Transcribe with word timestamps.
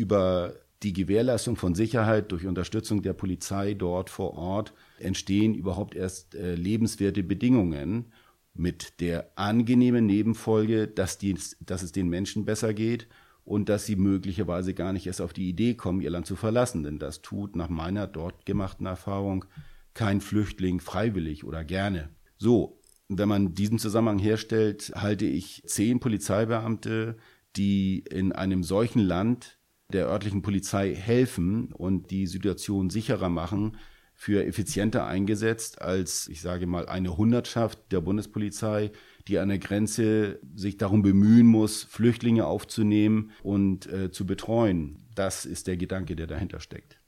über 0.00 0.54
die 0.82 0.94
Gewährleistung 0.94 1.56
von 1.56 1.74
Sicherheit 1.74 2.32
durch 2.32 2.46
Unterstützung 2.46 3.02
der 3.02 3.12
Polizei 3.12 3.74
dort 3.74 4.08
vor 4.08 4.32
Ort 4.32 4.72
entstehen 4.98 5.54
überhaupt 5.54 5.94
erst 5.94 6.34
äh, 6.34 6.54
lebenswerte 6.54 7.22
Bedingungen 7.22 8.06
mit 8.54 8.98
der 9.00 9.30
angenehmen 9.36 10.06
Nebenfolge, 10.06 10.88
dass, 10.88 11.18
die, 11.18 11.36
dass 11.60 11.82
es 11.82 11.92
den 11.92 12.08
Menschen 12.08 12.46
besser 12.46 12.72
geht 12.72 13.08
und 13.44 13.68
dass 13.68 13.84
sie 13.84 13.96
möglicherweise 13.96 14.72
gar 14.72 14.94
nicht 14.94 15.06
erst 15.06 15.20
auf 15.20 15.34
die 15.34 15.50
Idee 15.50 15.74
kommen, 15.74 16.00
ihr 16.00 16.10
Land 16.10 16.26
zu 16.26 16.34
verlassen. 16.34 16.82
Denn 16.82 16.98
das 16.98 17.20
tut 17.20 17.56
nach 17.56 17.68
meiner 17.68 18.06
dort 18.06 18.46
gemachten 18.46 18.86
Erfahrung 18.86 19.44
kein 19.92 20.22
Flüchtling 20.22 20.80
freiwillig 20.80 21.44
oder 21.44 21.62
gerne. 21.62 22.08
So, 22.38 22.80
wenn 23.08 23.28
man 23.28 23.54
diesen 23.54 23.78
Zusammenhang 23.78 24.18
herstellt, 24.18 24.92
halte 24.94 25.26
ich 25.26 25.62
zehn 25.66 26.00
Polizeibeamte, 26.00 27.18
die 27.56 27.98
in 28.10 28.32
einem 28.32 28.62
solchen 28.62 29.00
Land 29.00 29.59
der 29.90 30.06
örtlichen 30.06 30.42
Polizei 30.42 30.94
helfen 30.94 31.72
und 31.72 32.10
die 32.10 32.26
Situation 32.26 32.90
sicherer 32.90 33.28
machen, 33.28 33.76
für 34.20 34.44
effizienter 34.44 35.06
eingesetzt 35.06 35.80
als, 35.80 36.28
ich 36.28 36.42
sage 36.42 36.66
mal, 36.66 36.86
eine 36.86 37.16
Hundertschaft 37.16 37.90
der 37.90 38.02
Bundespolizei, 38.02 38.92
die 39.28 39.38
an 39.38 39.48
der 39.48 39.58
Grenze 39.58 40.40
sich 40.54 40.76
darum 40.76 41.00
bemühen 41.00 41.46
muss, 41.46 41.84
Flüchtlinge 41.84 42.44
aufzunehmen 42.44 43.30
und 43.42 43.86
äh, 43.86 44.10
zu 44.10 44.26
betreuen. 44.26 45.08
Das 45.14 45.46
ist 45.46 45.68
der 45.68 45.78
Gedanke, 45.78 46.16
der 46.16 46.26
dahinter 46.26 46.60
steckt. 46.60 47.00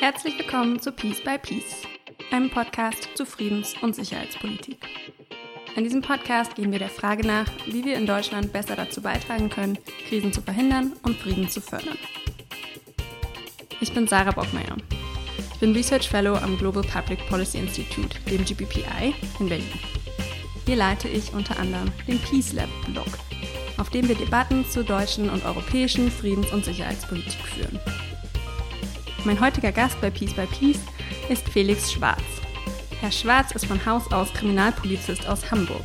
Herzlich 0.00 0.36
willkommen 0.36 0.80
zu 0.80 0.90
Peace 0.90 1.22
by 1.22 1.38
Peace, 1.40 1.84
einem 2.32 2.50
Podcast 2.50 3.08
zu 3.14 3.24
Friedens- 3.24 3.74
und 3.80 3.94
Sicherheitspolitik. 3.94 4.78
In 5.76 5.82
diesem 5.82 6.02
Podcast 6.02 6.54
gehen 6.54 6.70
wir 6.70 6.78
der 6.78 6.88
Frage 6.88 7.26
nach, 7.26 7.46
wie 7.66 7.84
wir 7.84 7.96
in 7.96 8.06
Deutschland 8.06 8.52
besser 8.52 8.76
dazu 8.76 9.00
beitragen 9.00 9.50
können, 9.50 9.76
Krisen 10.08 10.32
zu 10.32 10.40
verhindern 10.40 10.92
und 11.02 11.16
Frieden 11.16 11.48
zu 11.48 11.60
fördern. 11.60 11.98
Ich 13.80 13.92
bin 13.92 14.06
Sarah 14.06 14.30
Bockmeier. 14.30 14.76
Ich 15.52 15.58
bin 15.58 15.72
Research 15.72 16.08
Fellow 16.08 16.36
am 16.36 16.56
Global 16.58 16.84
Public 16.84 17.26
Policy 17.28 17.58
Institute, 17.58 18.16
dem 18.30 18.44
GPPI, 18.44 19.14
in 19.40 19.48
Berlin. 19.48 19.80
Hier 20.64 20.76
leite 20.76 21.08
ich 21.08 21.32
unter 21.32 21.58
anderem 21.58 21.90
den 22.06 22.20
Peace 22.20 22.52
Lab 22.52 22.68
Blog, 22.86 23.08
auf 23.76 23.90
dem 23.90 24.08
wir 24.08 24.14
Debatten 24.14 24.64
zur 24.70 24.84
deutschen 24.84 25.28
und 25.28 25.44
europäischen 25.44 26.08
Friedens- 26.08 26.52
und 26.52 26.64
Sicherheitspolitik 26.64 27.40
führen. 27.46 27.80
Mein 29.24 29.40
heutiger 29.40 29.72
Gast 29.72 30.00
bei 30.00 30.10
Peace 30.10 30.34
by 30.34 30.46
Peace 30.46 30.80
ist 31.28 31.48
Felix 31.48 31.92
Schwarz. 31.92 32.43
Herr 33.04 33.12
Schwarz 33.12 33.52
ist 33.52 33.66
von 33.66 33.84
Haus 33.84 34.10
aus 34.10 34.32
Kriminalpolizist 34.32 35.28
aus 35.28 35.50
Hamburg. 35.50 35.84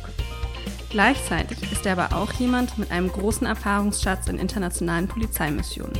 Gleichzeitig 0.88 1.70
ist 1.70 1.84
er 1.84 1.92
aber 1.92 2.16
auch 2.16 2.32
jemand 2.32 2.78
mit 2.78 2.90
einem 2.90 3.12
großen 3.12 3.46
Erfahrungsschatz 3.46 4.26
in 4.28 4.38
internationalen 4.38 5.06
Polizeimissionen. 5.06 5.98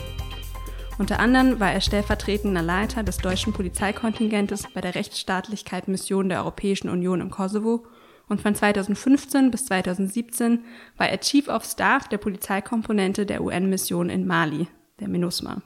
Unter 0.96 1.20
anderem 1.20 1.60
war 1.60 1.72
er 1.74 1.82
stellvertretender 1.82 2.62
Leiter 2.62 3.02
des 3.02 3.18
deutschen 3.18 3.52
Polizeikontingentes 3.52 4.64
bei 4.72 4.80
der 4.80 4.94
Rechtsstaatlichkeit 4.94 5.88
Mission 5.88 6.30
der 6.30 6.38
Europäischen 6.38 6.88
Union 6.88 7.20
im 7.20 7.28
Kosovo 7.28 7.84
und 8.30 8.41
von 8.41 8.54
2015 8.54 9.50
bis 9.50 9.66
2017 9.66 10.64
war 10.96 11.10
er 11.10 11.20
Chief 11.20 11.48
of 11.48 11.66
Staff 11.66 12.08
der 12.08 12.16
Polizeikomponente 12.16 13.26
der 13.26 13.42
UN-Mission 13.42 14.08
in 14.08 14.26
Mali, 14.26 14.68
der 15.00 15.08
MINUSMA. 15.08 15.60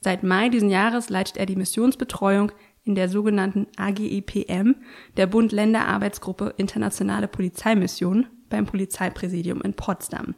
Seit 0.00 0.22
Mai 0.22 0.48
diesen 0.48 0.70
Jahres 0.70 1.10
leitet 1.10 1.36
er 1.36 1.46
die 1.46 1.56
Missionsbetreuung 1.56 2.52
in 2.84 2.94
der 2.94 3.08
sogenannten 3.08 3.66
AGIPM, 3.76 4.76
der 5.16 5.26
Bund-Länder-Arbeitsgruppe 5.26 6.54
Internationale 6.56 7.28
Polizeimission 7.28 8.26
beim 8.48 8.66
Polizeipräsidium 8.66 9.62
in 9.62 9.74
Potsdam. 9.74 10.34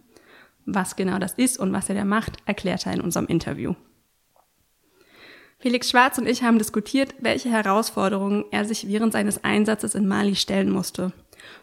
Was 0.65 0.97
genau 0.97 1.19
das 1.19 1.35
ist 1.35 1.59
und 1.59 1.73
was 1.73 1.89
er 1.89 1.95
da 1.95 2.05
macht, 2.05 2.37
erklärt 2.47 2.87
er 2.87 2.93
in 2.93 3.01
unserem 3.01 3.27
Interview. 3.27 3.75
Felix 5.59 5.91
Schwarz 5.91 6.19
und 6.19 6.29
ich 6.29 6.43
haben 6.43 6.59
diskutiert, 6.59 7.15
welche 7.21 7.49
Herausforderungen 7.49 8.45
er 8.51 8.65
sich 8.65 8.89
während 8.89 9.13
seines 9.13 9.45
Einsatzes 9.45 9.95
in 9.95 10.09
Mali 10.09 10.35
stellen 10.35 10.71
musste, 10.71 11.13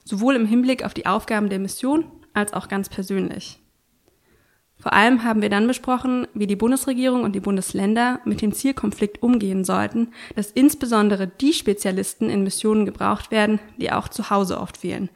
sowohl 0.06 0.36
im 0.36 0.46
Hinblick 0.46 0.86
auf 0.86 0.94
die 0.94 1.06
Aufgaben 1.06 1.50
der 1.50 1.60
Mission 1.60 2.10
als 2.34 2.54
auch 2.54 2.70
ganz 2.70 2.88
persönlich. 2.88 3.60
Vor 4.80 4.94
allem 4.94 5.24
haben 5.26 5.42
wir 5.42 5.50
dann 5.50 5.68
besprochen, 5.68 6.26
wie 6.34 6.48
die 6.48 6.56
Bundesregierung 6.56 7.24
und 7.24 7.34
die 7.34 7.42
Bundesländer 7.42 8.22
mit 8.24 8.42
dem 8.42 8.54
Zielkonflikt 8.54 9.22
umgehen 9.22 9.66
sollten, 9.66 10.14
dass 10.36 10.52
insbesondere 10.52 11.28
die 11.28 11.52
Spezialisten 11.52 12.30
in 12.30 12.44
Missionen 12.44 12.86
gebraucht 12.86 13.30
werden, 13.30 13.60
die 13.78 13.92
auch 13.92 14.08
zu 14.08 14.30
Hause 14.30 14.60
oft 14.60 14.78
fehlen. 14.78 15.10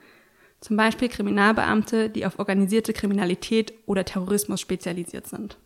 Zum 0.60 0.76
Beispiel 0.76 1.08
Kriminalbeamte, 1.08 2.10
die 2.10 2.26
auf 2.26 2.40
organisierte 2.40 2.92
Kriminalität 2.92 3.74
oder 3.86 4.04
Terrorismus 4.04 4.60
spezialisiert 4.60 5.28
sind. 5.28 5.58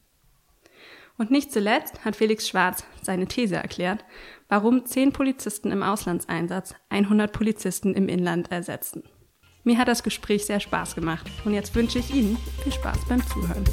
Und 1.18 1.31
nicht 1.31 1.52
zuletzt 1.52 2.06
hat 2.06 2.16
Felix 2.16 2.47
Schwarz 2.47 2.84
seine 3.02 3.28
These 3.28 3.56
erklärt, 3.56 4.06
warum 4.47 4.85
zehn 4.85 5.12
Polizisten 5.12 5.72
im 5.72 5.81
Auslandseinsatz 5.81 6.75
100 6.90 7.31
Polizisten 7.31 7.96
im 7.96 8.08
Inland 8.08 8.52
ersetzen. 8.52 9.03
Mir 9.67 9.78
hat 9.78 9.89
das 9.89 10.01
Gespräch 10.01 10.45
sehr 10.45 10.61
Spaß 10.61 10.95
gemacht 10.95 11.29
und 11.44 11.53
jetzt 11.53 11.75
wünsche 11.75 12.00
ich 12.00 12.16
Ihnen 12.16 12.38
viel 12.63 12.72
Spaß 12.72 13.00
beim 13.09 13.22
Zuhören. 13.28 13.66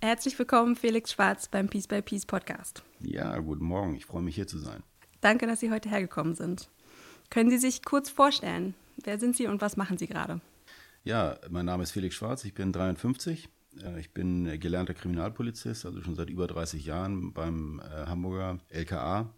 Herzlich 0.00 0.38
willkommen, 0.38 0.76
Felix 0.76 1.12
Schwarz, 1.12 1.48
beim 1.48 1.68
Peace 1.68 1.86
by 1.86 2.00
Peace 2.00 2.24
Podcast. 2.24 2.82
Ja, 3.00 3.36
guten 3.36 3.66
Morgen. 3.66 3.94
Ich 3.96 4.06
freue 4.06 4.22
mich 4.22 4.34
hier 4.34 4.46
zu 4.46 4.56
sein. 4.56 4.82
Danke, 5.20 5.46
dass 5.46 5.60
Sie 5.60 5.70
heute 5.70 5.90
hergekommen 5.90 6.34
sind. 6.34 6.70
Können 7.28 7.50
Sie 7.50 7.58
sich 7.58 7.84
kurz 7.84 8.08
vorstellen? 8.08 8.74
Wer 9.04 9.18
sind 9.18 9.36
Sie 9.36 9.46
und 9.46 9.60
was 9.60 9.76
machen 9.76 9.98
Sie 9.98 10.06
gerade? 10.06 10.40
Ja, 11.04 11.36
mein 11.50 11.66
Name 11.66 11.82
ist 11.82 11.90
Felix 11.90 12.14
Schwarz. 12.14 12.46
Ich 12.46 12.54
bin 12.54 12.72
53 12.72 13.44
äh, 13.44 13.48
ich 13.98 14.12
bin 14.12 14.58
gelernter 14.58 14.94
Kriminalpolizist, 14.94 15.86
also 15.86 16.02
schon 16.02 16.16
seit 16.16 16.30
über 16.30 16.46
30 16.46 16.84
Jahren 16.84 17.32
beim 17.32 17.80
äh, 17.80 18.06
Hamburger 18.06 18.58
LKA. 18.68 19.32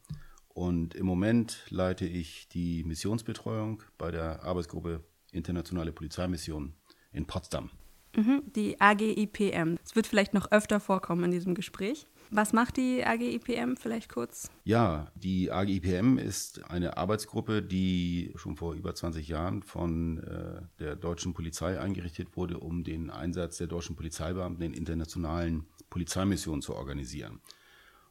Und 0.48 0.94
im 0.94 1.06
Moment 1.06 1.64
leite 1.70 2.04
ich 2.04 2.48
die 2.48 2.84
Missionsbetreuung 2.84 3.82
bei 3.98 4.10
der 4.10 4.42
Arbeitsgruppe 4.42 5.04
Internationale 5.32 5.92
Polizeimission 5.92 6.74
in 7.12 7.26
Potsdam. 7.26 7.70
Mhm, 8.14 8.42
die 8.54 8.78
AGIPM. 8.80 9.78
Es 9.82 9.96
wird 9.96 10.06
vielleicht 10.06 10.34
noch 10.34 10.50
öfter 10.52 10.80
vorkommen 10.80 11.24
in 11.24 11.30
diesem 11.30 11.54
Gespräch. 11.54 12.06
Was 12.34 12.54
macht 12.54 12.78
die 12.78 13.04
AGIPM 13.04 13.76
vielleicht 13.76 14.08
kurz? 14.08 14.50
Ja, 14.64 15.12
die 15.14 15.52
AGIPM 15.52 16.16
ist 16.16 16.64
eine 16.64 16.96
Arbeitsgruppe, 16.96 17.60
die 17.60 18.32
schon 18.36 18.56
vor 18.56 18.72
über 18.72 18.94
20 18.94 19.28
Jahren 19.28 19.62
von 19.62 20.16
äh, 20.24 20.62
der 20.78 20.96
deutschen 20.96 21.34
Polizei 21.34 21.78
eingerichtet 21.78 22.34
wurde, 22.34 22.58
um 22.58 22.84
den 22.84 23.10
Einsatz 23.10 23.58
der 23.58 23.66
deutschen 23.66 23.96
Polizeibeamten 23.96 24.64
in 24.64 24.72
internationalen 24.72 25.66
Polizeimissionen 25.90 26.62
zu 26.62 26.74
organisieren. 26.74 27.42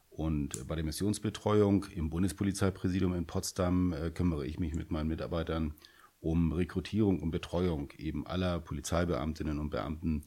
Und 0.08 0.68
bei 0.68 0.76
der 0.76 0.84
Missionsbetreuung 0.84 1.86
im 1.92 2.08
Bundespolizeipräsidium 2.08 3.14
in 3.14 3.26
Potsdam 3.26 3.92
äh, 3.92 4.10
kümmere 4.12 4.46
ich 4.46 4.60
mich 4.60 4.76
mit 4.76 4.92
meinen 4.92 5.08
Mitarbeitern 5.08 5.74
um 6.20 6.52
Rekrutierung 6.52 7.18
und 7.18 7.32
Betreuung 7.32 7.90
eben 7.98 8.24
aller 8.24 8.60
Polizeibeamtinnen 8.60 9.58
und 9.58 9.70
Beamten 9.70 10.22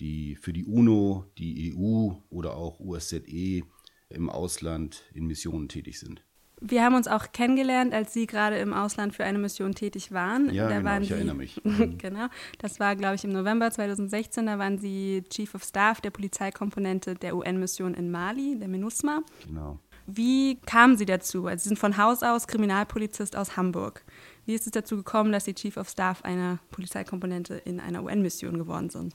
die 0.00 0.36
für 0.36 0.52
die 0.52 0.64
UNO, 0.64 1.24
die 1.38 1.74
EU 1.76 2.12
oder 2.30 2.56
auch 2.56 2.80
USZE 2.80 3.62
im 4.08 4.30
Ausland 4.30 5.04
in 5.14 5.26
Missionen 5.26 5.68
tätig 5.68 5.98
sind. 5.98 6.24
Wir 6.60 6.82
haben 6.82 6.94
uns 6.94 7.08
auch 7.08 7.32
kennengelernt, 7.32 7.92
als 7.92 8.12
Sie 8.12 8.26
gerade 8.26 8.56
im 8.56 8.72
Ausland 8.72 9.14
für 9.14 9.24
eine 9.24 9.38
Mission 9.38 9.74
tätig 9.74 10.12
waren. 10.12 10.52
Ja, 10.54 10.68
da 10.68 10.78
genau, 10.78 10.90
waren 10.90 11.02
ich 11.02 11.08
Sie, 11.08 11.14
erinnere 11.14 11.36
mich. 11.36 11.60
genau, 11.98 12.28
das 12.58 12.80
war, 12.80 12.96
glaube 12.96 13.16
ich, 13.16 13.24
im 13.24 13.32
November 13.32 13.70
2016. 13.70 14.46
Da 14.46 14.58
waren 14.58 14.78
Sie 14.78 15.24
Chief 15.28 15.54
of 15.54 15.64
Staff 15.64 16.00
der 16.00 16.10
Polizeikomponente 16.10 17.16
der 17.16 17.36
UN-Mission 17.36 17.92
in 17.94 18.10
Mali, 18.10 18.56
der 18.58 18.68
MINUSMA. 18.68 19.22
Genau. 19.46 19.78
Wie 20.06 20.56
kamen 20.66 20.96
Sie 20.96 21.06
dazu? 21.06 21.46
Also 21.46 21.64
Sie 21.64 21.68
sind 21.70 21.78
von 21.78 21.96
Haus 21.96 22.22
aus 22.22 22.46
Kriminalpolizist 22.46 23.36
aus 23.36 23.56
Hamburg. 23.56 24.04
Wie 24.46 24.54
ist 24.54 24.66
es 24.66 24.72
dazu 24.72 24.96
gekommen, 24.96 25.32
dass 25.32 25.46
Sie 25.46 25.54
Chief 25.54 25.76
of 25.76 25.88
Staff 25.88 26.24
einer 26.24 26.60
Polizeikomponente 26.70 27.54
in 27.54 27.80
einer 27.80 28.02
UN-Mission 28.04 28.58
geworden 28.58 28.90
sind? 28.90 29.14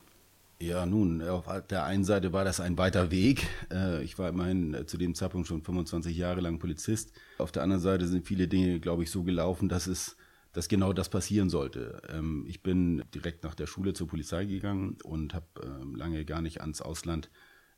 Ja, 0.61 0.85
nun, 0.85 1.21
auf 1.21 1.45
der 1.69 1.85
einen 1.85 2.03
Seite 2.03 2.33
war 2.33 2.43
das 2.43 2.59
ein 2.59 2.77
weiter 2.77 3.11
Weg. 3.11 3.47
Äh, 3.71 4.03
ich 4.03 4.19
war 4.19 4.27
immerhin 4.27 4.83
zu 4.87 4.97
dem 4.97 5.15
Zeitpunkt 5.15 5.47
schon 5.47 5.63
25 5.63 6.17
Jahre 6.17 6.41
lang 6.41 6.59
Polizist. 6.59 7.13
Auf 7.37 7.53
der 7.53 7.63
anderen 7.63 7.81
Seite 7.81 8.07
sind 8.07 8.27
viele 8.27 8.49
Dinge, 8.49 8.81
glaube 8.81 9.03
ich, 9.03 9.11
so 9.11 9.23
gelaufen, 9.23 9.69
dass 9.69 9.87
es 9.87 10.17
dass 10.51 10.67
genau 10.67 10.93
das 10.93 11.09
passieren 11.09 11.49
sollte. 11.49 12.01
Ähm, 12.09 12.45
ich 12.47 12.63
bin 12.63 13.03
direkt 13.13 13.43
nach 13.43 13.55
der 13.55 13.67
Schule 13.67 13.93
zur 13.93 14.07
Polizei 14.07 14.45
gegangen 14.45 14.97
und 15.03 15.33
habe 15.33 15.45
ähm, 15.63 15.95
lange 15.95 16.25
gar 16.25 16.41
nicht 16.41 16.61
ans 16.61 16.81
Ausland 16.81 17.29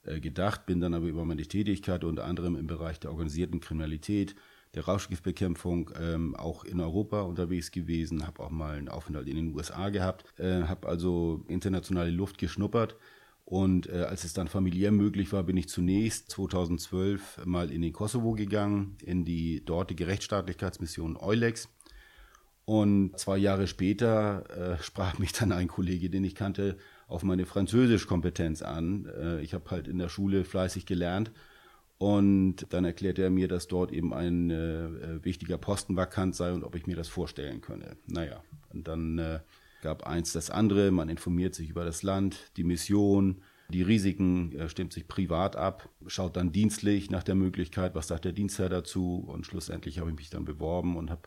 äh, 0.04 0.20
gedacht, 0.20 0.66
bin 0.66 0.80
dann 0.80 0.94
aber 0.94 1.08
über 1.08 1.26
meine 1.26 1.44
Tätigkeit 1.44 2.04
unter 2.04 2.24
anderem 2.24 2.56
im 2.56 2.68
Bereich 2.68 3.00
der 3.00 3.12
organisierten 3.12 3.60
Kriminalität, 3.60 4.36
der 4.74 4.86
Rauschgiftbekämpfung 4.86 5.92
ähm, 6.00 6.36
auch 6.36 6.64
in 6.64 6.80
Europa 6.80 7.22
unterwegs 7.22 7.72
gewesen, 7.72 8.26
habe 8.26 8.42
auch 8.42 8.50
mal 8.50 8.78
einen 8.78 8.90
Aufenthalt 8.90 9.28
in 9.28 9.36
den 9.36 9.54
USA 9.54 9.90
gehabt, 9.90 10.26
äh, 10.40 10.64
habe 10.64 10.88
also 10.88 11.44
internationale 11.48 12.12
Luft 12.12 12.38
geschnuppert 12.38 12.96
Und 13.44 13.90
äh, 13.90 14.04
als 14.04 14.24
es 14.24 14.34
dann 14.34 14.48
familiär 14.48 14.92
möglich 14.92 15.34
war, 15.34 15.44
bin 15.44 15.58
ich 15.58 15.68
zunächst 15.68 16.32
2012 16.32 17.42
mal 17.46 17.70
in 17.70 17.82
den 17.82 17.92
Kosovo 17.92 18.32
gegangen, 18.32 18.96
in 19.04 19.26
die 19.26 19.66
dortige 19.66 20.08
Rechtsstaatlichkeitsmission 20.08 21.18
Eulex. 21.18 21.68
Und 22.64 23.18
zwei 23.20 23.38
Jahre 23.38 23.68
später 23.68 24.78
äh, 24.80 24.84
sprach 24.84 25.20
mich 25.20 25.34
dann 25.34 25.52
ein 25.52 25.68
Kollege, 25.68 26.10
den 26.10 26.24
ich 26.24 26.36
kannte, 26.36 26.78
auf 27.08 27.24
meine 27.24 27.46
Französischkompetenz 27.46 28.62
an. 28.62 29.06
Äh, 29.20 29.42
ich 29.42 29.54
habe 29.54 29.70
halt 29.70 29.90
in 29.90 29.98
der 29.98 30.08
Schule 30.08 30.46
fleißig 30.46 30.86
gelernt 30.86 31.32
und 32.02 32.66
dann 32.72 32.84
erklärte 32.84 33.22
er 33.22 33.30
mir, 33.30 33.48
dass 33.48 33.68
dort 33.68 33.92
eben 33.92 34.12
ein 34.12 34.50
äh, 34.50 35.24
wichtiger 35.24 35.60
Posten 35.60 35.96
vakant 35.96 36.36
sei 36.36 36.52
und 36.52 36.64
ob 36.64 36.74
ich 36.74 36.88
mir 36.88 36.96
das 36.96 37.08
vorstellen 37.08 37.62
könne. 37.62 37.96
Naja, 38.08 38.42
und 38.74 38.88
dann 38.88 39.20
äh, 39.20 39.40
gab 39.84 40.08
eins 40.08 40.34
das 40.34 40.50
andere. 40.50 40.90
Man 40.90 41.10
informiert 41.10 41.54
sich 41.54 41.70
über 41.70 41.86
das 41.86 42.02
Land, 42.02 42.54
die 42.58 42.64
Mission, 42.64 43.44
die 43.70 43.84
Risiken, 43.84 44.52
äh, 44.54 44.68
stimmt 44.68 44.94
sich 44.94 45.08
privat 45.08 45.56
ab, 45.56 45.90
schaut 46.08 46.38
dann 46.38 46.52
dienstlich 46.52 47.12
nach 47.12 47.22
der 47.22 47.36
Möglichkeit, 47.36 47.94
was 47.94 48.08
sagt 48.08 48.26
der 48.26 48.34
Dienstherr 48.34 48.70
dazu. 48.70 49.24
Und 49.28 49.46
schlussendlich 49.46 50.00
habe 50.00 50.10
ich 50.10 50.16
mich 50.16 50.32
dann 50.32 50.44
beworben 50.44 50.98
und 50.98 51.12
habe 51.12 51.22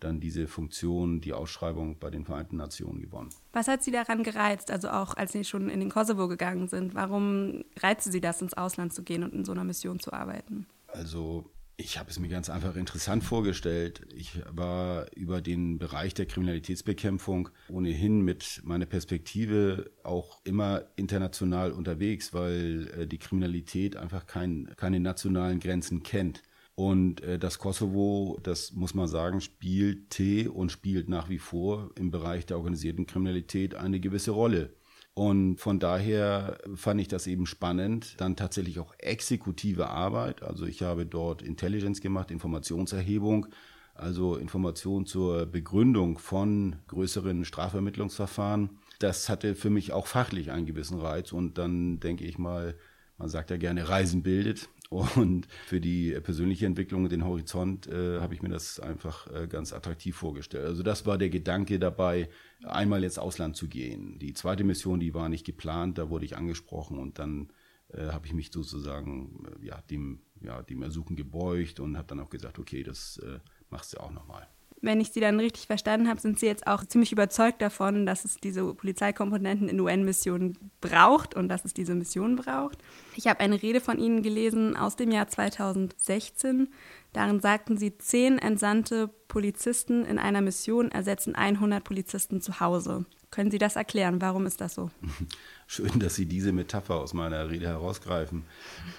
dann 0.00 0.20
diese 0.20 0.46
Funktion, 0.46 1.20
die 1.20 1.32
Ausschreibung 1.32 1.98
bei 1.98 2.10
den 2.10 2.24
Vereinten 2.24 2.56
Nationen 2.56 3.00
gewonnen. 3.00 3.30
Was 3.52 3.68
hat 3.68 3.82
Sie 3.82 3.90
daran 3.90 4.22
gereizt, 4.22 4.70
also 4.70 4.88
auch 4.88 5.16
als 5.16 5.32
Sie 5.32 5.44
schon 5.44 5.68
in 5.68 5.80
den 5.80 5.90
Kosovo 5.90 6.28
gegangen 6.28 6.68
sind? 6.68 6.94
Warum 6.94 7.64
reizte 7.78 8.10
Sie 8.10 8.20
das, 8.20 8.40
ins 8.42 8.54
Ausland 8.54 8.92
zu 8.92 9.02
gehen 9.02 9.22
und 9.22 9.32
in 9.32 9.44
so 9.44 9.52
einer 9.52 9.64
Mission 9.64 9.98
zu 9.98 10.12
arbeiten? 10.12 10.66
Also 10.88 11.50
ich 11.80 11.96
habe 11.96 12.10
es 12.10 12.18
mir 12.18 12.28
ganz 12.28 12.50
einfach 12.50 12.74
interessant 12.74 13.22
vorgestellt. 13.22 14.04
Ich 14.12 14.40
war 14.50 15.06
über 15.14 15.40
den 15.40 15.78
Bereich 15.78 16.12
der 16.12 16.26
Kriminalitätsbekämpfung 16.26 17.50
ohnehin 17.68 18.22
mit 18.22 18.60
meiner 18.64 18.86
Perspektive 18.86 19.88
auch 20.02 20.40
immer 20.42 20.82
international 20.96 21.70
unterwegs, 21.70 22.34
weil 22.34 22.90
äh, 22.98 23.06
die 23.06 23.18
Kriminalität 23.18 23.96
einfach 23.96 24.26
kein, 24.26 24.74
keine 24.76 24.98
nationalen 24.98 25.60
Grenzen 25.60 26.02
kennt. 26.02 26.42
Und 26.78 27.22
äh, 27.22 27.40
das 27.40 27.58
Kosovo, 27.58 28.38
das 28.44 28.70
muss 28.70 28.94
man 28.94 29.08
sagen, 29.08 29.40
spielte 29.40 30.48
und 30.52 30.70
spielt 30.70 31.08
nach 31.08 31.28
wie 31.28 31.40
vor 31.40 31.90
im 31.96 32.12
Bereich 32.12 32.46
der 32.46 32.56
organisierten 32.56 33.04
Kriminalität 33.04 33.74
eine 33.74 33.98
gewisse 33.98 34.30
Rolle. 34.30 34.76
Und 35.12 35.56
von 35.56 35.80
daher 35.80 36.58
fand 36.76 37.00
ich 37.00 37.08
das 37.08 37.26
eben 37.26 37.46
spannend. 37.46 38.14
Dann 38.18 38.36
tatsächlich 38.36 38.78
auch 38.78 38.94
exekutive 38.98 39.88
Arbeit. 39.88 40.44
Also 40.44 40.66
ich 40.66 40.82
habe 40.82 41.04
dort 41.04 41.42
Intelligence 41.42 42.00
gemacht, 42.00 42.30
Informationserhebung, 42.30 43.48
also 43.94 44.36
Information 44.36 45.04
zur 45.04 45.46
Begründung 45.46 46.18
von 46.18 46.76
größeren 46.86 47.44
Strafvermittlungsverfahren. 47.44 48.70
Das 49.00 49.28
hatte 49.28 49.56
für 49.56 49.70
mich 49.70 49.92
auch 49.92 50.06
fachlich 50.06 50.52
einen 50.52 50.66
gewissen 50.66 51.00
Reiz. 51.00 51.32
Und 51.32 51.58
dann 51.58 51.98
denke 51.98 52.24
ich 52.24 52.38
mal, 52.38 52.76
man 53.16 53.28
sagt 53.28 53.50
ja 53.50 53.56
gerne, 53.56 53.88
Reisen 53.88 54.22
bildet. 54.22 54.68
Und 54.90 55.46
für 55.66 55.80
die 55.80 56.18
persönliche 56.20 56.64
Entwicklung 56.64 57.04
und 57.04 57.12
den 57.12 57.24
Horizont 57.24 57.86
äh, 57.86 58.20
habe 58.20 58.32
ich 58.32 58.42
mir 58.42 58.48
das 58.48 58.80
einfach 58.80 59.26
äh, 59.30 59.46
ganz 59.46 59.74
attraktiv 59.74 60.16
vorgestellt. 60.16 60.64
Also 60.64 60.82
das 60.82 61.04
war 61.04 61.18
der 61.18 61.28
Gedanke 61.28 61.78
dabei, 61.78 62.30
einmal 62.64 63.04
ins 63.04 63.18
Ausland 63.18 63.54
zu 63.54 63.68
gehen. 63.68 64.18
Die 64.18 64.32
zweite 64.32 64.64
Mission, 64.64 64.98
die 64.98 65.12
war 65.12 65.28
nicht 65.28 65.44
geplant, 65.44 65.98
da 65.98 66.08
wurde 66.08 66.24
ich 66.24 66.38
angesprochen 66.38 66.98
und 66.98 67.18
dann 67.18 67.52
äh, 67.92 68.06
habe 68.06 68.26
ich 68.26 68.32
mich 68.32 68.50
sozusagen 68.50 69.44
äh, 69.60 69.66
ja, 69.66 69.82
dem, 69.90 70.20
ja, 70.40 70.62
dem 70.62 70.82
Ersuchen 70.82 71.16
gebeugt 71.16 71.80
und 71.80 71.98
habe 71.98 72.08
dann 72.08 72.20
auch 72.20 72.30
gesagt, 72.30 72.58
okay, 72.58 72.82
das 72.82 73.18
äh, 73.18 73.40
machst 73.68 73.92
du 73.92 74.00
auch 74.00 74.10
nochmal 74.10 74.48
wenn 74.80 75.00
ich 75.00 75.10
Sie 75.10 75.20
dann 75.20 75.40
richtig 75.40 75.66
verstanden 75.66 76.08
habe, 76.08 76.20
sind 76.20 76.38
Sie 76.38 76.46
jetzt 76.46 76.66
auch 76.66 76.84
ziemlich 76.84 77.12
überzeugt 77.12 77.60
davon, 77.60 78.06
dass 78.06 78.24
es 78.24 78.36
diese 78.36 78.74
Polizeikomponenten 78.74 79.68
in 79.68 79.80
UN-Missionen 79.80 80.56
braucht 80.80 81.34
und 81.34 81.48
dass 81.48 81.64
es 81.64 81.74
diese 81.74 81.94
Mission 81.94 82.36
braucht. 82.36 82.78
Ich 83.16 83.26
habe 83.26 83.40
eine 83.40 83.60
Rede 83.60 83.80
von 83.80 83.98
Ihnen 83.98 84.22
gelesen 84.22 84.76
aus 84.76 84.96
dem 84.96 85.10
Jahr 85.10 85.28
2016. 85.28 86.68
Darin 87.12 87.40
sagten 87.40 87.76
Sie, 87.76 87.98
zehn 87.98 88.38
entsandte 88.38 89.08
Polizisten 89.28 90.04
in 90.04 90.18
einer 90.18 90.40
Mission 90.40 90.90
ersetzen 90.90 91.34
100 91.34 91.82
Polizisten 91.82 92.40
zu 92.40 92.60
Hause. 92.60 93.04
Können 93.30 93.50
Sie 93.50 93.58
das 93.58 93.76
erklären? 93.76 94.22
Warum 94.22 94.46
ist 94.46 94.62
das 94.62 94.74
so? 94.74 94.90
Schön, 95.66 96.00
dass 96.00 96.14
Sie 96.14 96.24
diese 96.24 96.52
Metapher 96.52 96.96
aus 96.96 97.12
meiner 97.12 97.50
Rede 97.50 97.66
herausgreifen. 97.66 98.44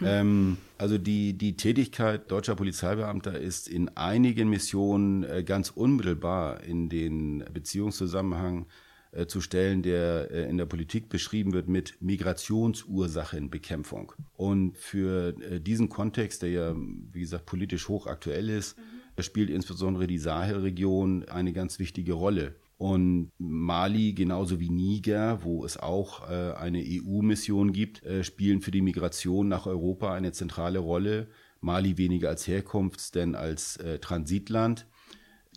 ähm, 0.02 0.58
also 0.78 1.00
die, 1.00 1.34
die 1.34 1.58
Tätigkeit 1.58 2.30
deutscher 2.30 2.56
Polizeibeamter 2.56 3.40
ist 3.40 3.68
in 3.68 3.90
einigen 3.98 4.50
Missionen 4.50 5.24
äh, 5.24 5.44
ganz 5.44 5.72
unmittelbar 5.72 6.64
in 6.64 6.90
den 6.90 7.44
Beziehungszusammenhang 7.52 8.68
äh, 9.12 9.26
zu 9.26 9.42
stellen, 9.42 9.82
der 9.82 10.30
äh, 10.30 10.48
in 10.48 10.58
der 10.58 10.68
Politik 10.68 11.10
beschrieben 11.10 11.54
wird 11.54 11.68
mit 11.68 12.00
Migrationsursachenbekämpfung. 12.00 14.14
Und 14.38 14.78
für 14.78 15.32
diesen 15.60 15.90
Kontext, 15.90 16.44
der 16.44 16.52
ja, 16.52 16.76
wie 16.76 17.22
gesagt, 17.22 17.48
politisch 17.48 17.88
hochaktuell 17.88 18.50
ist, 18.50 18.78
mhm. 18.78 18.84
spielt 19.24 19.50
insbesondere 19.50 20.06
die 20.06 20.20
Sahelregion 20.20 21.28
eine 21.30 21.52
ganz 21.52 21.80
wichtige 21.80 22.14
Rolle. 22.14 22.54
Und 22.80 23.34
Mali, 23.40 24.14
genauso 24.14 24.62
wie 24.62 24.70
Niger, 24.70 25.44
wo 25.44 25.66
es 25.66 25.76
auch 25.76 26.30
äh, 26.30 26.54
eine 26.54 26.82
EU-Mission 26.82 27.74
gibt, 27.74 28.06
äh, 28.06 28.24
spielen 28.24 28.62
für 28.62 28.72
die 28.72 28.82
Migration 28.82 29.50
nach 29.50 29.66
Europa 29.66 30.14
eine 30.14 30.32
zentrale 30.32 30.80
Rolle. 30.80 31.28
Mali 31.60 31.98
weniger 31.98 32.30
als 32.30 32.48
Herkunfts- 32.48 33.12
denn 33.12 33.36
als 33.36 33.76
äh, 33.76 34.00
Transitland. 34.00 34.88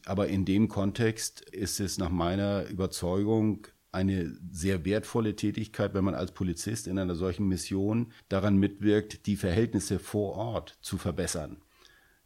Aber 0.05 0.27
in 0.27 0.45
dem 0.45 0.67
Kontext 0.67 1.43
ist 1.43 1.79
es 1.79 1.97
nach 1.97 2.11
meiner 2.11 2.67
Überzeugung 2.67 3.69
eine 3.93 4.37
sehr 4.51 4.85
wertvolle 4.85 5.37
Tätigkeit, 5.37 5.95
wenn 5.95 6.03
man 6.03 6.17
als 6.17 6.33
Polizist 6.33 6.89
in 6.89 6.99
einer 6.99 7.15
solchen 7.15 7.47
Mission 7.47 8.11
daran 8.31 8.57
mitwirkt, 8.57 9.27
die 9.27 9.37
Verhältnisse 9.37 10.01
vor 10.01 10.33
Ort 10.33 10.77
zu 10.81 10.99
verbessern. 10.99 11.63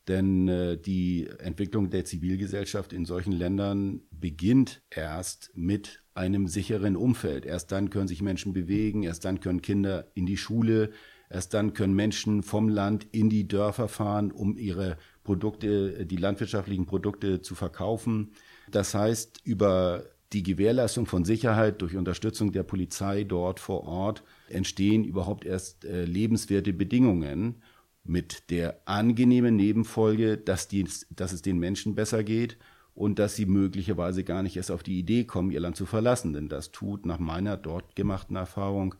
Denn 0.09 0.49
äh, 0.49 0.79
die 0.79 1.29
Entwicklung 1.39 1.91
der 1.91 2.05
Zivilgesellschaft 2.05 2.93
in 2.93 3.05
solchen 3.05 3.33
Ländern 3.33 4.03
beginnt 4.11 4.83
erst 4.91 5.51
mit 5.55 6.03
einem 6.15 6.47
sicheren 6.47 6.97
Umfeld. 6.97 7.45
Erst 7.45 7.73
dann 7.73 7.91
können 7.91 8.09
sich 8.09 8.23
Menschen 8.23 8.53
bewegen, 8.53 9.03
erst 9.03 9.25
dann 9.25 9.41
können 9.41 9.63
Kinder 9.63 10.07
in 10.15 10.27
die 10.27 10.37
Schule, 10.37 10.91
erst 11.29 11.55
dann 11.55 11.75
können 11.75 11.95
Menschen 11.95 12.43
vom 12.43 12.69
Land 12.69 13.07
in 13.13 13.29
die 13.29 13.49
Dörfer 13.49 13.89
fahren, 13.89 14.33
um 14.33 14.57
ihre 14.57 14.97
Produkte, 15.25 16.07
die 16.07 16.17
landwirtschaftlichen 16.17 16.87
Produkte 16.87 17.43
zu 17.43 17.55
verkaufen. 17.55 18.33
Das 18.71 18.95
heißt, 18.95 19.41
über 19.45 20.05
die 20.33 20.43
Gewährleistung 20.43 21.07
von 21.07 21.25
Sicherheit 21.25 21.83
durch 21.83 21.97
Unterstützung 21.97 22.53
der 22.53 22.63
Polizei 22.63 23.25
dort 23.25 23.61
vor 23.61 23.85
Ort 23.85 24.25
entstehen 24.49 25.05
überhaupt 25.05 25.45
erst 25.45 25.85
äh, 25.85 26.05
lebenswerte 26.05 26.73
Bedingungen 26.73 27.63
mit 28.09 28.51
der 28.51 28.81
angenehmen 28.85 29.57
Nebenfolge, 29.57 30.39
dass, 30.39 30.69
die, 30.69 30.89
dass 31.11 31.33
es 31.33 31.43
den 31.43 31.59
Menschen 31.59 31.95
besser 31.95 32.25
geht 32.25 32.59
und 32.95 33.19
dass 33.19 33.37
sie 33.37 33.47
möglicherweise 33.47 34.25
gar 34.25 34.43
nicht 34.43 34.57
erst 34.57 34.71
auf 34.71 34.83
die 34.83 34.99
Idee 34.99 35.25
kommen, 35.25 35.51
ihr 35.51 35.61
Land 35.61 35.77
zu 35.77 35.87
verlassen. 35.87 36.33
Denn 36.33 36.49
das 36.49 36.73
tut 36.73 37.07
nach 37.07 37.19
meiner 37.19 37.57
dort 37.57 37.95
gemachten 37.95 38.37
Erfahrung 38.37 38.95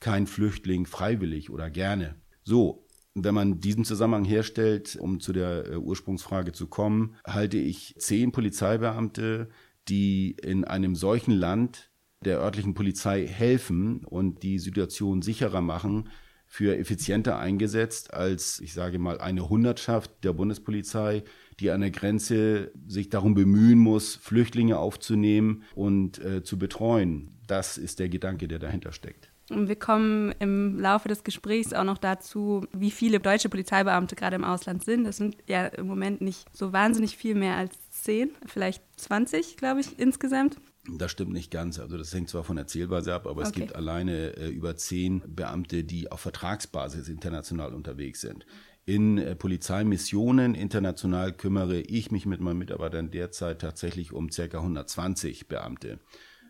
kein 0.00 0.26
Flüchtling 0.26 0.86
freiwillig 0.86 1.50
oder 1.50 1.70
gerne. 1.70 2.16
So, 2.44 2.86
wenn 3.14 3.34
man 3.34 3.60
diesen 3.60 3.84
Zusammenhang 3.84 4.24
herstellt, 4.24 4.96
um 4.98 5.20
zu 5.20 5.32
der 5.32 5.70
äh, 5.70 5.76
Ursprungsfrage 5.76 6.52
zu 6.52 6.66
kommen, 6.66 7.14
halte 7.26 7.58
ich 7.58 7.94
zehn 7.98 8.32
Polizeibeamte, 8.32 9.48
die 9.88 10.36
in 10.42 10.64
einem 10.64 10.96
solchen 10.96 11.32
Land 11.32 11.90
der 12.24 12.38
örtlichen 12.38 12.74
Polizei 12.74 13.26
helfen 13.26 14.04
und 14.04 14.42
die 14.42 14.58
Situation 14.58 15.22
sicherer 15.22 15.60
machen, 15.60 16.08
für 16.52 16.76
effizienter 16.76 17.38
eingesetzt 17.38 18.12
als, 18.12 18.60
ich 18.60 18.74
sage 18.74 18.98
mal, 18.98 19.18
eine 19.22 19.48
Hundertschaft 19.48 20.10
der 20.22 20.34
Bundespolizei, 20.34 21.24
die 21.58 21.70
an 21.70 21.80
der 21.80 21.90
Grenze 21.90 22.72
sich 22.86 23.08
darum 23.08 23.32
bemühen 23.32 23.78
muss, 23.78 24.16
Flüchtlinge 24.16 24.76
aufzunehmen 24.76 25.62
und 25.74 26.22
äh, 26.22 26.42
zu 26.42 26.58
betreuen. 26.58 27.30
Das 27.46 27.78
ist 27.78 28.00
der 28.00 28.10
Gedanke, 28.10 28.48
der 28.48 28.58
dahinter 28.58 28.92
steckt. 28.92 29.30
Und 29.48 29.68
wir 29.68 29.76
kommen 29.76 30.34
im 30.40 30.78
Laufe 30.78 31.08
des 31.08 31.24
Gesprächs 31.24 31.72
auch 31.72 31.84
noch 31.84 31.96
dazu, 31.96 32.66
wie 32.74 32.90
viele 32.90 33.18
deutsche 33.18 33.48
Polizeibeamte 33.48 34.14
gerade 34.14 34.36
im 34.36 34.44
Ausland 34.44 34.84
sind. 34.84 35.04
Das 35.04 35.16
sind 35.16 35.38
ja 35.46 35.68
im 35.68 35.86
Moment 35.86 36.20
nicht 36.20 36.54
so 36.54 36.74
wahnsinnig 36.74 37.16
viel 37.16 37.34
mehr 37.34 37.56
als 37.56 37.72
zehn, 37.88 38.30
vielleicht 38.44 38.82
20, 39.00 39.56
glaube 39.56 39.80
ich, 39.80 39.98
insgesamt. 39.98 40.58
Das 40.88 41.12
stimmt 41.12 41.32
nicht 41.32 41.50
ganz. 41.50 41.78
Also 41.78 41.96
das 41.96 42.12
hängt 42.12 42.28
zwar 42.28 42.42
von 42.42 42.56
der 42.56 42.66
Zählweise 42.66 43.14
ab, 43.14 43.26
aber 43.26 43.40
okay. 43.40 43.48
es 43.48 43.52
gibt 43.52 43.76
alleine 43.76 44.36
äh, 44.36 44.48
über 44.48 44.76
zehn 44.76 45.22
Beamte, 45.26 45.84
die 45.84 46.10
auf 46.10 46.20
Vertragsbasis 46.20 47.08
international 47.08 47.72
unterwegs 47.72 48.20
sind. 48.20 48.46
In 48.84 49.16
äh, 49.16 49.36
Polizeimissionen 49.36 50.56
international 50.56 51.32
kümmere 51.32 51.80
ich 51.80 52.10
mich 52.10 52.26
mit 52.26 52.40
meinen 52.40 52.58
Mitarbeitern 52.58 53.12
derzeit 53.12 53.60
tatsächlich 53.60 54.12
um 54.12 54.28
ca. 54.28 54.42
120 54.42 55.46
Beamte. 55.46 56.00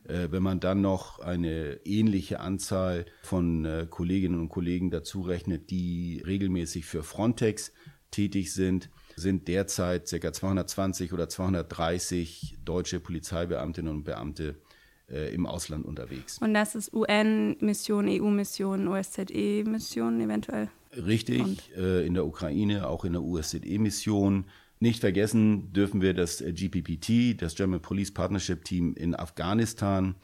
Äh, 0.04 0.28
wenn 0.30 0.42
man 0.42 0.58
dann 0.58 0.80
noch 0.80 1.18
eine 1.18 1.80
ähnliche 1.84 2.40
Anzahl 2.40 3.04
von 3.22 3.66
äh, 3.66 3.86
Kolleginnen 3.88 4.40
und 4.40 4.48
Kollegen 4.48 4.90
dazu 4.90 5.20
rechnet, 5.20 5.70
die 5.70 6.22
regelmäßig 6.26 6.86
für 6.86 7.02
Frontex 7.02 7.72
tätig 8.10 8.54
sind, 8.54 8.88
sind 9.16 9.48
derzeit 9.48 10.08
ca. 10.10 10.32
220 10.32 11.12
oder 11.12 11.28
230 11.28 12.58
deutsche 12.64 13.00
Polizeibeamtinnen 13.00 13.92
und 13.92 14.04
Beamte 14.04 14.56
äh, 15.10 15.34
im 15.34 15.46
Ausland 15.46 15.84
unterwegs. 15.84 16.38
Und 16.38 16.54
das 16.54 16.74
ist 16.74 16.92
UN-Mission, 16.92 18.08
EU-Mission, 18.08 18.88
OSZE-Mission 18.88 20.20
eventuell? 20.20 20.68
Richtig, 20.96 21.70
äh, 21.76 22.06
in 22.06 22.14
der 22.14 22.26
Ukraine, 22.26 22.88
auch 22.88 23.04
in 23.04 23.12
der 23.12 23.22
OSZE-Mission. 23.22 24.44
Nicht 24.80 25.00
vergessen 25.00 25.72
dürfen 25.72 26.02
wir 26.02 26.14
das 26.14 26.40
äh, 26.40 26.52
GPPT, 26.52 27.40
das 27.40 27.54
German 27.54 27.80
Police 27.80 28.12
Partnership 28.12 28.64
Team 28.64 28.94
in 28.94 29.14
Afghanistan, 29.14 30.16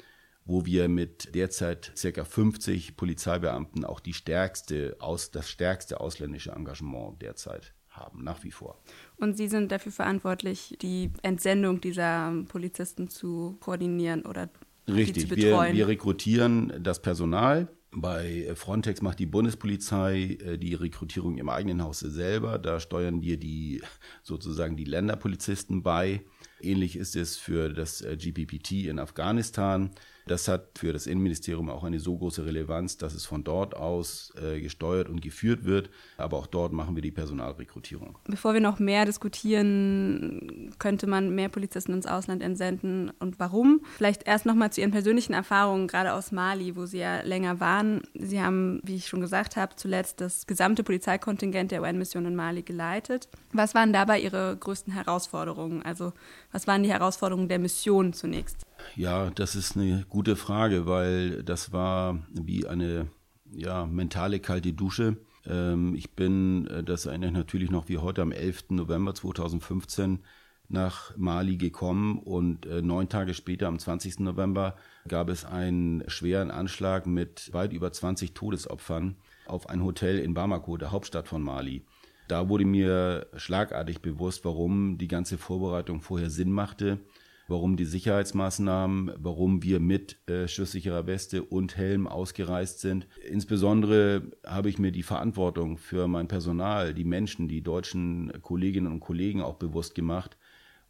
wo 0.44 0.64
wir 0.64 0.88
mit 0.88 1.34
derzeit 1.34 1.92
ca. 2.00 2.24
50 2.24 2.96
Polizeibeamten 2.96 3.84
auch 3.84 4.00
die 4.00 4.14
stärkste, 4.14 4.96
aus, 4.98 5.30
das 5.30 5.48
stärkste 5.48 6.00
ausländische 6.00 6.52
Engagement 6.52 7.20
derzeit 7.20 7.74
haben, 7.98 8.24
nach 8.24 8.44
wie 8.44 8.50
vor. 8.50 8.78
Und 9.16 9.36
Sie 9.36 9.48
sind 9.48 9.72
dafür 9.72 9.92
verantwortlich, 9.92 10.76
die 10.80 11.10
Entsendung 11.22 11.80
dieser 11.80 12.32
Polizisten 12.48 13.08
zu 13.08 13.56
koordinieren 13.60 14.22
oder 14.22 14.48
Richtig, 14.88 15.30
wir, 15.36 15.72
wir 15.72 15.88
rekrutieren 15.88 16.72
das 16.82 17.02
Personal. 17.02 17.68
Bei 17.90 18.50
Frontex 18.54 19.00
macht 19.00 19.18
die 19.18 19.26
Bundespolizei 19.26 20.38
äh, 20.44 20.58
die 20.58 20.74
Rekrutierung 20.74 21.38
im 21.38 21.48
eigenen 21.48 21.82
Hause 21.82 22.10
selber. 22.10 22.58
Da 22.58 22.80
steuern 22.80 23.22
wir 23.22 23.38
die 23.38 23.82
sozusagen 24.22 24.76
die 24.76 24.84
Länderpolizisten 24.84 25.82
bei. 25.82 26.22
Ähnlich 26.60 26.96
ist 26.96 27.16
es 27.16 27.36
für 27.36 27.70
das 27.70 28.02
äh, 28.02 28.16
GPPT 28.16 28.86
in 28.86 28.98
Afghanistan. 28.98 29.90
Das 30.28 30.46
hat 30.46 30.78
für 30.78 30.92
das 30.92 31.06
Innenministerium 31.06 31.68
auch 31.70 31.84
eine 31.84 31.98
so 31.98 32.16
große 32.16 32.44
Relevanz, 32.44 32.96
dass 32.96 33.14
es 33.14 33.26
von 33.26 33.44
dort 33.44 33.76
aus 33.76 34.32
äh, 34.40 34.60
gesteuert 34.60 35.08
und 35.08 35.20
geführt 35.20 35.64
wird. 35.64 35.90
Aber 36.16 36.36
auch 36.36 36.46
dort 36.46 36.72
machen 36.72 36.94
wir 36.94 37.02
die 37.02 37.10
Personalrekrutierung. 37.10 38.18
Bevor 38.26 38.54
wir 38.54 38.60
noch 38.60 38.78
mehr 38.78 39.04
diskutieren, 39.04 40.74
könnte 40.78 41.06
man 41.06 41.34
mehr 41.34 41.48
Polizisten 41.48 41.92
ins 41.92 42.06
Ausland 42.06 42.42
entsenden 42.42 43.10
und 43.18 43.40
warum? 43.40 43.80
Vielleicht 43.96 44.26
erst 44.26 44.46
noch 44.46 44.54
mal 44.54 44.70
zu 44.70 44.80
Ihren 44.80 44.90
persönlichen 44.90 45.32
Erfahrungen, 45.32 45.88
gerade 45.88 46.12
aus 46.12 46.30
Mali, 46.30 46.76
wo 46.76 46.86
Sie 46.86 46.98
ja 46.98 47.22
länger 47.22 47.60
waren. 47.60 48.02
Sie 48.14 48.40
haben, 48.40 48.80
wie 48.84 48.96
ich 48.96 49.08
schon 49.08 49.20
gesagt 49.20 49.56
habe, 49.56 49.76
zuletzt 49.76 50.20
das 50.20 50.46
gesamte 50.46 50.84
Polizeikontingent 50.84 51.70
der 51.70 51.82
UN-Mission 51.82 52.26
in 52.26 52.36
Mali 52.36 52.62
geleitet. 52.62 53.28
Was 53.52 53.74
waren 53.74 53.92
dabei 53.92 54.20
Ihre 54.20 54.56
größten 54.56 54.92
Herausforderungen? 54.92 55.82
Also 55.82 56.12
was 56.52 56.66
waren 56.66 56.82
die 56.82 56.92
Herausforderungen 56.92 57.48
der 57.48 57.58
Mission 57.58 58.12
zunächst? 58.12 58.67
Ja, 58.96 59.30
das 59.30 59.54
ist 59.54 59.76
eine 59.76 60.04
gute 60.08 60.36
Frage, 60.36 60.86
weil 60.86 61.42
das 61.42 61.72
war 61.72 62.18
wie 62.32 62.66
eine 62.66 63.08
ja, 63.52 63.86
mentale 63.86 64.40
kalte 64.40 64.72
Dusche. 64.72 65.16
Ähm, 65.46 65.94
ich 65.94 66.10
bin, 66.12 66.66
äh, 66.66 66.82
das 66.82 67.06
erinnere 67.06 67.30
ich 67.30 67.36
natürlich 67.36 67.70
noch 67.70 67.88
wie 67.88 67.98
heute, 67.98 68.22
am 68.22 68.32
11. 68.32 68.70
November 68.70 69.14
2015 69.14 70.20
nach 70.68 71.16
Mali 71.16 71.56
gekommen 71.56 72.18
und 72.18 72.66
äh, 72.66 72.82
neun 72.82 73.08
Tage 73.08 73.32
später, 73.32 73.68
am 73.68 73.78
20. 73.78 74.20
November, 74.20 74.76
gab 75.06 75.30
es 75.30 75.44
einen 75.44 76.04
schweren 76.08 76.50
Anschlag 76.50 77.06
mit 77.06 77.52
weit 77.54 77.72
über 77.72 77.90
20 77.90 78.34
Todesopfern 78.34 79.16
auf 79.46 79.68
ein 79.70 79.82
Hotel 79.82 80.18
in 80.18 80.34
Bamako, 80.34 80.76
der 80.76 80.92
Hauptstadt 80.92 81.26
von 81.26 81.42
Mali. 81.42 81.84
Da 82.28 82.50
wurde 82.50 82.66
mir 82.66 83.26
schlagartig 83.36 84.02
bewusst, 84.02 84.44
warum 84.44 84.98
die 84.98 85.08
ganze 85.08 85.38
Vorbereitung 85.38 86.02
vorher 86.02 86.28
Sinn 86.28 86.52
machte 86.52 86.98
warum 87.48 87.76
die 87.76 87.86
Sicherheitsmaßnahmen, 87.86 89.12
warum 89.16 89.62
wir 89.62 89.80
mit 89.80 90.18
äh, 90.28 90.46
schusssicherer 90.46 91.06
Weste 91.06 91.42
und 91.42 91.76
Helm 91.76 92.06
ausgereist 92.06 92.80
sind. 92.80 93.08
Insbesondere 93.26 94.30
habe 94.46 94.68
ich 94.68 94.78
mir 94.78 94.92
die 94.92 95.02
Verantwortung 95.02 95.78
für 95.78 96.06
mein 96.06 96.28
Personal, 96.28 96.92
die 96.92 97.04
Menschen, 97.04 97.48
die 97.48 97.62
deutschen 97.62 98.30
Kolleginnen 98.42 98.92
und 98.92 99.00
Kollegen 99.00 99.40
auch 99.40 99.54
bewusst 99.54 99.94
gemacht. 99.94 100.36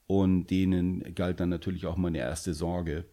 Und 0.08 0.46
denen 0.46 1.14
galt 1.14 1.38
dann 1.38 1.50
natürlich 1.50 1.86
auch 1.86 1.96
meine 1.96 2.18
erste 2.18 2.54
Sorge, 2.54 3.04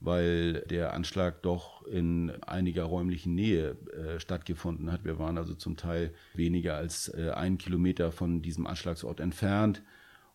weil 0.00 0.60
der 0.70 0.94
Anschlag 0.94 1.42
doch 1.42 1.84
in 1.86 2.30
einiger 2.44 2.84
räumlichen 2.84 3.34
Nähe 3.34 3.76
äh, 3.92 4.20
stattgefunden 4.20 4.90
hat. 4.90 5.04
Wir 5.04 5.18
waren 5.18 5.36
also 5.36 5.54
zum 5.54 5.76
Teil 5.76 6.14
weniger 6.34 6.76
als 6.76 7.08
äh, 7.08 7.30
einen 7.30 7.58
Kilometer 7.58 8.10
von 8.10 8.42
diesem 8.42 8.66
Anschlagsort 8.66 9.20
entfernt. 9.20 9.82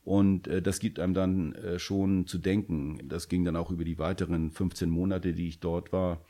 Und 0.04 0.48
äh, 0.48 0.62
das 0.62 0.80
gibt 0.80 1.00
einem 1.00 1.14
dann 1.14 1.54
äh, 1.54 1.80
schon 1.80 2.26
zu 2.28 2.38
denken. 2.38 3.00
Das 3.08 3.30
ging 3.30 3.46
dann 3.46 3.56
auch 3.56 3.72
über 3.72 3.84
die 3.84 4.00
weiteren 4.00 4.52
15 4.52 4.90
Monate, 4.90 5.34
die 5.34 5.48
ich 5.48 5.60
dort 5.60 5.94
war, 5.94 6.22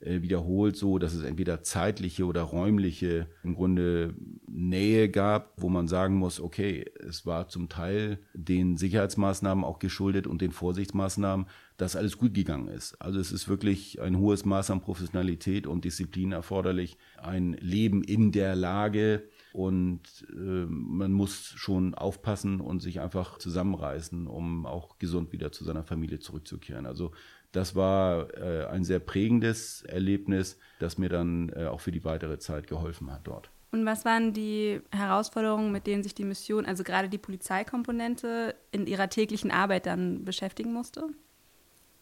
äh, 0.00 0.20
wiederholt 0.20 0.76
so, 0.76 0.98
dass 0.98 1.14
es 1.14 1.24
entweder 1.24 1.62
zeitliche 1.62 2.26
oder 2.26 2.42
räumliche 2.42 3.28
im 3.42 3.54
Grunde 3.54 4.14
Nähe 4.46 5.08
gab, 5.08 5.54
wo 5.56 5.70
man 5.70 5.88
sagen 5.88 6.16
muss, 6.16 6.38
okay, 6.38 6.84
es 7.00 7.24
war 7.24 7.48
zum 7.48 7.68
Teil 7.68 8.18
den 8.34 8.76
Sicherheitsmaßnahmen 8.76 9.64
auch 9.64 9.78
geschuldet 9.78 10.26
und 10.26 10.42
den 10.42 10.52
Vorsichtsmaßnahmen, 10.52 11.46
dass 11.78 11.96
alles 11.96 12.18
gut 12.18 12.34
gegangen 12.34 12.68
ist. 12.68 13.00
Also 13.00 13.18
es 13.18 13.32
ist 13.32 13.48
wirklich 13.48 14.00
ein 14.00 14.18
hohes 14.18 14.44
Maß 14.44 14.70
an 14.70 14.82
Professionalität 14.82 15.66
und 15.66 15.84
Disziplin 15.84 16.32
erforderlich, 16.32 16.98
ein 17.16 17.54
Leben 17.54 18.02
in 18.02 18.32
der 18.32 18.54
Lage, 18.54 19.22
und 19.56 20.02
äh, 20.28 20.66
man 20.68 21.12
muss 21.12 21.54
schon 21.56 21.94
aufpassen 21.94 22.60
und 22.60 22.80
sich 22.80 23.00
einfach 23.00 23.38
zusammenreißen, 23.38 24.26
um 24.26 24.66
auch 24.66 24.98
gesund 24.98 25.32
wieder 25.32 25.50
zu 25.50 25.64
seiner 25.64 25.82
Familie 25.82 26.18
zurückzukehren. 26.18 26.84
Also 26.84 27.12
das 27.52 27.74
war 27.74 28.28
äh, 28.36 28.66
ein 28.66 28.84
sehr 28.84 28.98
prägendes 28.98 29.80
Erlebnis, 29.82 30.58
das 30.78 30.98
mir 30.98 31.08
dann 31.08 31.48
äh, 31.56 31.64
auch 31.64 31.80
für 31.80 31.90
die 31.90 32.04
weitere 32.04 32.38
Zeit 32.38 32.66
geholfen 32.66 33.10
hat 33.10 33.26
dort. 33.26 33.50
Und 33.72 33.86
was 33.86 34.04
waren 34.04 34.34
die 34.34 34.82
Herausforderungen, 34.90 35.72
mit 35.72 35.86
denen 35.86 36.02
sich 36.02 36.14
die 36.14 36.24
Mission, 36.24 36.66
also 36.66 36.84
gerade 36.84 37.08
die 37.08 37.18
Polizeikomponente, 37.18 38.54
in 38.72 38.86
ihrer 38.86 39.08
täglichen 39.08 39.50
Arbeit 39.50 39.86
dann 39.86 40.26
beschäftigen 40.26 40.74
musste? 40.74 41.08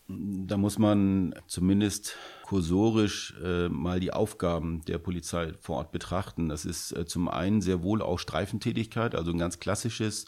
Da 0.06 0.58
muss 0.58 0.78
man 0.78 1.34
zumindest 1.46 2.16
kursorisch 2.42 3.34
äh, 3.42 3.70
mal 3.70 4.00
die 4.00 4.12
Aufgaben 4.12 4.84
der 4.84 4.98
Polizei 4.98 5.54
vor 5.60 5.76
Ort 5.76 5.92
betrachten. 5.92 6.50
Das 6.50 6.66
ist 6.66 6.92
äh, 6.92 7.06
zum 7.06 7.28
einen 7.28 7.62
sehr 7.62 7.82
wohl 7.82 8.02
auch 8.02 8.18
Streifentätigkeit, 8.18 9.14
also 9.14 9.30
ein 9.30 9.38
ganz 9.38 9.60
klassisches 9.60 10.26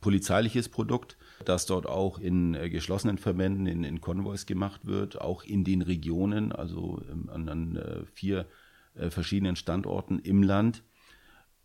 polizeiliches 0.00 0.68
Produkt, 0.68 1.16
das 1.44 1.66
dort 1.66 1.86
auch 1.86 2.18
in 2.18 2.54
äh, 2.54 2.70
geschlossenen 2.70 3.18
Verbänden, 3.18 3.66
in, 3.66 3.84
in 3.84 4.00
Konvois 4.00 4.44
gemacht 4.46 4.86
wird, 4.86 5.20
auch 5.20 5.44
in 5.44 5.64
den 5.64 5.82
Regionen, 5.82 6.52
also 6.52 7.02
ähm, 7.10 7.28
an, 7.30 7.48
an 7.48 7.76
äh, 7.76 8.04
vier 8.06 8.46
äh, 8.94 9.10
verschiedenen 9.10 9.56
Standorten 9.56 10.18
im 10.18 10.42
Land 10.42 10.82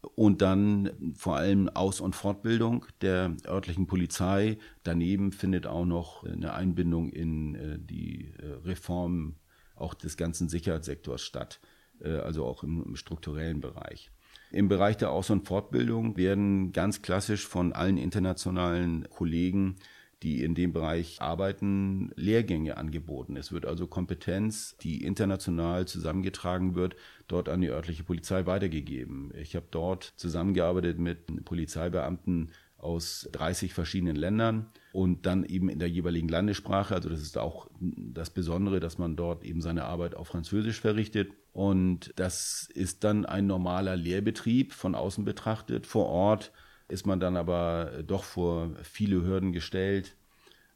und 0.02 0.42
dann 0.42 1.14
vor 1.16 1.36
allem 1.36 1.70
Aus- 1.70 2.02
und 2.02 2.16
Fortbildung 2.16 2.86
der 3.02 3.36
örtlichen 3.46 3.88
Polizei. 3.88 4.58
Daneben 4.84 5.32
findet 5.32 5.68
auch 5.68 5.86
noch 5.86 6.24
eine 6.24 6.54
Einbindung 6.54 7.10
in 7.10 7.56
äh, 7.56 7.80
die 7.80 8.34
äh, 8.38 8.68
Reform 8.68 9.36
auch 9.76 9.94
des 9.94 10.18
ganzen 10.18 10.50
Sicherheitssektors 10.50 11.22
statt, 11.22 11.60
äh, 12.02 12.10
also 12.10 12.46
auch 12.46 12.64
im, 12.64 12.96
strukturellen 12.96 13.62
Bereich. 13.62 14.12
Im 14.52 14.70
Bereich 14.70 14.98
der 14.98 15.12
Aus- 15.12 15.30
und 15.30 15.46
Fortbildung 15.46 16.16
werden 16.16 16.72
ganz 16.72 17.02
klassisch 17.02 17.46
von 17.46 17.74
allen 17.74 17.98
internationalen 17.98 19.08
Kollegen 19.10 19.76
die 20.24 20.44
in 20.44 20.56
dem 20.56 20.74
Bereich 20.74 21.22
arbeiten, 21.22 22.12
Lehrgänge 22.16 22.78
angeboten. 22.78 23.38
Es 23.38 23.52
wird 23.52 23.66
also 23.66 23.88
Kompetenz, 23.88 24.76
die 24.82 25.04
international 25.04 25.88
zusammengetragen 25.88 26.76
wird, 26.76 26.96
dort 27.28 27.50
an 27.50 27.62
die 27.62 27.70
örtliche 27.70 28.04
Polizei 28.04 28.46
weitergegeben. 28.46 29.32
Ich 29.40 29.56
habe 29.56 29.68
dort 29.70 30.14
zusammengearbeitet 30.16 30.98
mit 30.98 31.46
Polizeibeamten 31.46 32.52
aus 32.78 33.28
30 33.32 33.74
verschiedenen 33.74 34.16
Ländern 34.16 34.68
und 34.94 35.26
dann 35.26 35.44
eben 35.46 35.70
in 35.70 35.80
der 35.80 35.90
jeweiligen 35.90 36.30
Landessprache. 36.30 36.96
Also 36.96 37.10
das 37.10 37.22
ist 37.22 37.38
auch 37.38 37.70
das 37.80 38.30
Besondere, 38.30 38.80
dass 38.80 38.98
man 38.98 39.16
dort 39.16 39.44
eben 39.44 39.62
seine 39.62 39.86
Arbeit 39.86 40.16
auf 40.16 40.28
Französisch 40.28 40.80
verrichtet. 40.80 41.32
Und 41.54 42.14
das 42.16 42.70
ist 42.74 43.04
dann 43.04 43.26
ein 43.26 43.48
normaler 43.48 43.96
Lehrbetrieb 43.96 44.74
von 44.74 44.96
außen 44.96 45.26
betrachtet. 45.26 45.88
Vor 45.88 46.06
Ort 46.06 46.52
ist 46.88 47.06
man 47.06 47.20
dann 47.20 47.38
aber 47.38 47.94
äh, 47.94 48.04
doch 48.04 48.24
vor 48.24 48.72
viele 48.84 49.24
Hürden 49.24 49.52
gestellt, 49.52 50.16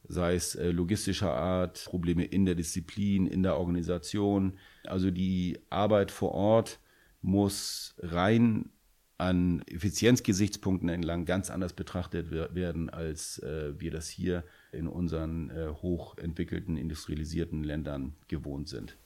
sei 0.08 0.36
es 0.36 0.56
äh, 0.56 0.72
logistischer 0.72 1.34
Art, 1.34 1.86
Probleme 1.86 2.26
in 2.26 2.46
der 2.46 2.56
Disziplin, 2.56 3.28
in 3.28 3.44
der 3.44 3.58
Organisation. 3.58 4.58
Also 4.86 5.12
die 5.12 5.60
Arbeit 5.70 6.12
vor 6.12 6.32
Ort 6.32 6.80
muss 7.22 7.96
rein 8.00 8.70
an 9.18 9.62
Effizienzgesichtspunkten 9.68 10.90
entlang 10.90 11.26
ganz 11.26 11.52
anders 11.52 11.74
betrachtet 11.74 12.32
werden, 12.32 12.90
als 12.90 13.38
äh, 13.40 13.80
wir 13.80 13.92
das 13.92 14.10
hier 14.10 14.44
in 14.72 14.88
unseren 14.88 15.52
hochentwickelten, 15.82 16.76
industrialisierten 16.76 17.64
Ländern 17.64 18.16
gewohnt 18.28 18.68
sind 18.68 18.98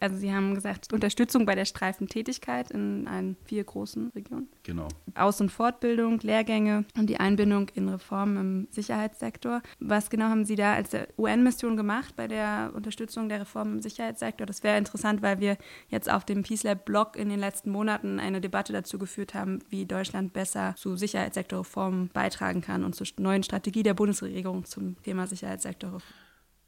also 0.00 0.16
Sie 0.16 0.32
haben 0.32 0.54
gesagt, 0.54 0.92
Unterstützung 0.92 1.46
bei 1.46 1.54
der 1.54 1.64
Streifentätigkeit 1.64 2.70
in 2.70 3.06
allen 3.06 3.36
vier 3.44 3.64
großen 3.64 4.08
Regionen. 4.10 4.48
Genau. 4.62 4.88
Aus- 5.14 5.40
und 5.40 5.50
Fortbildung, 5.50 6.18
Lehrgänge 6.20 6.84
und 6.96 7.08
die 7.08 7.18
Einbindung 7.18 7.68
in 7.74 7.88
Reformen 7.88 8.36
im 8.36 8.68
Sicherheitssektor. 8.70 9.62
Was 9.78 10.10
genau 10.10 10.26
haben 10.26 10.44
Sie 10.44 10.56
da 10.56 10.74
als 10.74 10.90
UN-Mission 11.18 11.76
gemacht 11.76 12.16
bei 12.16 12.28
der 12.28 12.72
Unterstützung 12.74 13.28
der 13.28 13.40
Reformen 13.40 13.74
im 13.74 13.82
Sicherheitssektor? 13.82 14.46
Das 14.46 14.62
wäre 14.62 14.78
interessant, 14.78 15.22
weil 15.22 15.40
wir 15.40 15.56
jetzt 15.88 16.10
auf 16.10 16.24
dem 16.24 16.42
Peace 16.42 16.62
Lab 16.62 16.84
Blog 16.84 17.16
in 17.16 17.28
den 17.28 17.38
letzten 17.38 17.70
Monaten 17.70 18.18
eine 18.18 18.40
Debatte 18.40 18.72
dazu 18.72 18.98
geführt 18.98 19.34
haben, 19.34 19.60
wie 19.68 19.86
Deutschland 19.86 20.32
besser 20.32 20.74
zu 20.76 20.96
Sicherheitssektorreformen 20.96 22.08
beitragen 22.12 22.60
kann 22.60 22.84
und 22.84 22.94
zur 22.94 23.06
neuen 23.18 23.42
Strategie 23.42 23.82
der 23.82 23.94
Bundesregierung 23.94 24.64
zum 24.64 25.00
Thema 25.02 25.26
Sicherheitssektorreform. 25.26 26.02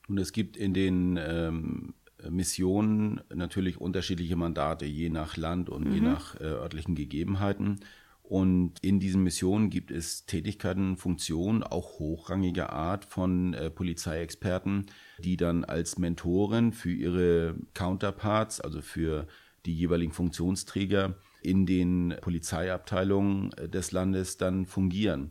Und 0.09 0.19
es 0.19 0.33
gibt 0.33 0.57
in 0.57 0.75
den 0.75 1.17
ähm, 1.17 1.95
Missionen 2.31 3.21
natürlich 3.35 3.81
unterschiedliche 3.81 4.37
Mandate, 4.37 4.85
je 4.85 5.11
nach 5.11 5.37
Land 5.37 5.69
und 5.69 5.89
mhm. 5.89 5.95
je 5.95 6.01
nach 6.01 6.41
äh, 6.41 6.45
örtlichen 6.45 6.95
Gegebenheiten. 6.95 7.81
Und 8.23 8.75
in 8.81 8.99
diesen 8.99 9.23
Missionen 9.23 9.69
gibt 9.69 9.91
es 9.91 10.25
Tätigkeiten, 10.25 10.97
Funktionen, 10.97 11.63
auch 11.63 11.99
hochrangiger 11.99 12.73
Art 12.73 13.05
von 13.05 13.53
äh, 13.53 13.69
Polizeiexperten, 13.69 14.87
die 15.19 15.37
dann 15.37 15.65
als 15.65 15.99
Mentoren 15.99 16.73
für 16.73 16.93
ihre 16.93 17.57
Counterparts, 17.75 18.61
also 18.61 18.81
für 18.81 19.27
die 19.67 19.75
jeweiligen 19.75 20.13
Funktionsträger 20.13 21.17
in 21.43 21.67
den 21.67 22.15
Polizeiabteilungen 22.21 23.53
äh, 23.53 23.69
des 23.69 23.93
Landes 23.93 24.39
dann 24.39 24.67
fungieren. 24.67 25.31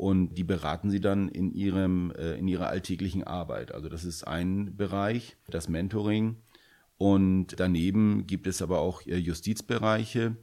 Und 0.00 0.36
die 0.36 0.44
beraten 0.44 0.90
sie 0.90 1.02
dann 1.02 1.28
in, 1.28 1.52
ihrem, 1.52 2.10
äh, 2.16 2.38
in 2.38 2.48
ihrer 2.48 2.68
alltäglichen 2.68 3.22
Arbeit. 3.22 3.74
Also 3.74 3.90
das 3.90 4.06
ist 4.06 4.26
ein 4.26 4.74
Bereich, 4.74 5.36
das 5.46 5.68
Mentoring. 5.68 6.36
Und 6.96 7.60
daneben 7.60 8.26
gibt 8.26 8.46
es 8.46 8.62
aber 8.62 8.78
auch 8.78 9.04
äh, 9.04 9.18
Justizbereiche, 9.18 10.36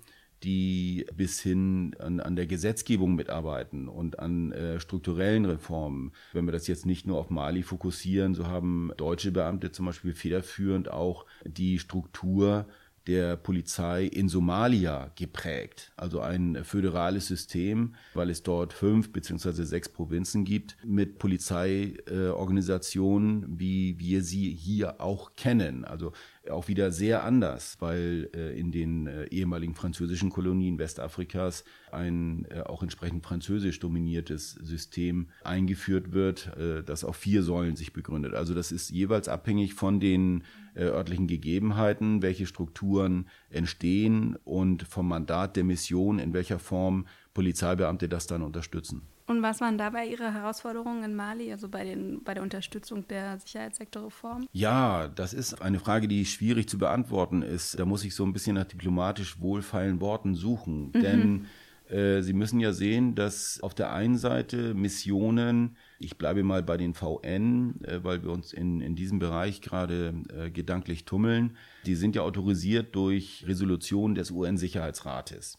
die 0.44 1.08
bis 1.16 1.40
hin 1.40 1.96
an, 1.98 2.20
an 2.20 2.36
der 2.36 2.46
Gesetzgebung 2.46 3.16
mitarbeiten 3.16 3.88
und 3.88 4.20
an 4.20 4.52
äh, 4.52 4.80
strukturellen 4.80 5.46
Reformen. 5.46 6.12
Wenn 6.34 6.46
wir 6.46 6.52
das 6.52 6.68
jetzt 6.68 6.86
nicht 6.86 7.08
nur 7.08 7.18
auf 7.18 7.32
Mali 7.32 7.64
fokussieren, 7.64 8.36
so 8.36 8.46
haben 8.46 8.92
deutsche 8.96 9.32
Beamte 9.32 9.72
zum 9.72 9.88
Beispiel 9.88 10.14
federführend 10.14 10.92
auch 10.92 11.26
die 11.44 11.80
Struktur 11.80 12.68
der 13.08 13.38
Polizei 13.38 14.06
in 14.06 14.30
Somalia 14.30 15.10
geprägt. 15.16 15.92
Also 15.96 16.20
ein 16.20 16.64
föderales 16.64 17.26
System, 17.28 17.96
weil 18.14 18.30
es 18.30 18.44
dort 18.44 18.74
fünf 18.74 19.12
beziehungsweise 19.12 19.66
sechs 19.66 19.90
Provinzen 19.90 20.44
gibt 20.44 20.78
mit 20.84 21.18
Polizeiorganisationen, 21.18 23.44
äh, 23.44 23.48
wie 23.60 24.00
wir 24.00 24.22
sie 24.22 24.54
hier 24.54 25.02
auch 25.02 25.34
kennen. 25.36 25.86
Also 25.86 26.12
auch 26.50 26.68
wieder 26.68 26.92
sehr 26.92 27.24
anders, 27.24 27.78
weil 27.80 28.30
äh, 28.36 28.60
in 28.60 28.72
den 28.72 29.08
äh, 29.08 29.26
ehemaligen 29.26 29.76
französischen 29.76 30.30
Kolonien 30.30 30.80
Westafrikas 30.80 31.64
ein 31.92 32.46
äh, 32.50 32.62
auch 32.62 32.84
entsprechend 32.84 33.26
französisch 33.26 33.80
dominiertes 33.80 34.52
System 34.52 35.30
eingeführt 35.44 36.12
wird, 36.12 36.56
äh, 36.58 36.84
das 36.84 37.04
auf 37.04 37.16
vier 37.16 37.44
Säulen 37.44 37.76
sich 37.76 37.94
begründet. 37.94 38.34
Also 38.34 38.54
das 38.54 38.72
ist 38.72 38.90
jeweils 38.90 39.28
abhängig 39.28 39.74
von 39.74 40.00
den 40.00 40.44
äh, 40.76 40.84
örtlichen 40.84 41.28
Gegebenheiten, 41.28 42.22
welche 42.22 42.46
Strukturen 42.46 43.28
entstehen 43.50 44.38
und 44.44 44.84
vom 44.84 45.08
Mandat 45.08 45.56
der 45.56 45.64
Mission, 45.64 46.20
in 46.20 46.34
welcher 46.34 46.60
Form 46.60 47.08
Polizeibeamte 47.34 48.10
das 48.10 48.28
dann 48.28 48.42
unterstützen. 48.42 49.02
Und 49.28 49.42
was 49.42 49.60
waren 49.60 49.78
dabei 49.78 50.08
Ihre 50.08 50.34
Herausforderungen 50.34 51.04
in 51.04 51.14
Mali, 51.14 51.52
also 51.52 51.68
bei, 51.68 51.84
den, 51.84 52.24
bei 52.24 52.34
der 52.34 52.44
Unterstützung 52.44 53.06
der 53.10 53.38
Sicherheitssektorreform? 53.40 54.48
Ja, 54.54 55.10
das 55.10 55.34
ist 55.34 55.62
eine 55.62 55.80
Frage, 55.80 56.08
die 56.08 56.26
schwierig 56.26 56.70
zu 56.70 56.78
beantworten 56.78 57.42
ist. 57.42 57.78
Da 57.78 57.86
muss 57.86 58.06
ich 58.06 58.16
so 58.16 58.26
ein 58.26 58.32
bisschen 58.32 58.56
nach 58.56 58.66
diplomatisch 58.66 59.42
wohlfeilen 59.42 60.00
Worten 60.00 60.36
suchen. 60.36 60.92
Mhm. 60.94 61.02
Denn 61.02 61.46
äh, 61.90 62.22
Sie 62.22 62.32
müssen 62.32 62.62
ja 62.62 62.72
sehen, 62.72 63.16
dass 63.16 63.60
auf 63.62 63.74
der 63.74 63.92
einen 63.92 64.18
Seite 64.18 64.74
Missionen, 64.74 65.76
ich 66.00 66.18
bleibe 66.18 66.44
mal 66.44 66.64
bei 66.64 66.78
den 66.78 66.94
VN, 66.94 67.84
äh, 67.84 68.04
weil 68.06 68.24
wir 68.24 68.32
uns 68.32 68.54
in, 68.54 68.80
in 68.80 68.96
diesem 68.96 69.20
Bereich 69.20 69.62
gerade 69.62 70.14
äh, 70.30 70.50
gedanklich 70.50 71.04
tummeln, 71.04 71.58
die 71.86 71.96
sind 71.96 72.16
ja 72.16 72.22
autorisiert 72.22 72.96
durch 72.96 73.44
Resolutionen 73.46 74.16
des 74.16 74.32
UN-Sicherheitsrates. 74.32 75.58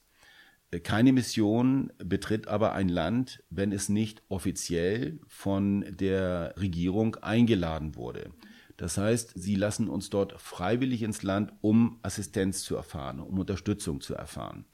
Keine 0.83 1.13
Mission 1.13 1.93
betritt 1.99 2.47
aber 2.47 2.73
ein 2.75 2.91
Land, 2.91 3.43
wenn 3.49 3.73
es 3.73 3.89
nicht 3.89 4.23
offiziell 4.29 5.19
von 5.27 5.85
der 5.89 6.55
Regierung 6.59 7.17
eingeladen 7.17 7.97
wurde. 7.97 8.33
Das 8.77 8.99
heißt, 8.99 9.33
sie 9.35 9.57
lassen 9.57 9.89
uns 9.89 10.11
dort 10.11 10.41
freiwillig 10.41 11.03
ins 11.03 11.23
Land, 11.23 11.53
um 11.63 11.99
Assistenz 12.03 12.63
zu 12.63 12.77
erfahren, 12.77 13.19
um 13.19 13.39
Unterstützung 13.39 14.01
zu 14.01 14.15
erfahren. 14.15 14.67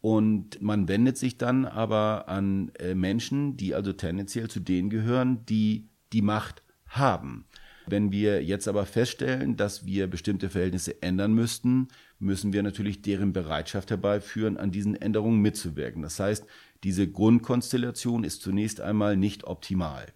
Und 0.00 0.62
man 0.62 0.88
wendet 0.88 1.18
sich 1.18 1.36
dann 1.36 1.64
aber 1.64 2.28
an 2.28 2.70
äh, 2.78 2.94
Menschen, 2.94 3.56
die 3.56 3.74
also 3.74 3.92
tendenziell 3.92 4.48
zu 4.48 4.60
denen 4.60 4.90
gehören, 4.90 5.44
die 5.46 5.88
die 6.12 6.22
Macht 6.22 6.62
haben. 6.86 7.46
Wenn 7.86 8.10
wir 8.10 8.42
jetzt 8.42 8.68
aber 8.68 8.86
feststellen, 8.86 9.56
dass 9.56 9.84
wir 9.84 10.06
bestimmte 10.06 10.48
Verhältnisse 10.48 11.02
ändern 11.02 11.34
müssten, 11.34 11.88
müssen 12.18 12.52
wir 12.52 12.62
natürlich 12.62 13.02
deren 13.02 13.32
Bereitschaft 13.32 13.90
herbeiführen, 13.90 14.56
an 14.56 14.70
diesen 14.70 14.94
Änderungen 14.94 15.40
mitzuwirken. 15.40 16.02
Das 16.02 16.18
heißt, 16.18 16.46
diese 16.84 17.08
Grundkonstellation 17.10 18.24
ist 18.24 18.42
zunächst 18.42 18.80
einmal 18.80 19.16
nicht 19.16 19.44
optimal. 19.44 20.06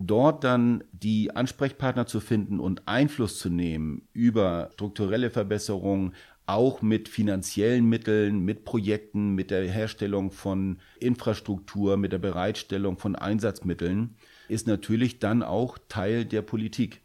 Dort 0.00 0.44
dann 0.44 0.84
die 0.92 1.34
Ansprechpartner 1.34 2.06
zu 2.06 2.20
finden 2.20 2.60
und 2.60 2.86
Einfluss 2.86 3.38
zu 3.38 3.50
nehmen 3.50 4.06
über 4.12 4.70
strukturelle 4.74 5.30
Verbesserungen, 5.30 6.14
auch 6.46 6.80
mit 6.80 7.08
finanziellen 7.08 7.86
Mitteln, 7.86 8.40
mit 8.40 8.64
Projekten, 8.64 9.34
mit 9.34 9.50
der 9.50 9.68
Herstellung 9.70 10.30
von 10.30 10.78
Infrastruktur, 10.98 11.96
mit 11.96 12.12
der 12.12 12.18
Bereitstellung 12.18 12.96
von 12.96 13.16
Einsatzmitteln, 13.16 14.14
ist 14.48 14.66
natürlich 14.66 15.18
dann 15.18 15.42
auch 15.42 15.78
Teil 15.88 16.24
der 16.24 16.42
Politik. 16.42 17.02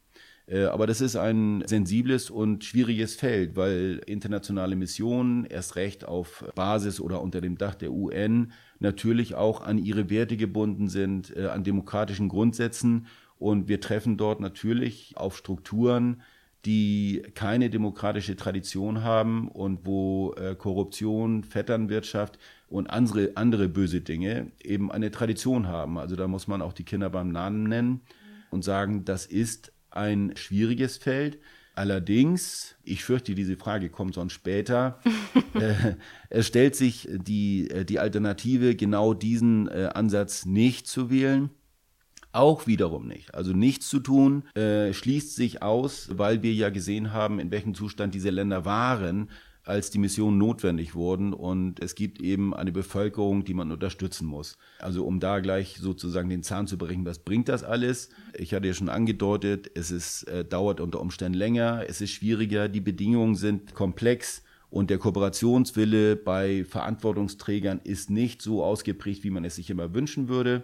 Äh, 0.48 0.66
aber 0.66 0.88
das 0.88 1.02
ist 1.02 1.16
ein 1.16 1.64
sensibles 1.66 2.30
und 2.30 2.64
schwieriges 2.64 3.16
Feld, 3.16 3.56
weil 3.56 4.02
internationale 4.06 4.76
Missionen 4.76 5.46
erst 5.46 5.76
recht 5.76 6.06
auf 6.06 6.44
Basis 6.56 7.00
oder 7.00 7.22
unter 7.22 7.42
dem 7.42 7.58
Dach 7.58 7.76
der 7.76 7.92
UN 7.92 8.52
natürlich 8.80 9.36
auch 9.36 9.62
an 9.62 9.78
ihre 9.78 10.10
Werte 10.10 10.38
gebunden 10.38 10.90
sind, 10.90 11.36
äh, 11.36 11.48
an 11.48 11.64
demokratischen 11.64 12.30
Grundsätzen. 12.30 13.08
Und 13.40 13.68
wir 13.68 13.82
treffen 13.82 14.18
dort 14.18 14.40
natürlich 14.40 15.14
auf 15.16 15.38
Strukturen, 15.38 16.22
die 16.66 17.24
keine 17.34 17.70
demokratische 17.70 18.38
Tradition 18.38 19.04
haben 19.04 19.50
und 19.50 19.86
wo 19.86 20.34
äh, 20.34 20.56
Korruption, 20.56 21.44
Vetternwirtschaft 21.44 22.40
und 22.70 22.90
andere, 22.90 23.32
andere 23.36 23.68
böse 23.68 24.02
Dinge 24.02 24.52
eben 24.64 24.92
eine 24.92 25.12
Tradition 25.12 25.68
haben. 25.68 25.98
Also 25.98 26.16
da 26.16 26.28
muss 26.28 26.48
man 26.48 26.62
auch 26.62 26.74
die 26.74 26.86
Kinder 26.86 27.10
beim 27.10 27.30
Namen 27.30 27.64
nennen 27.64 28.02
und 28.50 28.64
sagen, 28.64 29.04
das 29.04 29.26
ist 29.26 29.74
ein 29.96 30.34
schwieriges 30.36 30.98
Feld. 30.98 31.40
Allerdings, 31.76 32.76
ich 32.84 33.04
fürchte, 33.04 33.34
diese 33.34 33.58
Frage 33.58 33.90
kommt 33.90 34.14
sonst 34.14 34.34
später. 34.34 35.00
äh, 35.56 35.96
es 36.30 36.48
stellt 36.48 36.76
sich 36.76 37.08
die, 37.12 37.70
äh, 37.70 37.84
die 37.84 38.00
Alternative, 38.00 38.76
genau 38.76 39.14
diesen 39.14 39.68
äh, 39.70 39.90
Ansatz 39.94 40.46
nicht 40.46 40.88
zu 40.88 41.10
wählen. 41.10 41.50
Auch 42.32 42.66
wiederum 42.66 43.08
nicht. 43.08 43.34
Also 43.36 43.54
nichts 43.54 43.90
zu 43.90 44.00
tun 44.00 44.44
äh, 44.56 44.92
schließt 44.92 45.36
sich 45.36 45.62
aus, 45.62 46.10
weil 46.12 46.42
wir 46.42 46.54
ja 46.54 46.70
gesehen 46.70 47.14
haben, 47.14 47.40
in 47.40 47.52
welchem 47.52 47.76
Zustand 47.76 48.16
diese 48.16 48.32
Länder 48.32 48.66
waren, 48.66 49.30
als 49.63 49.89
die 49.89 49.97
Missionen 49.97 50.38
notwendig 50.38 50.93
wurden. 50.93 51.34
Und 51.34 51.82
es 51.82 51.95
gibt 51.95 52.21
eben 52.21 52.54
eine 52.54 52.71
Bevölkerung, 52.71 53.45
die 53.45 53.54
man 53.54 53.71
unterstützen 53.71 54.28
muss. 54.28 54.58
Also 54.80 55.06
um 55.06 55.19
da 55.19 55.39
gleich 55.39 55.78
sozusagen 55.78 56.30
den 56.30 56.43
Zahn 56.43 56.67
zu 56.67 56.78
brechen, 56.78 57.06
was 57.06 57.19
bringt 57.19 57.49
das 57.49 57.63
alles? 57.63 58.10
Ich 58.38 58.54
hatte 58.54 58.67
ja 58.67 58.73
schon 58.73 58.89
angedeutet, 58.89 59.71
es 59.76 59.91
ist, 59.91 60.23
äh, 60.23 60.43
dauert 60.43 60.80
unter 60.80 60.99
Umständen 60.99 61.38
länger, 61.38 61.86
es 61.88 62.02
ist 62.02 62.12
schwieriger, 62.12 62.67
die 62.67 62.82
Bedingungen 62.82 63.36
sind 63.36 63.73
komplex. 63.73 64.43
Und 64.69 64.89
der 64.89 64.97
Kooperationswille 64.97 66.15
bei 66.15 66.65
Verantwortungsträgern 66.65 67.82
ist 67.84 68.10
nicht 68.10 68.41
so 68.41 68.63
ausgeprägt, 68.63 69.23
wie 69.23 69.30
man 69.30 69.45
es 69.45 69.56
sich 69.56 69.69
immer 69.69 69.93
wünschen 69.93 70.30
würde. 70.30 70.63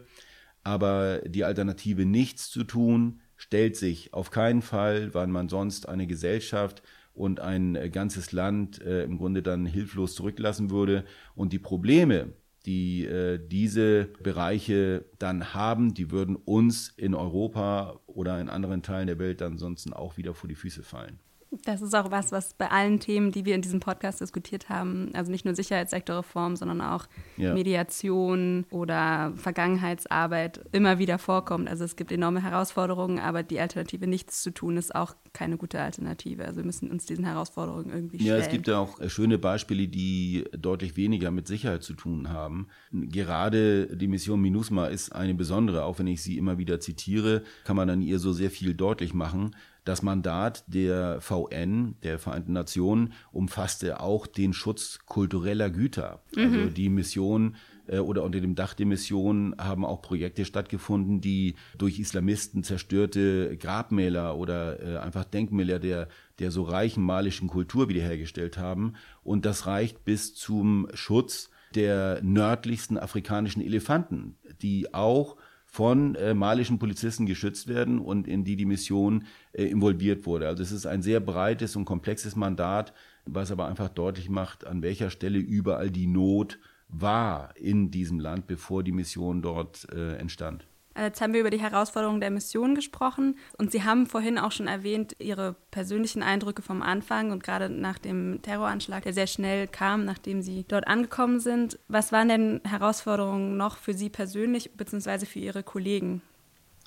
Aber 0.64 1.20
die 1.20 1.44
Alternative, 1.44 2.06
nichts 2.06 2.50
zu 2.50 2.64
tun, 2.64 3.22
stellt 3.38 3.78
sich 3.78 4.14
auf 4.14 4.32
keinen 4.32 4.62
Fall, 4.62 5.14
weil 5.14 5.28
man 5.28 5.48
sonst 5.48 5.88
eine 5.88 6.08
Gesellschaft 6.08 6.82
und 7.20 7.42
ein 7.42 7.76
äh, 7.76 7.90
ganzes 7.90 8.32
Land 8.32 8.82
äh, 8.82 9.04
im 9.04 9.18
Grunde 9.18 9.44
dann 9.44 9.66
hilflos 9.66 10.16
zurücklassen 10.16 10.72
würde. 10.72 11.04
Und 11.36 11.52
die 11.52 11.60
Probleme, 11.60 12.34
die 12.66 13.06
äh, 13.06 13.40
diese 13.46 14.06
Bereiche 14.24 15.06
dann 15.20 15.54
haben, 15.54 15.94
die 15.94 16.12
würden 16.12 16.38
uns 16.38 16.90
in 16.96 17.14
Europa 17.14 18.00
oder 18.08 18.40
in 18.40 18.48
anderen 18.48 18.84
Teilen 18.84 19.08
der 19.08 19.20
Welt 19.20 19.42
dann 19.42 19.58
sonst 19.58 19.92
auch 19.94 20.16
wieder 20.16 20.34
vor 20.34 20.48
die 20.48 20.56
Füße 20.56 20.82
fallen. 20.82 21.20
Das 21.66 21.82
ist 21.82 21.96
auch 21.96 22.12
was, 22.12 22.32
was 22.32 22.54
bei 22.54 22.70
allen 22.70 23.00
Themen, 23.00 23.32
die 23.32 23.44
wir 23.44 23.56
in 23.56 23.62
diesem 23.62 23.80
Podcast 23.80 24.22
diskutiert 24.22 24.70
haben, 24.70 25.10
also 25.14 25.32
nicht 25.32 25.46
nur 25.46 25.56
Sicherheitssektorreform, 25.56 26.56
sondern 26.56 26.80
auch 26.80 27.08
ja. 27.38 27.56
Mediation 27.56 28.66
oder 28.70 29.34
Vergangenheitsarbeit 29.36 30.62
immer 30.72 31.00
wieder 31.00 31.18
vorkommt. 31.18 31.68
Also 31.68 31.86
es 31.86 31.96
gibt 31.96 32.12
enorme 32.12 32.44
Herausforderungen, 32.44 33.20
aber 33.20 33.42
die 33.42 33.60
Alternative, 33.60 34.06
nichts 34.06 34.44
zu 34.44 34.52
tun, 34.52 34.78
ist 34.78 34.94
auch 34.94 35.16
keine 35.34 35.58
gute 35.58 35.82
Alternative. 35.82 36.46
Also 36.46 36.58
wir 36.58 36.66
müssen 36.66 36.92
uns 36.92 37.08
diesen 37.08 37.26
Herausforderungen 37.26 37.90
irgendwie 37.90 38.20
stellen. 38.20 38.38
Ja, 38.40 38.44
es 38.46 38.52
gibt 38.52 38.68
ja 38.68 38.78
auch 38.78 39.00
äh, 39.00 39.10
schöne 39.10 39.40
Beispiele, 39.40 39.88
die 39.88 40.46
deutlich 40.56 40.98
weniger 40.98 41.32
mit 41.32 41.48
Sicherheit 41.48 41.82
zu 41.82 41.94
tun 41.94 42.30
haben. 42.30 42.68
Gerade 42.92 43.96
die 43.96 44.08
Mission 44.08 44.40
MINUSMA 44.42 44.88
ist 44.88 45.14
eine 45.14 45.34
besondere, 45.34 45.84
auch 45.84 45.98
wenn 45.98 46.08
ich 46.08 46.22
sie 46.22 46.38
immer 46.38 46.60
wieder 46.60 46.80
zitiere, 46.80 47.44
kann 47.64 47.76
man 47.76 47.90
an 47.90 48.02
ihr 48.02 48.20
so 48.20 48.34
sehr 48.34 48.52
viel 48.52 48.76
deutlich 48.76 49.16
machen. 49.16 49.56
Das 49.86 50.02
Mandat 50.02 50.64
der 50.68 51.22
VN, 51.22 51.96
der 52.04 52.20
Vereinten 52.20 52.54
Nationen, 52.54 53.14
umfasste 53.32 54.00
auch 54.00 54.28
den 54.28 54.54
Schutz 54.54 55.00
kultureller 55.06 55.70
Güter. 55.70 56.22
Also 56.36 56.50
mhm. 56.50 56.60
Also 56.60 56.70
die 56.70 56.90
Mission 56.90 57.56
äh, 57.88 58.00
oder 58.00 58.24
unter 58.24 58.40
dem 58.40 58.56
Dach 58.56 58.74
der 58.74 58.86
Mission 58.86 59.56
haben 59.58 59.86
auch 59.86 60.02
Projekte 60.02 60.46
stattgefunden, 60.46 61.22
die 61.22 61.56
durch 61.78 62.00
Islamisten 62.00 62.64
zerstörte 62.64 63.58
Grabmäler 63.58 64.38
oder 64.38 64.82
äh, 64.82 64.98
einfach 64.98 65.26
Denkmäler 65.26 65.80
der, 65.80 66.08
der 66.40 66.52
so 66.52 66.64
reichen 66.64 67.04
malischen 67.04 67.48
Kultur 67.48 67.90
wiederhergestellt 67.90 68.58
haben. 68.58 68.94
Und 69.24 69.46
das 69.46 69.66
reicht 69.66 70.06
bis 70.06 70.36
zum 70.36 70.88
Schutz 70.94 71.50
der 71.76 72.22
nördlichsten 72.24 72.98
afrikanischen 72.98 73.62
Elefanten, 73.62 74.36
die 74.62 74.94
auch 74.94 75.36
von 75.72 76.16
äh, 76.16 76.34
malischen 76.34 76.80
Polizisten 76.80 77.28
geschützt 77.28 77.68
werden 77.68 78.00
und 78.00 78.28
in 78.28 78.44
die 78.44 78.56
die 78.56 78.66
Mission 78.66 79.26
äh, 79.54 79.66
involviert 79.66 80.26
wurde. 80.26 80.48
Also 80.48 80.64
es 80.64 80.72
ist 80.72 80.88
ein 80.88 81.04
sehr 81.04 81.20
breites 81.20 81.76
und 81.76 81.86
komplexes 81.86 82.36
Mandat, 82.36 82.94
was 83.26 83.52
aber 83.52 83.68
einfach 83.68 83.90
deutlich 83.90 84.30
macht, 84.30 84.66
an 84.66 84.82
welcher 84.82 85.12
Stelle 85.12 85.38
überall 85.38 85.92
die 85.92 86.08
Not 86.08 86.58
war 86.88 87.56
in 87.56 87.92
diesem 87.92 88.20
Land, 88.20 88.48
bevor 88.48 88.84
die 88.84 88.92
Mission 88.92 89.44
dort 89.44 89.88
äh, 89.94 90.16
entstand. 90.16 90.66
Jetzt 91.02 91.22
haben 91.22 91.34
wir 91.34 91.40
über 91.40 91.50
die 91.50 91.62
Herausforderungen 91.62 92.20
der 92.20 92.32
Mission 92.32 92.76
gesprochen 92.76 93.38
und 93.58 93.72
Sie 93.72 93.84
haben 93.84 94.06
vorhin 94.06 94.38
auch 94.38 94.52
schon 94.52 94.68
erwähnt, 94.68 95.16
Ihre 95.20 95.56
persönlichen 95.72 96.22
Eindrücke 96.24 96.62
vom 96.62 96.82
Anfang 96.82 97.32
und 97.32 97.44
gerade 97.44 97.70
nach 97.70 97.98
dem 97.98 98.42
Terroranschlag, 98.42 99.04
der 99.04 99.14
sehr 99.14 99.28
schnell 99.28 99.68
kam, 99.68 100.06
nachdem 100.06 100.42
Sie 100.42 100.66
dort 100.68 100.88
angekommen 100.88 101.40
sind. 101.40 101.80
Was 101.88 102.12
waren 102.12 102.28
denn 102.28 102.62
Herausforderungen 102.66 103.56
noch 103.58 103.78
für 103.78 103.94
Sie 103.94 104.10
persönlich 104.10 104.72
bzw. 104.76 105.26
für 105.26 105.40
Ihre 105.40 105.64
Kollegen? 105.64 106.22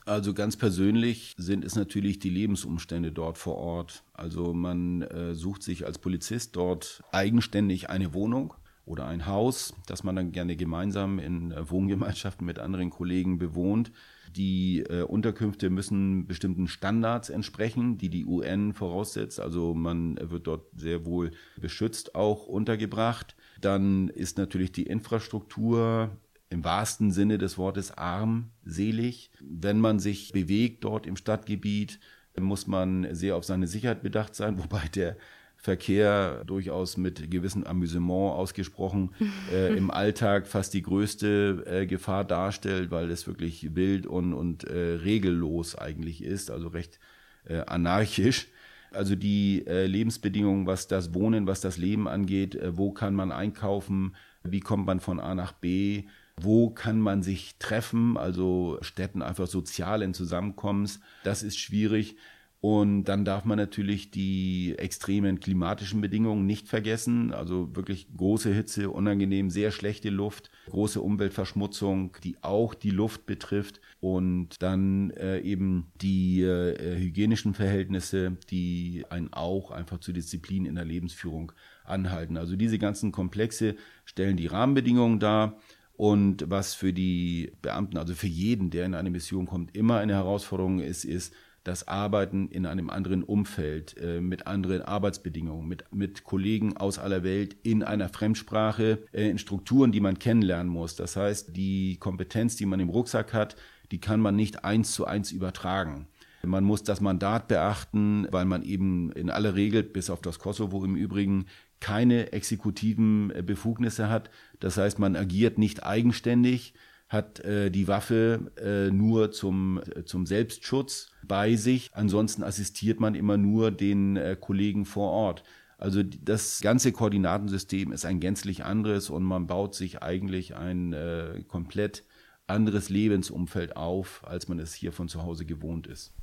Also 0.04 0.34
ganz 0.34 0.56
persönlich 0.56 1.34
sind 1.36 1.64
es 1.64 1.76
natürlich 1.76 2.18
die 2.18 2.30
Lebensumstände 2.30 3.12
dort 3.12 3.38
vor 3.38 3.56
Ort. 3.56 4.02
Also 4.14 4.52
man 4.52 5.02
äh, 5.02 5.34
sucht 5.34 5.62
sich 5.62 5.86
als 5.86 5.98
Polizist 5.98 6.56
dort 6.56 7.02
eigenständig 7.12 7.88
eine 7.88 8.12
Wohnung 8.12 8.54
oder 8.84 9.06
ein 9.06 9.26
Haus, 9.26 9.74
das 9.86 10.02
man 10.02 10.16
dann 10.16 10.32
gerne 10.32 10.56
gemeinsam 10.56 11.18
in 11.18 11.52
äh, 11.52 11.70
Wohngemeinschaften 11.70 12.44
mit 12.46 12.58
anderen 12.58 12.90
Kollegen 12.90 13.38
bewohnt. 13.38 13.92
Die 14.34 14.80
äh, 14.80 15.02
Unterkünfte 15.02 15.70
müssen 15.70 16.26
bestimmten 16.26 16.66
Standards 16.66 17.28
entsprechen, 17.28 17.98
die 17.98 18.08
die 18.08 18.24
UN 18.24 18.72
voraussetzt. 18.72 19.40
Also 19.40 19.74
man 19.74 20.18
wird 20.20 20.46
dort 20.46 20.66
sehr 20.74 21.04
wohl 21.04 21.32
beschützt 21.60 22.14
auch 22.14 22.46
untergebracht. 22.46 23.36
Dann 23.60 24.08
ist 24.08 24.38
natürlich 24.38 24.72
die 24.72 24.84
Infrastruktur 24.84 26.10
im 26.48 26.64
wahrsten 26.64 27.10
Sinne 27.12 27.38
des 27.38 27.58
Wortes 27.58 27.96
armselig. 27.96 29.30
Wenn 29.40 29.80
man 29.80 29.98
sich 29.98 30.32
bewegt 30.32 30.84
dort 30.84 31.06
im 31.06 31.16
Stadtgebiet, 31.16 32.00
muss 32.38 32.66
man 32.66 33.14
sehr 33.14 33.36
auf 33.36 33.44
seine 33.44 33.66
Sicherheit 33.66 34.02
bedacht 34.02 34.34
sein, 34.34 34.58
wobei 34.62 34.88
der 34.88 35.16
Verkehr 35.62 36.42
durchaus 36.44 36.96
mit 36.96 37.30
gewissem 37.30 37.62
Amüsement 37.62 38.34
ausgesprochen 38.34 39.14
äh, 39.52 39.72
im 39.76 39.92
Alltag 39.92 40.48
fast 40.48 40.74
die 40.74 40.82
größte 40.82 41.62
äh, 41.66 41.86
Gefahr 41.86 42.24
darstellt, 42.24 42.90
weil 42.90 43.08
es 43.12 43.28
wirklich 43.28 43.76
wild 43.76 44.08
und, 44.08 44.34
und 44.34 44.64
äh, 44.64 44.94
regellos 44.96 45.76
eigentlich 45.78 46.24
ist, 46.24 46.50
also 46.50 46.66
recht 46.66 46.98
äh, 47.44 47.60
anarchisch. 47.60 48.48
Also 48.90 49.14
die 49.14 49.64
äh, 49.68 49.86
Lebensbedingungen, 49.86 50.66
was 50.66 50.88
das 50.88 51.14
Wohnen, 51.14 51.46
was 51.46 51.60
das 51.60 51.78
Leben 51.78 52.08
angeht, 52.08 52.56
äh, 52.56 52.76
wo 52.76 52.90
kann 52.90 53.14
man 53.14 53.30
einkaufen, 53.30 54.16
wie 54.42 54.60
kommt 54.60 54.84
man 54.86 54.98
von 54.98 55.20
A 55.20 55.36
nach 55.36 55.52
B, 55.52 56.06
wo 56.36 56.70
kann 56.70 57.00
man 57.00 57.22
sich 57.22 57.54
treffen, 57.60 58.16
also 58.16 58.78
Städten 58.80 59.22
einfach 59.22 59.46
sozialen 59.46 60.12
Zusammenkommens, 60.12 60.98
das 61.22 61.44
ist 61.44 61.56
schwierig. 61.56 62.16
Und 62.64 63.06
dann 63.06 63.24
darf 63.24 63.44
man 63.44 63.58
natürlich 63.58 64.12
die 64.12 64.76
extremen 64.78 65.40
klimatischen 65.40 66.00
Bedingungen 66.00 66.46
nicht 66.46 66.68
vergessen. 66.68 67.32
Also 67.32 67.74
wirklich 67.74 68.06
große 68.16 68.54
Hitze, 68.54 68.88
unangenehm, 68.88 69.50
sehr 69.50 69.72
schlechte 69.72 70.10
Luft, 70.10 70.48
große 70.70 71.00
Umweltverschmutzung, 71.00 72.16
die 72.22 72.36
auch 72.40 72.74
die 72.74 72.90
Luft 72.90 73.26
betrifft. 73.26 73.80
Und 73.98 74.62
dann 74.62 75.10
äh, 75.10 75.40
eben 75.40 75.88
die 76.02 76.42
äh, 76.42 77.00
hygienischen 77.00 77.54
Verhältnisse, 77.54 78.36
die 78.48 79.06
einen 79.10 79.32
auch 79.32 79.72
einfach 79.72 79.98
zur 79.98 80.14
Disziplin 80.14 80.64
in 80.64 80.76
der 80.76 80.84
Lebensführung 80.84 81.50
anhalten. 81.82 82.36
Also 82.36 82.54
diese 82.54 82.78
ganzen 82.78 83.10
Komplexe 83.10 83.74
stellen 84.04 84.36
die 84.36 84.46
Rahmenbedingungen 84.46 85.18
dar. 85.18 85.58
Und 85.96 86.48
was 86.48 86.74
für 86.74 86.92
die 86.92 87.54
Beamten, 87.60 87.98
also 87.98 88.14
für 88.14 88.28
jeden, 88.28 88.70
der 88.70 88.86
in 88.86 88.94
eine 88.94 89.10
Mission 89.10 89.46
kommt, 89.46 89.76
immer 89.76 89.98
eine 89.98 90.14
Herausforderung 90.14 90.78
ist, 90.78 91.04
ist, 91.04 91.34
das 91.64 91.86
Arbeiten 91.86 92.48
in 92.48 92.66
einem 92.66 92.90
anderen 92.90 93.22
Umfeld, 93.22 93.96
äh, 93.98 94.20
mit 94.20 94.46
anderen 94.46 94.82
Arbeitsbedingungen, 94.82 95.68
mit, 95.68 95.84
mit 95.92 96.24
Kollegen 96.24 96.76
aus 96.76 96.98
aller 96.98 97.22
Welt 97.22 97.56
in 97.62 97.82
einer 97.82 98.08
Fremdsprache, 98.08 98.98
äh, 99.12 99.28
in 99.28 99.38
Strukturen, 99.38 99.92
die 99.92 100.00
man 100.00 100.18
kennenlernen 100.18 100.72
muss. 100.72 100.96
Das 100.96 101.16
heißt, 101.16 101.56
die 101.56 101.96
Kompetenz, 101.98 102.56
die 102.56 102.66
man 102.66 102.80
im 102.80 102.88
Rucksack 102.88 103.32
hat, 103.32 103.56
die 103.92 104.00
kann 104.00 104.20
man 104.20 104.34
nicht 104.34 104.64
eins 104.64 104.92
zu 104.92 105.06
eins 105.06 105.30
übertragen. 105.30 106.08
Man 106.44 106.64
muss 106.64 106.82
das 106.82 107.00
Mandat 107.00 107.46
beachten, 107.46 108.26
weil 108.32 108.44
man 108.44 108.64
eben 108.64 109.12
in 109.12 109.30
aller 109.30 109.54
Regel, 109.54 109.84
bis 109.84 110.10
auf 110.10 110.20
das 110.20 110.40
Kosovo 110.40 110.84
im 110.84 110.96
Übrigen, 110.96 111.46
keine 111.78 112.32
exekutiven 112.32 113.30
äh, 113.30 113.42
Befugnisse 113.42 114.08
hat. 114.08 114.30
Das 114.58 114.76
heißt, 114.76 114.98
man 114.98 115.14
agiert 115.14 115.58
nicht 115.58 115.84
eigenständig, 115.84 116.74
hat 117.12 117.40
äh, 117.40 117.70
die 117.70 117.88
Waffe 117.88 118.50
äh, 118.56 118.90
nur 118.90 119.30
zum, 119.32 119.80
äh, 119.94 120.04
zum 120.04 120.26
Selbstschutz 120.26 121.10
bei 121.22 121.56
sich. 121.56 121.90
Ansonsten 121.92 122.42
assistiert 122.42 123.00
man 123.00 123.14
immer 123.14 123.36
nur 123.36 123.70
den 123.70 124.16
äh, 124.16 124.36
Kollegen 124.40 124.86
vor 124.86 125.10
Ort. 125.10 125.44
Also 125.76 126.02
das 126.02 126.60
ganze 126.60 126.92
Koordinatensystem 126.92 127.92
ist 127.92 128.04
ein 128.04 128.20
gänzlich 128.20 128.64
anderes 128.64 129.10
und 129.10 129.24
man 129.24 129.46
baut 129.46 129.74
sich 129.74 130.02
eigentlich 130.02 130.56
ein 130.56 130.92
äh, 130.92 131.42
komplett 131.48 132.04
anderes 132.46 132.88
Lebensumfeld 132.88 133.76
auf, 133.76 134.22
als 134.26 134.48
man 134.48 134.58
es 134.58 134.74
hier 134.74 134.92
von 134.92 135.08
zu 135.08 135.22
Hause 135.22 135.44
gewohnt 135.44 135.86
ist. 135.86 136.14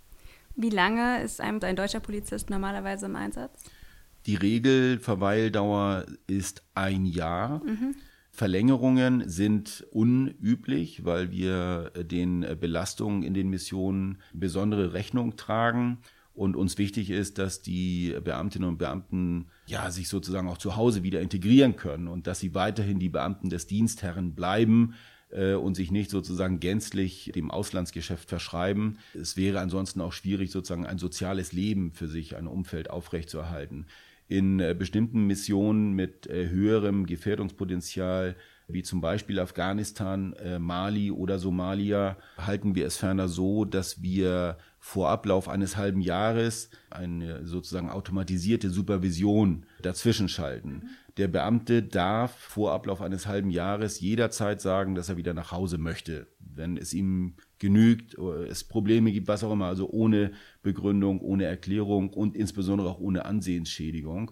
Wie 0.55 0.69
lange 0.69 1.21
ist 1.21 1.39
ein, 1.39 1.61
ein 1.63 1.75
deutscher 1.75 1.99
Polizist 1.99 2.49
normalerweise 2.49 3.05
im 3.05 3.15
Einsatz? 3.15 3.63
Die 4.25 4.35
Regelverweildauer 4.35 6.05
ist 6.27 6.63
ein 6.73 7.05
Jahr. 7.05 7.63
Mhm. 7.63 7.95
Verlängerungen 8.31 9.27
sind 9.27 9.85
unüblich, 9.91 11.03
weil 11.03 11.31
wir 11.31 11.91
den 11.95 12.45
Belastungen 12.59 13.23
in 13.23 13.33
den 13.33 13.49
Missionen 13.49 14.19
besondere 14.33 14.93
Rechnung 14.93 15.35
tragen. 15.35 15.99
Und 16.33 16.55
uns 16.55 16.77
wichtig 16.77 17.09
ist, 17.09 17.37
dass 17.37 17.61
die 17.61 18.15
Beamtinnen 18.23 18.69
und 18.69 18.77
Beamten 18.77 19.47
ja 19.67 19.91
sich 19.91 20.07
sozusagen 20.07 20.47
auch 20.47 20.57
zu 20.57 20.77
Hause 20.77 21.03
wieder 21.03 21.19
integrieren 21.19 21.75
können 21.75 22.07
und 22.07 22.27
dass 22.27 22.39
sie 22.39 22.55
weiterhin 22.55 22.97
die 22.97 23.09
Beamten 23.09 23.49
des 23.49 23.67
Dienstherren 23.67 24.35
bleiben 24.35 24.93
äh, 25.31 25.55
und 25.55 25.75
sich 25.75 25.91
nicht 25.91 26.09
sozusagen 26.09 26.61
gänzlich 26.61 27.31
dem 27.35 27.51
Auslandsgeschäft 27.51 28.29
verschreiben. 28.29 28.99
Es 29.13 29.35
wäre 29.35 29.59
ansonsten 29.59 29.99
auch 29.99 30.13
schwierig, 30.13 30.51
sozusagen 30.51 30.85
ein 30.85 30.97
soziales 30.97 31.51
Leben 31.51 31.91
für 31.91 32.07
sich, 32.07 32.37
ein 32.37 32.47
Umfeld 32.47 32.89
aufrechtzuerhalten 32.89 33.85
in 34.29 34.59
äh, 34.59 34.75
bestimmten 34.77 35.25
Missionen 35.25 35.93
mit 35.93 36.27
äh, 36.27 36.49
höherem 36.49 37.07
Gefährdungspotenzial, 37.07 38.35
wie 38.67 38.83
zum 38.83 39.01
Beispiel 39.01 39.39
Afghanistan, 39.39 40.33
äh, 40.33 40.59
Mali 40.59 41.09
oder 41.09 41.39
Somalia, 41.39 42.15
halten 42.37 42.75
wir 42.75 42.85
es 42.85 42.97
ferner 42.97 43.27
so, 43.27 43.65
dass 43.65 44.03
wir 44.03 44.57
vor 44.77 45.09
Ablauf 45.09 45.49
eines 45.49 45.75
halben 45.77 45.99
Jahres 45.99 46.69
eine 46.91 47.45
sozusagen 47.45 47.89
automatisierte 47.89 48.69
Supervision 48.69 49.65
dazwischen 49.81 50.29
schalten. 50.29 50.91
Der 51.19 51.27
Beamte 51.27 51.83
darf 51.83 52.33
vor 52.33 52.71
Ablauf 52.71 53.01
eines 53.01 53.27
halben 53.27 53.49
Jahres 53.49 53.99
jederzeit 53.99 54.61
sagen, 54.61 54.95
dass 54.95 55.09
er 55.09 55.17
wieder 55.17 55.33
nach 55.33 55.51
Hause 55.51 55.77
möchte, 55.77 56.27
wenn 56.39 56.77
es 56.77 56.93
ihm 56.93 57.33
genügt, 57.57 58.17
es 58.17 58.63
Probleme 58.63 59.11
gibt, 59.11 59.27
was 59.27 59.43
auch 59.43 59.51
immer, 59.51 59.65
also 59.65 59.89
ohne 59.89 60.31
Begründung, 60.63 61.19
ohne 61.19 61.43
Erklärung 61.43 62.13
und 62.13 62.37
insbesondere 62.37 62.87
auch 62.89 63.01
ohne 63.01 63.25
Ansehensschädigung. 63.25 64.31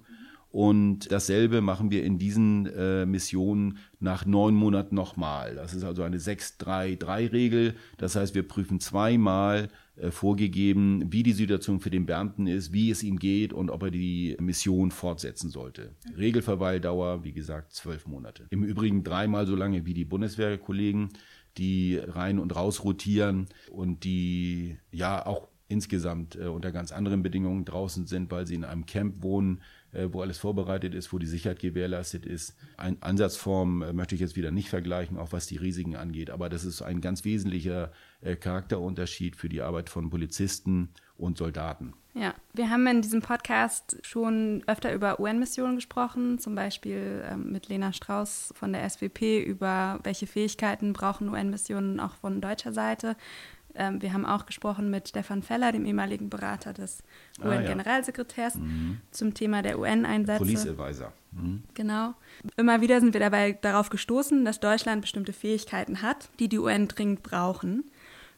Und 0.50 1.12
dasselbe 1.12 1.60
machen 1.60 1.92
wir 1.92 2.06
in 2.06 2.20
diesen 2.20 2.68
äh, 2.68 3.06
Missionen 3.06 3.80
nach 4.00 4.26
neun 4.26 4.56
Monaten 4.56 4.96
nochmal. 4.96 5.56
Das 5.56 5.74
ist 5.74 5.84
also 5.84 6.04
eine 6.04 6.20
6-3-3-Regel. 6.20 7.76
Das 7.98 8.16
heißt, 8.16 8.34
wir 8.34 8.48
prüfen 8.48 8.80
zweimal 8.80 9.66
äh, 9.66 9.87
vorgegeben, 10.10 11.12
wie 11.12 11.24
die 11.24 11.34
Situation 11.34 11.80
für 11.80 11.90
den 11.90 12.06
Beamten 12.06 12.48
ist, 12.48 12.74
wie 12.74 12.92
es 12.92 13.04
ihm 13.04 13.18
geht 13.18 13.54
und 13.54 13.70
ob 13.70 13.84
er 13.84 13.92
die 13.92 14.38
Mission 14.40 14.92
fortsetzen 14.92 15.50
sollte. 15.50 15.96
Regelverweildauer, 16.18 17.24
wie 17.24 17.34
gesagt, 17.34 17.74
zwölf 17.74 18.06
Monate. 18.06 18.48
Im 18.50 18.64
Übrigen 18.64 19.04
dreimal 19.04 19.48
so 19.48 19.56
lange 19.56 19.86
wie 19.86 19.94
die 19.94 20.06
Bundeswehrkollegen 20.06 21.10
die 21.58 21.98
rein 21.98 22.40
und 22.40 22.56
raus 22.56 22.84
rotieren 22.84 23.48
und 23.72 24.04
die 24.04 24.78
ja 24.92 25.26
auch 25.26 25.48
insgesamt 25.68 26.36
äh, 26.36 26.46
unter 26.46 26.72
ganz 26.72 26.92
anderen 26.92 27.24
Bedingungen 27.24 27.66
draußen 27.66 28.08
sind, 28.08 28.32
weil 28.32 28.48
sie 28.48 28.56
in 28.56 28.64
einem 28.64 28.86
Camp 28.86 29.22
wohnen, 29.22 29.62
äh, 29.92 30.08
wo 30.12 30.22
alles 30.22 30.38
vorbereitet 30.38 30.94
ist, 30.94 31.12
wo 31.12 31.20
die 31.20 31.26
Sicherheit 31.26 31.60
gewährleistet 31.60 32.26
ist. 32.26 32.56
Ein 32.78 32.98
Ansatzform 33.02 33.82
äh, 33.82 33.94
möchte 33.94 34.16
ich 34.16 34.22
jetzt 34.22 34.36
wieder 34.36 34.52
nicht 34.52 34.70
vergleichen, 34.70 35.18
auch 35.18 35.32
was 35.32 35.48
die 35.48 35.58
Risiken 35.58 35.96
angeht, 35.96 36.30
aber 36.30 36.50
das 36.50 36.66
ist 36.66 36.82
ein 36.82 37.02
ganz 37.02 37.26
wesentlicher 37.26 37.92
äh, 38.22 38.36
Charakterunterschied 38.36 39.36
für 39.36 39.50
die 39.50 39.62
Arbeit 39.62 39.90
von 39.90 40.10
Polizisten 40.10 40.90
und 41.18 41.38
Soldaten. 41.38 41.94
Ja, 42.14 42.34
wir 42.54 42.70
haben 42.70 42.88
in 42.88 43.02
diesem 43.04 43.22
Podcast 43.22 43.98
schon 44.02 44.64
öfter 44.66 44.92
über 44.94 45.20
UN-Missionen 45.20 45.76
gesprochen, 45.76 46.40
zum 46.40 46.56
Beispiel 46.56 47.24
ähm, 47.30 47.52
mit 47.52 47.70
Lena 47.70 47.94
Strauß 47.94 48.54
von 48.56 48.74
der 48.74 48.90
SWP 48.90 49.44
über 49.44 50.00
welche 50.04 50.26
Fähigkeiten 50.26 50.94
brauchen 50.94 51.30
UN-Missionen 51.30 52.00
auch 52.00 52.16
von 52.16 52.42
deutscher 52.42 52.74
Seite. 52.74 53.16
Ähm, 53.78 54.02
wir 54.02 54.12
haben 54.12 54.26
auch 54.26 54.46
gesprochen 54.46 54.90
mit 54.90 55.10
Stefan 55.10 55.44
Feller, 55.44 55.72
dem 55.72 55.86
ehemaligen 55.86 56.30
Berater 56.30 56.74
des 56.74 57.04
ah, 57.40 57.48
UN-Generalsekretärs, 57.48 58.56
ja. 58.56 58.62
mhm. 58.62 59.02
zum 59.12 59.34
Thema 59.34 59.62
der 59.62 59.80
UN-Einsätze. 59.80 60.40
Police 60.40 60.68
Advisor. 60.68 61.14
Mhm. 61.32 61.64
Genau. 61.76 62.16
Immer 62.58 62.82
wieder 62.82 63.00
sind 63.00 63.14
wir 63.14 63.22
dabei 63.22 63.54
darauf 63.54 63.90
gestoßen, 63.90 64.44
dass 64.44 64.60
Deutschland 64.60 65.02
bestimmte 65.02 65.32
Fähigkeiten 65.32 66.02
hat, 66.02 66.30
die 66.40 66.50
die 66.50 66.60
UN 66.60 66.88
dringend 66.88 67.22
brauchen. 67.24 67.86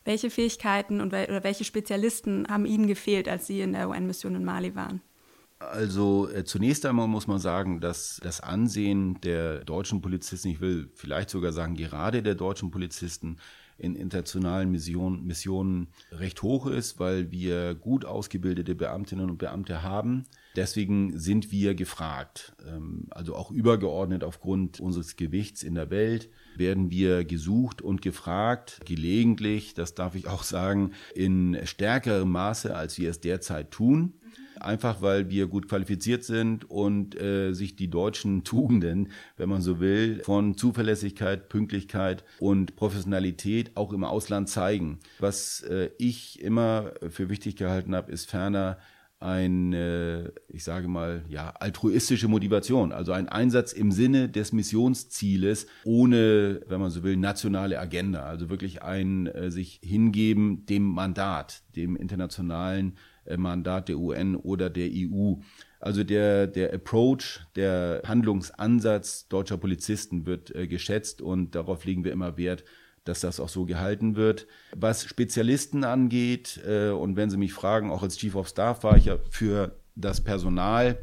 Welche 0.05 0.29
Fähigkeiten 0.29 1.01
und 1.01 1.11
wel 1.11 1.29
oder 1.29 1.43
welche 1.43 1.63
Spezialisten 1.63 2.47
haben 2.49 2.65
Ihnen 2.65 2.87
gefehlt, 2.87 3.27
als 3.27 3.47
Sie 3.47 3.61
in 3.61 3.73
der 3.73 3.89
UN-Mission 3.89 4.35
in 4.35 4.43
Mali 4.43 4.75
waren? 4.75 5.01
Also 5.59 6.29
äh, 6.29 6.45
zunächst 6.45 6.85
einmal 6.85 7.07
muss 7.07 7.27
man 7.27 7.39
sagen, 7.39 7.81
dass 7.81 8.19
das 8.23 8.39
Ansehen 8.39 9.19
der 9.21 9.65
deutschen 9.65 10.01
Polizisten, 10.01 10.47
ich 10.47 10.61
will 10.61 10.89
vielleicht 10.95 11.29
sogar 11.29 11.51
sagen 11.51 11.75
gerade 11.75 12.23
der 12.23 12.35
deutschen 12.35 12.71
Polizisten, 12.71 13.37
in 13.79 13.95
internationalen 13.95 14.69
Missionen, 14.71 15.25
Missionen 15.25 15.87
recht 16.11 16.41
hoch 16.41 16.67
ist, 16.67 16.99
weil 16.99 17.31
wir 17.31 17.75
gut 17.75 18.05
ausgebildete 18.05 18.75
Beamtinnen 18.75 19.29
und 19.29 19.37
Beamte 19.37 19.81
haben. 19.81 20.25
Deswegen 20.55 21.17
sind 21.17 21.51
wir 21.51 21.75
gefragt. 21.75 22.53
Ähm, 22.67 23.07
also 23.11 23.35
auch 23.35 23.51
übergeordnet 23.51 24.23
aufgrund 24.23 24.79
unseres 24.79 25.15
Gewichts 25.15 25.63
in 25.63 25.75
der 25.75 25.89
Welt 25.89 26.29
werden 26.57 26.91
wir 26.91 27.23
gesucht 27.23 27.81
und 27.81 28.01
gefragt, 28.01 28.81
gelegentlich, 28.85 29.73
das 29.73 29.95
darf 29.95 30.15
ich 30.15 30.27
auch 30.27 30.43
sagen, 30.43 30.91
in 31.15 31.57
stärkerem 31.63 32.29
Maße, 32.29 32.75
als 32.75 32.97
wir 32.97 33.09
es 33.09 33.21
derzeit 33.21 33.71
tun 33.71 34.18
einfach 34.61 35.01
weil 35.01 35.29
wir 35.29 35.47
gut 35.47 35.67
qualifiziert 35.67 36.23
sind 36.23 36.69
und 36.69 37.19
äh, 37.19 37.53
sich 37.53 37.75
die 37.75 37.89
deutschen 37.89 38.43
Tugenden, 38.49 39.09
wenn 39.37 39.49
man 39.49 39.61
so 39.61 39.79
will, 39.79 40.21
von 40.23 40.57
Zuverlässigkeit, 40.57 41.49
Pünktlichkeit 41.49 42.23
und 42.39 42.75
Professionalität 42.75 43.75
auch 43.75 43.93
im 43.93 44.03
Ausland 44.03 44.49
zeigen. 44.49 44.99
Was 45.19 45.61
äh, 45.61 45.89
ich 45.97 46.41
immer 46.41 46.91
für 47.09 47.29
wichtig 47.29 47.55
gehalten 47.55 47.95
habe, 47.95 48.11
ist 48.11 48.29
ferner 48.29 48.77
eine, 49.19 50.31
ich 50.47 50.63
sage 50.63 50.87
mal, 50.87 51.23
ja, 51.27 51.49
altruistische 51.59 52.29
Motivation, 52.29 52.93
also 52.93 53.11
ein 53.11 53.27
Einsatz 53.27 53.73
im 53.73 53.91
Sinne 53.91 54.29
des 54.29 54.53
Missionszieles, 54.53 55.67
ohne, 55.83 56.61
wenn 56.67 56.79
man 56.79 56.89
so 56.89 57.03
will, 57.03 57.17
nationale 57.17 57.79
Agenda, 57.79 58.23
also 58.23 58.49
wirklich 58.49 58.81
ein 58.81 59.27
äh, 59.27 59.51
sich 59.51 59.81
hingeben 59.83 60.65
dem 60.67 60.83
Mandat, 60.83 61.63
dem 61.75 61.97
internationalen 61.97 62.95
Mandat 63.37 63.89
der 63.89 63.97
UN 63.97 64.35
oder 64.35 64.69
der 64.69 64.89
EU. 64.91 65.35
Also 65.79 66.03
der, 66.03 66.47
der 66.47 66.73
Approach, 66.73 67.41
der 67.55 68.01
Handlungsansatz 68.05 69.27
deutscher 69.27 69.57
Polizisten 69.57 70.25
wird 70.25 70.53
äh, 70.53 70.67
geschätzt 70.67 71.21
und 71.21 71.55
darauf 71.55 71.85
legen 71.85 72.03
wir 72.03 72.11
immer 72.11 72.37
Wert, 72.37 72.65
dass 73.05 73.21
das 73.21 73.39
auch 73.39 73.49
so 73.49 73.65
gehalten 73.65 74.15
wird. 74.15 74.45
Was 74.75 75.05
Spezialisten 75.05 75.83
angeht, 75.83 76.59
äh, 76.67 76.89
und 76.89 77.15
wenn 77.15 77.29
Sie 77.29 77.37
mich 77.37 77.53
fragen, 77.53 77.91
auch 77.91 78.03
als 78.03 78.17
Chief 78.17 78.35
of 78.35 78.49
Staff 78.49 78.83
war 78.83 78.97
ich 78.97 79.05
ja 79.05 79.17
für 79.29 79.79
das 79.95 80.21
Personal 80.21 80.97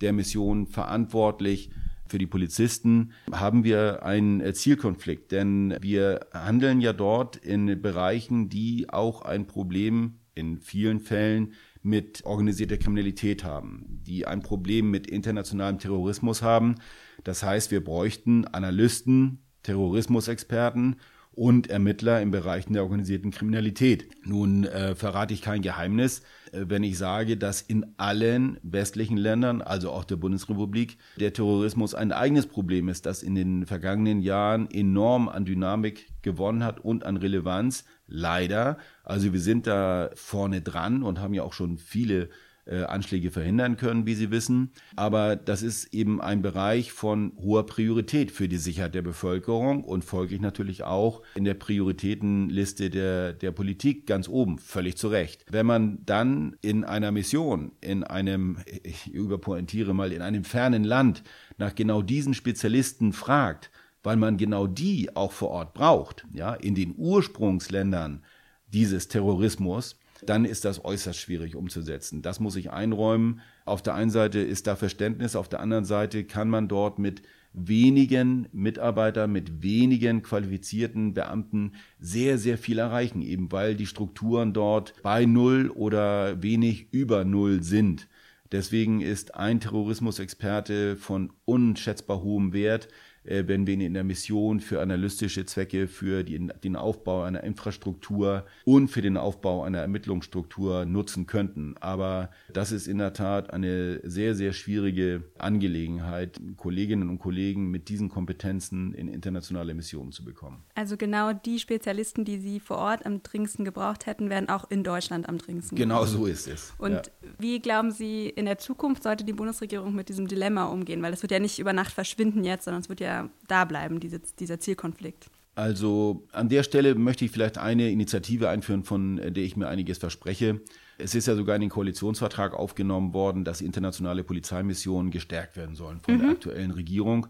der 0.00 0.12
Mission 0.12 0.66
verantwortlich. 0.66 1.70
Für 2.06 2.18
die 2.18 2.26
Polizisten 2.26 3.12
haben 3.30 3.64
wir 3.64 4.02
einen 4.02 4.40
äh, 4.40 4.52
Zielkonflikt, 4.52 5.32
denn 5.32 5.76
wir 5.80 6.26
handeln 6.34 6.80
ja 6.80 6.92
dort 6.92 7.36
in 7.36 7.80
Bereichen, 7.80 8.48
die 8.48 8.90
auch 8.90 9.22
ein 9.22 9.46
Problem 9.46 10.18
in 10.34 10.58
vielen 10.58 11.00
Fällen 11.00 11.52
mit 11.82 12.24
organisierter 12.24 12.76
Kriminalität 12.76 13.44
haben, 13.44 14.00
die 14.06 14.26
ein 14.26 14.40
Problem 14.40 14.90
mit 14.90 15.06
internationalem 15.06 15.78
Terrorismus 15.78 16.42
haben. 16.42 16.76
Das 17.24 17.42
heißt, 17.42 17.70
wir 17.70 17.82
bräuchten 17.82 18.46
Analysten, 18.46 19.42
Terrorismusexperten 19.62 20.96
und 21.34 21.70
Ermittler 21.70 22.20
in 22.20 22.30
Bereichen 22.30 22.74
der 22.74 22.82
organisierten 22.82 23.30
Kriminalität. 23.30 24.08
Nun 24.24 24.64
äh, 24.64 24.94
verrate 24.94 25.32
ich 25.32 25.40
kein 25.40 25.62
Geheimnis, 25.62 26.22
äh, 26.52 26.64
wenn 26.68 26.82
ich 26.82 26.98
sage, 26.98 27.36
dass 27.36 27.62
in 27.62 27.86
allen 27.96 28.58
westlichen 28.62 29.16
Ländern, 29.16 29.62
also 29.62 29.90
auch 29.90 30.04
der 30.04 30.16
Bundesrepublik, 30.16 30.98
der 31.18 31.32
Terrorismus 31.32 31.94
ein 31.94 32.12
eigenes 32.12 32.46
Problem 32.46 32.88
ist, 32.88 33.06
das 33.06 33.22
in 33.22 33.34
den 33.34 33.66
vergangenen 33.66 34.20
Jahren 34.20 34.70
enorm 34.70 35.28
an 35.28 35.44
Dynamik 35.44 36.08
gewonnen 36.22 36.64
hat 36.64 36.80
und 36.80 37.04
an 37.04 37.16
Relevanz. 37.16 37.84
Leider. 38.06 38.78
Also 39.04 39.32
wir 39.32 39.40
sind 39.40 39.66
da 39.66 40.10
vorne 40.14 40.60
dran 40.60 41.02
und 41.02 41.20
haben 41.20 41.34
ja 41.34 41.42
auch 41.42 41.52
schon 41.52 41.78
viele 41.78 42.28
äh, 42.64 42.84
Anschläge 42.84 43.30
verhindern 43.30 43.76
können, 43.76 44.06
wie 44.06 44.14
Sie 44.14 44.30
wissen. 44.30 44.70
Aber 44.94 45.36
das 45.36 45.62
ist 45.62 45.92
eben 45.92 46.20
ein 46.20 46.42
Bereich 46.42 46.92
von 46.92 47.32
hoher 47.36 47.66
Priorität 47.66 48.30
für 48.30 48.48
die 48.48 48.56
Sicherheit 48.56 48.94
der 48.94 49.02
Bevölkerung 49.02 49.82
und 49.82 50.04
folglich 50.04 50.40
natürlich 50.40 50.84
auch 50.84 51.22
in 51.34 51.44
der 51.44 51.54
Prioritätenliste 51.54 52.90
der, 52.90 53.32
der 53.32 53.50
Politik 53.50 54.06
ganz 54.06 54.28
oben, 54.28 54.58
völlig 54.58 54.96
zu 54.96 55.08
Recht. 55.08 55.44
Wenn 55.50 55.66
man 55.66 55.98
dann 56.06 56.56
in 56.60 56.84
einer 56.84 57.10
Mission, 57.10 57.72
in 57.80 58.04
einem, 58.04 58.58
ich 58.84 59.08
überpointiere 59.08 59.94
mal, 59.94 60.12
in 60.12 60.22
einem 60.22 60.44
fernen 60.44 60.84
Land 60.84 61.24
nach 61.58 61.74
genau 61.74 62.00
diesen 62.00 62.34
Spezialisten 62.34 63.12
fragt, 63.12 63.70
weil 64.02 64.16
man 64.16 64.36
genau 64.36 64.66
die 64.66 65.14
auch 65.14 65.32
vor 65.32 65.50
Ort 65.50 65.74
braucht, 65.74 66.26
ja, 66.32 66.54
in 66.54 66.74
den 66.74 66.94
Ursprungsländern 66.96 68.22
dieses 68.66 69.08
Terrorismus, 69.08 69.98
dann 70.24 70.44
ist 70.44 70.64
das 70.64 70.84
äußerst 70.84 71.18
schwierig 71.18 71.56
umzusetzen. 71.56 72.22
Das 72.22 72.40
muss 72.40 72.56
ich 72.56 72.70
einräumen. 72.70 73.40
Auf 73.64 73.82
der 73.82 73.94
einen 73.94 74.10
Seite 74.10 74.38
ist 74.38 74.66
da 74.66 74.76
Verständnis, 74.76 75.36
auf 75.36 75.48
der 75.48 75.60
anderen 75.60 75.84
Seite 75.84 76.24
kann 76.24 76.48
man 76.48 76.68
dort 76.68 76.98
mit 76.98 77.22
wenigen 77.52 78.48
Mitarbeitern, 78.52 79.30
mit 79.30 79.62
wenigen 79.62 80.22
qualifizierten 80.22 81.12
Beamten 81.12 81.72
sehr, 81.98 82.38
sehr 82.38 82.56
viel 82.56 82.78
erreichen, 82.78 83.20
eben 83.20 83.52
weil 83.52 83.74
die 83.74 83.86
Strukturen 83.86 84.52
dort 84.52 84.94
bei 85.02 85.26
Null 85.26 85.70
oder 85.70 86.42
wenig 86.42 86.92
über 86.92 87.24
Null 87.24 87.62
sind. 87.62 88.08
Deswegen 88.52 89.00
ist 89.00 89.34
ein 89.34 89.60
Terrorismusexperte 89.60 90.96
von 90.96 91.32
unschätzbar 91.44 92.22
hohem 92.22 92.52
Wert, 92.52 92.88
wenn 93.24 93.66
wir 93.66 93.74
ihn 93.74 93.80
in 93.80 93.94
der 93.94 94.04
Mission 94.04 94.60
für 94.60 94.80
analytische 94.80 95.46
Zwecke, 95.46 95.86
für 95.86 96.24
die, 96.24 96.48
den 96.62 96.76
Aufbau 96.76 97.22
einer 97.22 97.44
Infrastruktur 97.44 98.44
und 98.64 98.88
für 98.88 99.02
den 99.02 99.16
Aufbau 99.16 99.62
einer 99.62 99.78
Ermittlungsstruktur 99.78 100.84
nutzen 100.84 101.26
könnten. 101.26 101.74
Aber 101.80 102.30
das 102.52 102.72
ist 102.72 102.86
in 102.86 102.98
der 102.98 103.12
Tat 103.12 103.52
eine 103.52 104.00
sehr, 104.02 104.34
sehr 104.34 104.52
schwierige 104.52 105.22
Angelegenheit, 105.38 106.40
Kolleginnen 106.56 107.08
und 107.08 107.18
Kollegen 107.18 107.70
mit 107.70 107.88
diesen 107.88 108.08
Kompetenzen 108.08 108.94
in 108.94 109.08
internationale 109.08 109.74
Missionen 109.74 110.12
zu 110.12 110.24
bekommen. 110.24 110.64
Also 110.74 110.96
genau 110.96 111.32
die 111.32 111.58
Spezialisten, 111.58 112.24
die 112.24 112.38
Sie 112.38 112.60
vor 112.60 112.78
Ort 112.78 113.06
am 113.06 113.22
dringendsten 113.22 113.64
gebraucht 113.64 114.06
hätten, 114.06 114.30
werden 114.30 114.48
auch 114.48 114.70
in 114.70 114.82
Deutschland 114.82 115.28
am 115.28 115.38
dringendsten 115.38 115.76
Genau 115.76 116.00
gebraucht. 116.00 116.16
so 116.16 116.26
ist 116.26 116.48
es. 116.48 116.72
Und 116.78 116.92
ja. 116.92 117.02
wie 117.38 117.60
glauben 117.60 117.90
Sie, 117.90 118.28
in 118.28 118.46
der 118.46 118.58
Zukunft 118.58 119.02
sollte 119.02 119.24
die 119.24 119.32
Bundesregierung 119.32 119.94
mit 119.94 120.08
diesem 120.08 120.26
Dilemma 120.26 120.64
umgehen? 120.64 121.02
Weil 121.02 121.12
es 121.12 121.22
wird 121.22 121.32
ja 121.32 121.38
nicht 121.38 121.58
über 121.58 121.72
Nacht 121.72 121.92
verschwinden 121.92 122.44
jetzt, 122.44 122.64
sondern 122.64 122.82
es 122.82 122.88
wird 122.88 123.00
ja 123.00 123.11
da 123.48 123.64
bleiben, 123.64 124.00
diese, 124.00 124.20
dieser 124.38 124.60
Zielkonflikt? 124.60 125.30
Also 125.54 126.26
an 126.32 126.48
der 126.48 126.62
Stelle 126.62 126.94
möchte 126.94 127.24
ich 127.24 127.30
vielleicht 127.30 127.58
eine 127.58 127.90
Initiative 127.90 128.48
einführen, 128.48 128.84
von 128.84 129.16
der 129.16 129.44
ich 129.44 129.56
mir 129.56 129.68
einiges 129.68 129.98
verspreche. 129.98 130.60
Es 130.96 131.14
ist 131.14 131.26
ja 131.26 131.34
sogar 131.34 131.56
in 131.56 131.60
den 131.60 131.70
Koalitionsvertrag 131.70 132.54
aufgenommen 132.54 133.12
worden, 133.12 133.44
dass 133.44 133.60
internationale 133.60 134.24
Polizeimissionen 134.24 135.10
gestärkt 135.10 135.56
werden 135.56 135.74
sollen 135.74 136.00
von 136.00 136.14
mhm. 136.14 136.20
der 136.20 136.30
aktuellen 136.30 136.70
Regierung. 136.70 137.26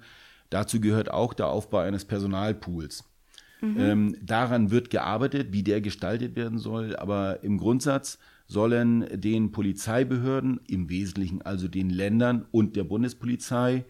Dazu 0.50 0.80
gehört 0.80 1.10
auch 1.10 1.34
der 1.34 1.48
Aufbau 1.48 1.78
eines 1.78 2.04
Personalpools. 2.04 3.04
Mhm. 3.60 3.80
Ähm, 3.80 4.16
daran 4.20 4.70
wird 4.70 4.90
gearbeitet, 4.90 5.52
wie 5.52 5.62
der 5.62 5.80
gestaltet 5.80 6.36
werden 6.36 6.58
soll, 6.58 6.94
aber 6.96 7.42
im 7.42 7.58
Grundsatz 7.58 8.18
sollen 8.46 9.06
den 9.20 9.50
Polizeibehörden, 9.50 10.60
im 10.68 10.88
Wesentlichen 10.90 11.42
also 11.42 11.68
den 11.68 11.90
Ländern 11.90 12.44
und 12.50 12.76
der 12.76 12.84
Bundespolizei, 12.84 13.84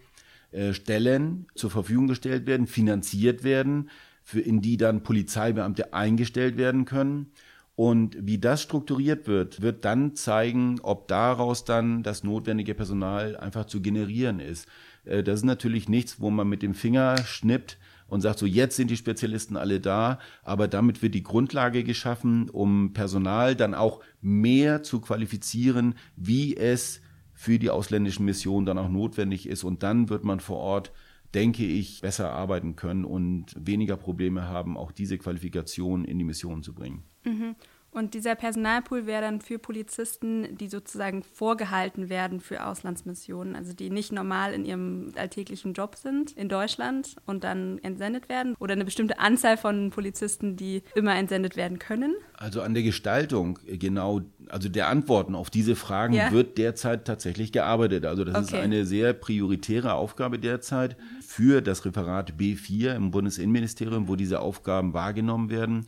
Stellen 0.73 1.47
zur 1.55 1.71
Verfügung 1.71 2.07
gestellt 2.07 2.45
werden, 2.45 2.67
finanziert 2.67 3.43
werden, 3.43 3.89
für, 4.23 4.39
in 4.39 4.61
die 4.61 4.77
dann 4.77 5.03
Polizeibeamte 5.03 5.93
eingestellt 5.93 6.57
werden 6.57 6.85
können. 6.85 7.31
Und 7.75 8.15
wie 8.19 8.37
das 8.37 8.61
strukturiert 8.61 9.27
wird, 9.27 9.61
wird 9.61 9.83
dann 9.83 10.15
zeigen, 10.15 10.79
ob 10.83 11.07
daraus 11.07 11.65
dann 11.65 12.03
das 12.03 12.23
notwendige 12.23 12.75
Personal 12.75 13.35
einfach 13.35 13.65
zu 13.65 13.81
generieren 13.81 14.39
ist. 14.39 14.67
Äh, 15.05 15.23
das 15.23 15.39
ist 15.39 15.45
natürlich 15.45 15.89
nichts, 15.89 16.19
wo 16.19 16.29
man 16.29 16.47
mit 16.47 16.61
dem 16.61 16.75
Finger 16.75 17.17
schnippt 17.25 17.77
und 18.07 18.21
sagt 18.21 18.37
so, 18.37 18.45
jetzt 18.45 18.75
sind 18.75 18.91
die 18.91 18.97
Spezialisten 18.97 19.57
alle 19.57 19.79
da, 19.79 20.19
aber 20.43 20.67
damit 20.67 21.01
wird 21.01 21.15
die 21.15 21.23
Grundlage 21.23 21.83
geschaffen, 21.83 22.47
um 22.49 22.93
Personal 22.93 23.55
dann 23.55 23.73
auch 23.73 24.01
mehr 24.21 24.83
zu 24.83 25.01
qualifizieren, 25.01 25.95
wie 26.15 26.55
es 26.55 27.01
für 27.43 27.59
die 27.59 27.69
ausländischen 27.69 28.23
Missionen 28.23 28.65
dann 28.65 28.77
auch 28.77 28.87
notwendig 28.87 29.49
ist. 29.49 29.65
Und 29.65 29.83
dann 29.83 30.07
wird 30.07 30.23
man 30.23 30.39
vor 30.39 30.59
Ort 30.59 30.93
denke 31.33 31.65
ich, 31.65 32.01
besser 32.01 32.31
arbeiten 32.31 32.75
können 32.75 33.05
und 33.05 33.55
weniger 33.57 33.97
Probleme 33.97 34.47
haben, 34.47 34.77
auch 34.77 34.91
diese 34.91 35.17
Qualifikation 35.17 36.05
in 36.05 36.19
die 36.19 36.23
Mission 36.23 36.61
zu 36.61 36.73
bringen. 36.73 37.03
Mhm. 37.25 37.55
Und 37.93 38.15
dieser 38.15 38.33
Personalpool 38.33 39.05
wäre 39.05 39.21
dann 39.21 39.39
für 39.39 39.59
Polizisten, 39.59 40.57
die 40.57 40.67
sozusagen 40.67 41.21
vorgehalten 41.23 42.09
werden 42.09 42.39
für 42.39 42.65
Auslandsmissionen, 42.65 43.55
also 43.55 43.73
die 43.73 43.91
nicht 43.91 44.11
normal 44.11 44.53
in 44.53 44.65
ihrem 44.65 45.11
alltäglichen 45.15 45.73
Job 45.73 45.95
sind 45.95 46.31
in 46.31 46.49
Deutschland 46.49 47.15
und 47.27 47.43
dann 47.43 47.77
entsendet 47.79 48.29
werden 48.29 48.55
oder 48.59 48.73
eine 48.73 48.83
bestimmte 48.83 49.19
Anzahl 49.19 49.57
von 49.57 49.91
Polizisten, 49.91 50.55
die 50.55 50.81
immer 50.95 51.15
entsendet 51.15 51.55
werden 51.55 51.77
können? 51.77 52.15
Also 52.33 52.61
an 52.61 52.73
der 52.73 52.81
Gestaltung 52.81 53.59
genau, 53.67 54.21
also 54.49 54.69
der 54.69 54.87
Antworten 54.87 55.35
auf 55.35 55.51
diese 55.51 55.75
Fragen 55.75 56.15
ja. 56.15 56.31
wird 56.31 56.57
derzeit 56.57 57.05
tatsächlich 57.05 57.51
gearbeitet. 57.51 58.05
Also 58.05 58.23
das 58.23 58.35
okay. 58.35 58.57
ist 58.57 58.63
eine 58.63 58.85
sehr 58.85 59.13
prioritäre 59.13 59.93
Aufgabe 59.93 60.39
derzeit 60.39 60.97
für 61.21 61.61
das 61.61 61.85
Referat 61.85 62.33
B4 62.39 62.95
im 62.95 63.11
Bundesinnenministerium, 63.11 64.07
wo 64.07 64.15
diese 64.15 64.39
Aufgaben 64.39 64.93
wahrgenommen 64.93 65.51
werden. 65.51 65.85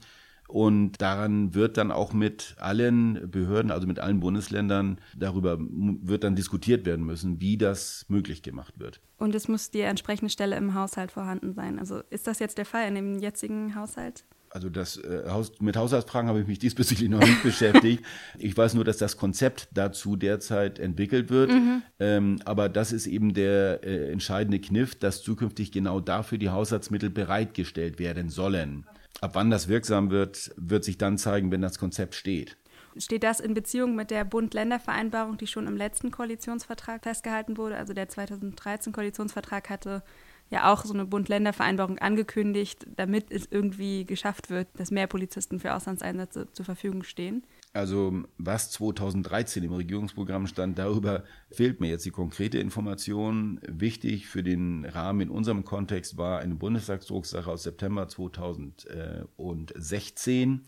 Und 0.47 1.01
daran 1.01 1.55
wird 1.55 1.77
dann 1.77 1.91
auch 1.91 2.13
mit 2.13 2.55
allen 2.59 3.29
Behörden, 3.31 3.71
also 3.71 3.87
mit 3.87 3.99
allen 3.99 4.19
Bundesländern, 4.19 4.99
darüber 5.15 5.57
wird 5.59 6.23
dann 6.23 6.35
diskutiert 6.35 6.85
werden 6.85 7.05
müssen, 7.05 7.41
wie 7.41 7.57
das 7.57 8.05
möglich 8.09 8.43
gemacht 8.43 8.79
wird. 8.79 9.01
Und 9.17 9.33
es 9.33 9.47
muss 9.47 9.71
die 9.71 9.81
entsprechende 9.81 10.29
Stelle 10.29 10.55
im 10.55 10.73
Haushalt 10.73 11.11
vorhanden 11.11 11.53
sein. 11.53 11.79
Also 11.79 12.01
ist 12.09 12.27
das 12.27 12.39
jetzt 12.39 12.57
der 12.57 12.65
Fall 12.65 12.87
in 12.87 12.95
dem 12.95 13.19
jetzigen 13.19 13.75
Haushalt? 13.75 14.23
Also 14.55 14.69
das 14.69 14.95
äh, 14.95 15.23
mit 15.59 15.75
Haushaltsfragen 15.75 16.29
habe 16.29 16.39
ich 16.39 16.47
mich 16.47 16.59
diesbezüglich 16.59 17.09
noch 17.09 17.19
nicht 17.19 17.43
beschäftigt. 17.43 18.05
Ich 18.37 18.55
weiß 18.55 18.73
nur, 18.75 18.85
dass 18.85 18.95
das 18.97 19.17
Konzept 19.17 19.67
dazu 19.73 20.15
derzeit 20.15 20.79
entwickelt 20.79 21.29
wird. 21.29 21.51
Mhm. 21.51 21.81
Ähm, 21.99 22.39
aber 22.45 22.69
das 22.69 22.93
ist 22.93 23.05
eben 23.05 23.33
der 23.33 23.83
äh, 23.83 24.11
entscheidende 24.11 24.59
Kniff, 24.59 24.95
dass 24.95 25.23
zukünftig 25.23 25.73
genau 25.73 25.99
dafür 25.99 26.37
die 26.37 26.49
Haushaltsmittel 26.51 27.09
bereitgestellt 27.09 27.99
werden 27.99 28.29
sollen. 28.29 28.85
Ab 29.21 29.31
wann 29.33 29.49
das 29.49 29.67
wirksam 29.67 30.11
wird, 30.11 30.51
wird 30.57 30.83
sich 30.83 30.97
dann 30.97 31.17
zeigen, 31.17 31.51
wenn 31.51 31.61
das 31.61 31.79
Konzept 31.79 32.15
steht. 32.15 32.57
Steht 32.97 33.23
das 33.23 33.41
in 33.41 33.53
Beziehung 33.53 33.95
mit 33.95 34.09
der 34.09 34.23
Bund-Länder-Vereinbarung, 34.23 35.37
die 35.37 35.47
schon 35.47 35.67
im 35.67 35.75
letzten 35.75 36.11
Koalitionsvertrag 36.11 37.03
festgehalten 37.03 37.57
wurde? 37.57 37.75
Also 37.75 37.93
der 37.93 38.07
2013 38.07 38.93
Koalitionsvertrag 38.93 39.69
hatte 39.69 40.01
ja 40.49 40.71
auch 40.71 40.85
so 40.85 40.93
eine 40.93 41.05
Bund-Länder-Vereinbarung 41.05 41.99
angekündigt, 41.99 42.87
damit 42.95 43.31
es 43.31 43.47
irgendwie 43.49 44.05
geschafft 44.05 44.49
wird, 44.49 44.67
dass 44.77 44.91
mehr 44.91 45.07
Polizisten 45.07 45.59
für 45.59 45.73
Auslandseinsätze 45.73 46.47
zur 46.53 46.65
Verfügung 46.65 47.03
stehen. 47.03 47.43
Also 47.75 48.23
was 48.37 48.71
2013 48.71 49.61
im 49.61 49.73
Regierungsprogramm 49.73 50.47
stand, 50.47 50.79
darüber 50.79 51.25
fehlt 51.51 51.81
mir 51.81 51.89
jetzt 51.89 52.05
die 52.05 52.11
konkrete 52.11 52.57
Information. 52.57 53.59
Wichtig 53.67 54.27
für 54.27 54.43
den 54.43 54.85
Rahmen 54.85 55.19
in 55.19 55.29
unserem 55.29 55.65
Kontext 55.65 56.15
war 56.15 56.39
eine 56.39 56.55
Bundestagsdrucksache 56.55 57.51
aus 57.51 57.63
September 57.63 58.07
2016. 58.07 60.61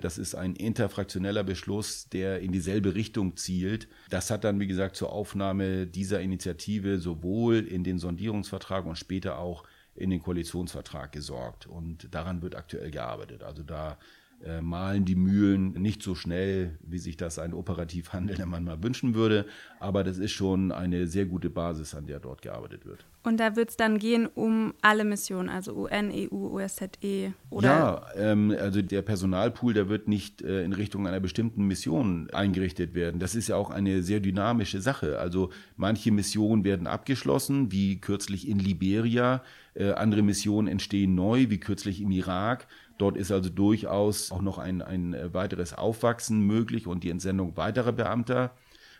Das 0.00 0.16
ist 0.16 0.34
ein 0.34 0.56
interfraktioneller 0.56 1.44
Beschluss, 1.44 2.08
der 2.08 2.40
in 2.40 2.52
dieselbe 2.52 2.94
Richtung 2.94 3.36
zielt. 3.36 3.86
Das 4.08 4.30
hat 4.30 4.44
dann, 4.44 4.58
wie 4.58 4.66
gesagt, 4.66 4.96
zur 4.96 5.12
Aufnahme 5.12 5.86
dieser 5.86 6.22
Initiative 6.22 7.00
sowohl 7.00 7.66
in 7.66 7.84
den 7.84 7.98
Sondierungsvertrag 7.98 8.86
und 8.86 8.96
später 8.96 9.38
auch 9.38 9.64
in 9.94 10.08
den 10.08 10.22
Koalitionsvertrag 10.22 11.12
gesorgt. 11.12 11.66
Und 11.66 12.14
daran 12.14 12.40
wird 12.40 12.54
aktuell 12.54 12.90
gearbeitet. 12.90 13.42
Also 13.42 13.62
da 13.62 13.98
äh, 14.44 14.60
malen 14.60 15.04
die 15.04 15.14
Mühlen 15.14 15.72
nicht 15.72 16.02
so 16.02 16.14
schnell, 16.14 16.78
wie 16.80 16.98
sich 16.98 17.16
das 17.16 17.38
ein 17.38 17.54
operativ 17.54 18.12
Handelnder 18.12 18.46
manchmal 18.46 18.82
wünschen 18.82 19.14
würde. 19.14 19.46
Aber 19.80 20.04
das 20.04 20.18
ist 20.18 20.32
schon 20.32 20.72
eine 20.72 21.06
sehr 21.06 21.26
gute 21.26 21.50
Basis, 21.50 21.94
an 21.94 22.06
der 22.06 22.20
dort 22.20 22.42
gearbeitet 22.42 22.84
wird. 22.86 23.04
Und 23.22 23.40
da 23.40 23.56
wird 23.56 23.70
es 23.70 23.76
dann 23.76 23.98
gehen 23.98 24.26
um 24.26 24.72
alle 24.82 25.04
Missionen, 25.04 25.48
also 25.48 25.74
UN, 25.74 26.12
EU, 26.12 26.60
OSZE 26.60 27.32
oder? 27.50 27.68
Ja, 27.68 28.06
ähm, 28.14 28.54
also 28.56 28.82
der 28.82 29.02
Personalpool, 29.02 29.74
der 29.74 29.88
wird 29.88 30.06
nicht 30.06 30.42
äh, 30.42 30.62
in 30.62 30.72
Richtung 30.72 31.08
einer 31.08 31.18
bestimmten 31.18 31.66
Mission 31.66 32.30
eingerichtet 32.30 32.94
werden. 32.94 33.18
Das 33.18 33.34
ist 33.34 33.48
ja 33.48 33.56
auch 33.56 33.70
eine 33.70 34.04
sehr 34.04 34.20
dynamische 34.20 34.80
Sache. 34.80 35.18
Also 35.18 35.50
manche 35.76 36.12
Missionen 36.12 36.62
werden 36.62 36.86
abgeschlossen, 36.86 37.72
wie 37.72 38.00
kürzlich 38.00 38.46
in 38.46 38.60
Liberia. 38.60 39.42
Äh, 39.74 39.90
andere 39.92 40.22
Missionen 40.22 40.68
entstehen 40.68 41.16
neu, 41.16 41.50
wie 41.50 41.58
kürzlich 41.58 42.00
im 42.00 42.12
Irak. 42.12 42.68
Dort 42.98 43.16
ist 43.16 43.30
also 43.30 43.50
durchaus 43.50 44.32
auch 44.32 44.42
noch 44.42 44.58
ein, 44.58 44.82
ein 44.82 45.14
äh, 45.14 45.34
weiteres 45.34 45.74
Aufwachsen 45.74 46.40
möglich 46.40 46.86
und 46.86 47.04
die 47.04 47.10
Entsendung 47.10 47.56
weiterer 47.56 47.92
Beamter. 47.92 48.52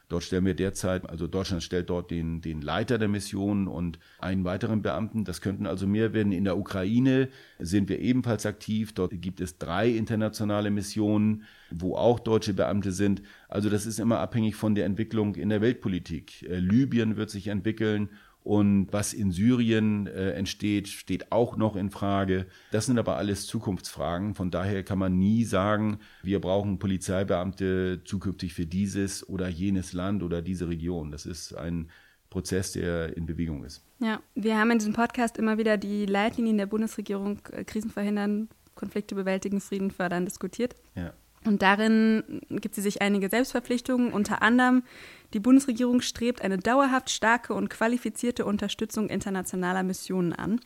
Dort 0.09 0.23
stellen 0.23 0.45
wir 0.45 0.55
derzeit, 0.55 1.09
also 1.11 1.27
Deutschland 1.27 1.65
stellt 1.65 1.91
dort 1.91 2.13
den, 2.13 2.41
den 2.41 2.61
Leiter 2.61 2.97
der 2.97 3.09
Mission 3.09 3.67
und 3.67 3.99
einen 4.21 4.45
weiteren 4.45 4.81
Beamten. 4.81 5.25
Das 5.25 5.41
könnten 5.41 5.67
also 5.67 5.89
mehr 5.89 6.13
werden. 6.13 6.31
In 6.31 6.45
der 6.45 6.57
Ukraine 6.57 7.29
sind 7.59 7.89
wir 7.89 7.99
ebenfalls 7.99 8.47
aktiv. 8.47 8.95
Dort 8.95 9.21
gibt 9.21 9.41
es 9.41 9.59
drei 9.59 9.89
internationale 9.89 10.71
Missionen, 10.71 11.43
wo 11.73 11.97
auch 11.97 12.21
deutsche 12.21 12.55
Beamte 12.55 12.93
sind. 12.93 13.21
Also 13.49 13.69
das 13.69 13.85
ist 13.85 13.99
immer 13.99 14.21
abhängig 14.21 14.55
von 14.55 14.77
der 14.77 14.85
Entwicklung 14.85 15.35
in 15.35 15.49
der 15.49 15.61
Weltpolitik. 15.61 16.45
Äh, 16.49 16.61
Libyen 16.61 17.17
wird 17.17 17.31
sich 17.31 17.49
entwickeln 17.49 18.11
und 18.47 18.93
was 18.93 19.13
in 19.13 19.33
Syrien 19.33 20.07
äh, 20.07 20.31
entsteht, 20.31 20.87
steht 20.87 21.33
auch 21.33 21.57
noch 21.57 21.75
in 21.75 21.91
Frage. 21.91 22.47
Das 22.71 22.87
sind 22.87 22.97
aber 22.97 23.17
alles 23.17 23.49
Zukunftsfragen. 23.49 24.37
Von 24.37 24.53
daher 24.53 24.85
kann 24.85 25.01
man 25.01 25.19
nie 25.19 25.43
sagen, 25.43 25.99
wir 26.23 26.41
brauchen 26.41 26.79
Polizeibeamte 26.79 28.03
zukünftig 28.05 28.55
für 28.55 28.65
dieses 28.65 29.29
oder 29.29 29.49
jenes 29.49 29.93
Land 29.95 30.23
oder 30.23 30.43
diese 30.43 30.69
Region. 30.69 31.11
Das 31.11 31.27
ist 31.27 31.55
ein 31.55 31.91
Prozess, 32.31 32.71
der 32.71 33.17
in 33.17 33.27
Bewegung 33.27 33.65
ist. 33.65 33.85
Ja, 33.99 34.21
wir 34.37 34.57
haben 34.57 34.71
in 34.71 34.79
diesem 34.79 34.93
Podcast 34.93 35.39
immer 35.39 35.59
wieder 35.59 35.77
die 35.77 36.07
Leitlinien 36.07 36.57
der 36.57 36.67
Bundesregierung 36.67 37.41
äh, 37.51 37.65
Krisen 37.65 37.91
verhindern, 37.91 38.49
Konflikte 38.77 39.17
bewältigen, 39.17 39.61
Frieden 39.61 39.91
fördern 39.91 40.25
diskutiert. 40.25 40.77
Ja. 40.95 41.13
Und 41.45 41.63
darin 41.63 42.43
gibt 42.51 42.77
sie 42.77 42.81
sich 42.81 43.03
einige 43.03 43.29
Selbstverpflichtungen, 43.29 44.13
unter 44.13 44.43
anderem 44.43 44.85
die 45.33 45.41
Bundesregierung 45.41 46.01
strebt 46.01 46.43
eine 46.43 46.59
dauerhaft 46.59 47.11
starke 47.11 47.55
und 47.55 47.69
qualifizierte 47.69 48.45
Unterstützung 48.45 49.09
internationaler 49.09 49.83
Missionen 49.83 50.33
an. 50.33 50.61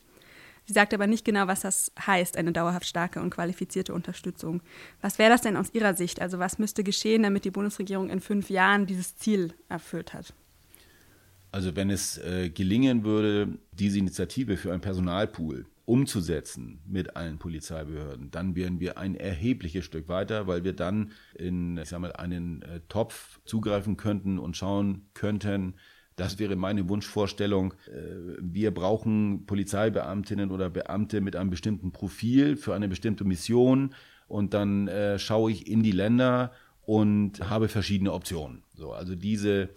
Sie 0.66 0.75
sagt 0.75 0.94
aber 0.94 1.07
nicht 1.07 1.25
genau, 1.25 1.46
was 1.46 1.61
das 1.61 1.90
heißt, 2.07 2.37
eine 2.37 2.53
dauerhaft 2.53 2.87
starke 2.87 3.20
und 3.20 3.31
qualifizierte 3.31 3.94
Unterstützung. 3.94 4.62
Was 5.01 5.18
wäre 5.18 5.31
das 5.31 5.40
denn 5.40 5.57
aus 5.57 5.75
Ihrer 5.75 5.94
Sicht? 5.94 6.20
Also 6.20 6.38
was 6.38 6.59
müsste 6.59 6.85
geschehen, 6.85 7.23
damit 7.23 7.44
die 7.44 7.51
Bundesregierung 7.51 8.11
in 8.11 8.20
fünf 8.20 8.51
Jahren 8.51 8.87
dieses 8.87 9.16
Ziel 9.16 9.55
erfüllt 9.68 10.14
hat? 10.14 10.35
Also 11.53 11.75
wenn 11.75 11.90
es 11.90 12.18
äh, 12.18 12.51
gelingen 12.51 13.05
würde, 13.05 13.49
diese 13.73 13.99
Initiative 13.99 14.57
für 14.57 14.70
einen 14.70 14.81
Personalpool 14.81 15.66
umzusetzen 15.90 16.81
mit 16.87 17.16
allen 17.16 17.38
Polizeibehörden, 17.38 18.31
dann 18.31 18.55
wären 18.55 18.79
wir 18.79 18.96
ein 18.96 19.16
erhebliches 19.16 19.85
Stück 19.85 20.07
weiter, 20.07 20.46
weil 20.46 20.62
wir 20.62 20.72
dann 20.72 21.11
in 21.35 21.76
ich 21.79 21.88
sag 21.88 21.98
mal, 21.98 22.12
einen 22.12 22.62
äh, 22.62 22.79
Topf 22.88 23.40
zugreifen 23.44 23.96
könnten 23.96 24.38
und 24.38 24.57
schauen 24.57 25.09
könnten, 25.14 25.74
das 26.14 26.38
wäre 26.38 26.55
meine 26.55 26.88
Wunschvorstellung. 26.88 27.74
Äh, 27.88 28.37
wir 28.40 28.72
brauchen 28.72 29.46
Polizeibeamtinnen 29.46 30.53
oder 30.53 30.70
Beamte 30.70 31.20
mit 31.20 31.35
einem 31.35 31.50
bestimmten 31.50 31.90
Profil 31.90 32.57
für 32.57 32.72
eine 32.72 32.87
bestimmte 32.87 33.24
Mission 33.24 33.92
und 34.29 34.55
dann 34.55 34.87
äh, 34.87 35.18
schaue 35.18 35.50
ich 35.50 35.66
in 35.66 35.83
die 35.83 35.90
Länder 35.90 36.53
und 36.83 37.50
habe 37.50 37.66
verschiedene 37.66 38.12
Optionen. 38.12 38.62
So, 38.74 38.92
also 38.92 39.16
diese 39.16 39.70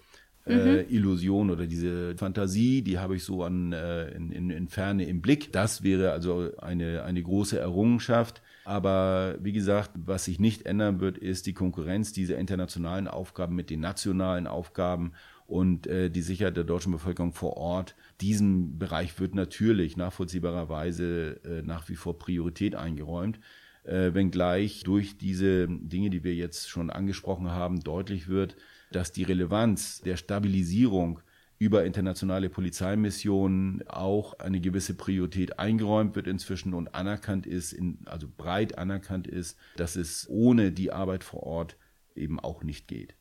äh, 0.46 0.84
mhm. 0.84 0.86
Illusion 0.90 1.50
oder 1.50 1.68
diese 1.68 2.16
Fantasie, 2.18 2.82
die 2.82 3.00
habe 3.00 3.16
ich 3.16 3.24
so 3.24 3.44
an, 3.44 3.72
äh, 3.72 4.10
in, 4.10 4.32
in, 4.32 4.50
in 4.50 4.68
Ferne 4.68 5.06
im 5.06 5.22
Blick. 5.22 5.54
Das 5.54 5.84
wäre 5.84 6.12
also 6.12 6.52
eine, 6.58 7.04
eine 7.04 7.24
große 7.24 7.58
Errungenschaft. 7.58 8.42
Aber 8.66 9.38
wie 9.42 9.54
gesagt, 9.54 9.92
was 9.96 10.26
sich 10.26 10.40
nicht 10.40 10.66
ändern 10.66 11.00
wird, 11.00 11.18
ist 11.18 11.46
die 11.46 11.54
Konkurrenz 11.54 12.14
dieser 12.14 12.38
internationalen 12.38 13.08
Aufgaben 13.08 13.56
mit 13.56 13.70
den 13.70 13.80
nationalen 13.80 14.48
Aufgaben 14.48 15.14
und 15.48 15.88
äh, 15.88 16.10
die 16.10 16.22
Sicherheit 16.22 16.58
der 16.58 16.64
deutschen 16.64 16.92
Bevölkerung 16.92 17.34
vor 17.34 17.58
Ort. 17.58 17.96
Diesem 18.22 18.78
Bereich 18.78 19.20
wird 19.20 19.36
natürlich 19.36 19.98
nachvollziehbarerweise 19.98 21.40
äh, 21.44 21.62
nach 21.62 21.90
wie 21.90 21.96
vor 21.96 22.18
Priorität 22.18 22.76
eingeräumt. 22.76 23.40
Äh, 23.84 24.14
wenngleich 24.14 24.84
durch 24.84 25.18
diese 25.18 25.68
Dinge, 25.68 26.10
die 26.10 26.24
wir 26.24 26.34
jetzt 26.34 26.70
schon 26.70 26.90
angesprochen 26.90 27.52
haben, 27.52 27.82
deutlich 27.82 28.30
wird, 28.30 28.56
dass 28.96 29.12
die 29.12 29.24
Relevanz 29.24 30.02
der 30.02 30.18
Stabilisierung 30.18 31.20
über 31.60 31.86
internationale 31.86 32.50
Polizeimissionen 32.50 33.88
auch 33.88 34.38
eine 34.40 34.60
gewisse 34.60 34.96
Priorität 34.96 35.60
eingeräumt 35.60 36.16
wird 36.16 36.28
inzwischen 36.28 36.74
und 36.74 36.94
anerkannt 36.94 37.48
ist, 37.48 37.72
in, 37.74 38.00
also 38.06 38.28
breit 38.36 38.78
anerkannt 38.78 39.28
ist, 39.28 39.58
dass 39.78 39.96
es 39.96 40.28
ohne 40.30 40.72
die 40.72 40.92
Arbeit 40.92 41.24
vor 41.24 41.44
Ort 41.44 41.78
eben 42.16 42.40
auch 42.40 42.64
nicht 42.64 42.88
geht. 42.88 43.16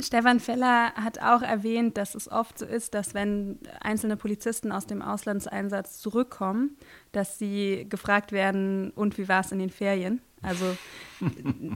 Stefan 0.00 0.40
Feller 0.40 0.94
hat 0.94 1.20
auch 1.20 1.42
erwähnt, 1.42 1.98
dass 1.98 2.14
es 2.14 2.30
oft 2.30 2.58
so 2.58 2.64
ist, 2.64 2.94
dass 2.94 3.12
wenn 3.12 3.58
einzelne 3.80 4.16
Polizisten 4.16 4.72
aus 4.72 4.86
dem 4.86 5.02
Auslandseinsatz 5.02 5.98
zurückkommen, 5.98 6.78
dass 7.12 7.38
sie 7.38 7.86
gefragt 7.88 8.32
werden, 8.32 8.90
und 8.92 9.18
wie 9.18 9.28
war 9.28 9.40
es 9.40 9.52
in 9.52 9.58
den 9.58 9.70
Ferien? 9.70 10.22
Also 10.42 10.76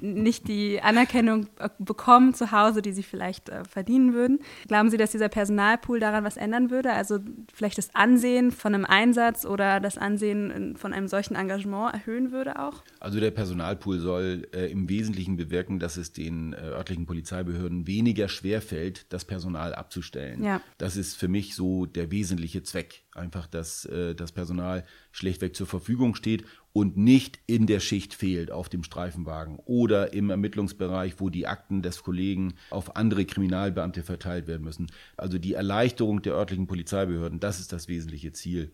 nicht 0.00 0.48
die 0.48 0.82
Anerkennung 0.82 1.46
bekommen 1.78 2.34
zu 2.34 2.50
Hause, 2.50 2.82
die 2.82 2.92
sie 2.92 3.02
vielleicht 3.02 3.48
äh, 3.48 3.64
verdienen 3.64 4.12
würden. 4.12 4.40
Glauben 4.66 4.90
Sie, 4.90 4.96
dass 4.96 5.12
dieser 5.12 5.28
Personalpool 5.28 6.00
daran 6.00 6.24
was 6.24 6.36
ändern 6.36 6.70
würde? 6.70 6.92
Also 6.92 7.20
vielleicht 7.54 7.78
das 7.78 7.94
Ansehen 7.94 8.50
von 8.50 8.74
einem 8.74 8.84
Einsatz 8.84 9.46
oder 9.46 9.80
das 9.80 9.98
Ansehen 9.98 10.76
von 10.76 10.92
einem 10.92 11.08
solchen 11.08 11.36
Engagement 11.36 11.94
erhöhen 11.94 12.32
würde 12.32 12.58
auch? 12.58 12.82
Also 13.00 13.20
der 13.20 13.30
Personalpool 13.30 13.98
soll 13.98 14.48
äh, 14.52 14.70
im 14.70 14.88
Wesentlichen 14.88 15.36
bewirken, 15.36 15.78
dass 15.78 15.96
es 15.96 16.12
den 16.12 16.52
äh, 16.52 16.56
örtlichen 16.56 17.06
Polizeibehörden 17.06 17.86
weniger 17.86 18.28
schwerfällt, 18.28 19.06
das 19.12 19.24
Personal 19.24 19.74
abzustellen. 19.74 20.42
Ja. 20.42 20.60
Das 20.78 20.96
ist 20.96 21.16
für 21.16 21.28
mich 21.28 21.54
so 21.54 21.86
der 21.86 22.10
wesentliche 22.10 22.62
Zweck. 22.62 23.05
Einfach, 23.16 23.46
dass 23.46 23.84
äh, 23.86 24.14
das 24.14 24.32
Personal 24.32 24.84
schlechtweg 25.10 25.56
zur 25.56 25.66
Verfügung 25.66 26.14
steht 26.14 26.44
und 26.72 26.96
nicht 26.96 27.38
in 27.46 27.66
der 27.66 27.80
Schicht 27.80 28.12
fehlt 28.12 28.50
auf 28.50 28.68
dem 28.68 28.82
Streifenwagen 28.82 29.58
oder 29.64 30.12
im 30.12 30.30
Ermittlungsbereich, 30.30 31.14
wo 31.18 31.30
die 31.30 31.46
Akten 31.46 31.82
des 31.82 32.02
Kollegen 32.02 32.54
auf 32.70 32.96
andere 32.96 33.24
Kriminalbeamte 33.24 34.02
verteilt 34.02 34.46
werden 34.46 34.64
müssen. 34.64 34.88
Also 35.16 35.38
die 35.38 35.54
Erleichterung 35.54 36.20
der 36.22 36.34
örtlichen 36.34 36.66
Polizeibehörden, 36.66 37.40
das 37.40 37.60
ist 37.60 37.72
das 37.72 37.88
wesentliche 37.88 38.32
Ziel. 38.32 38.72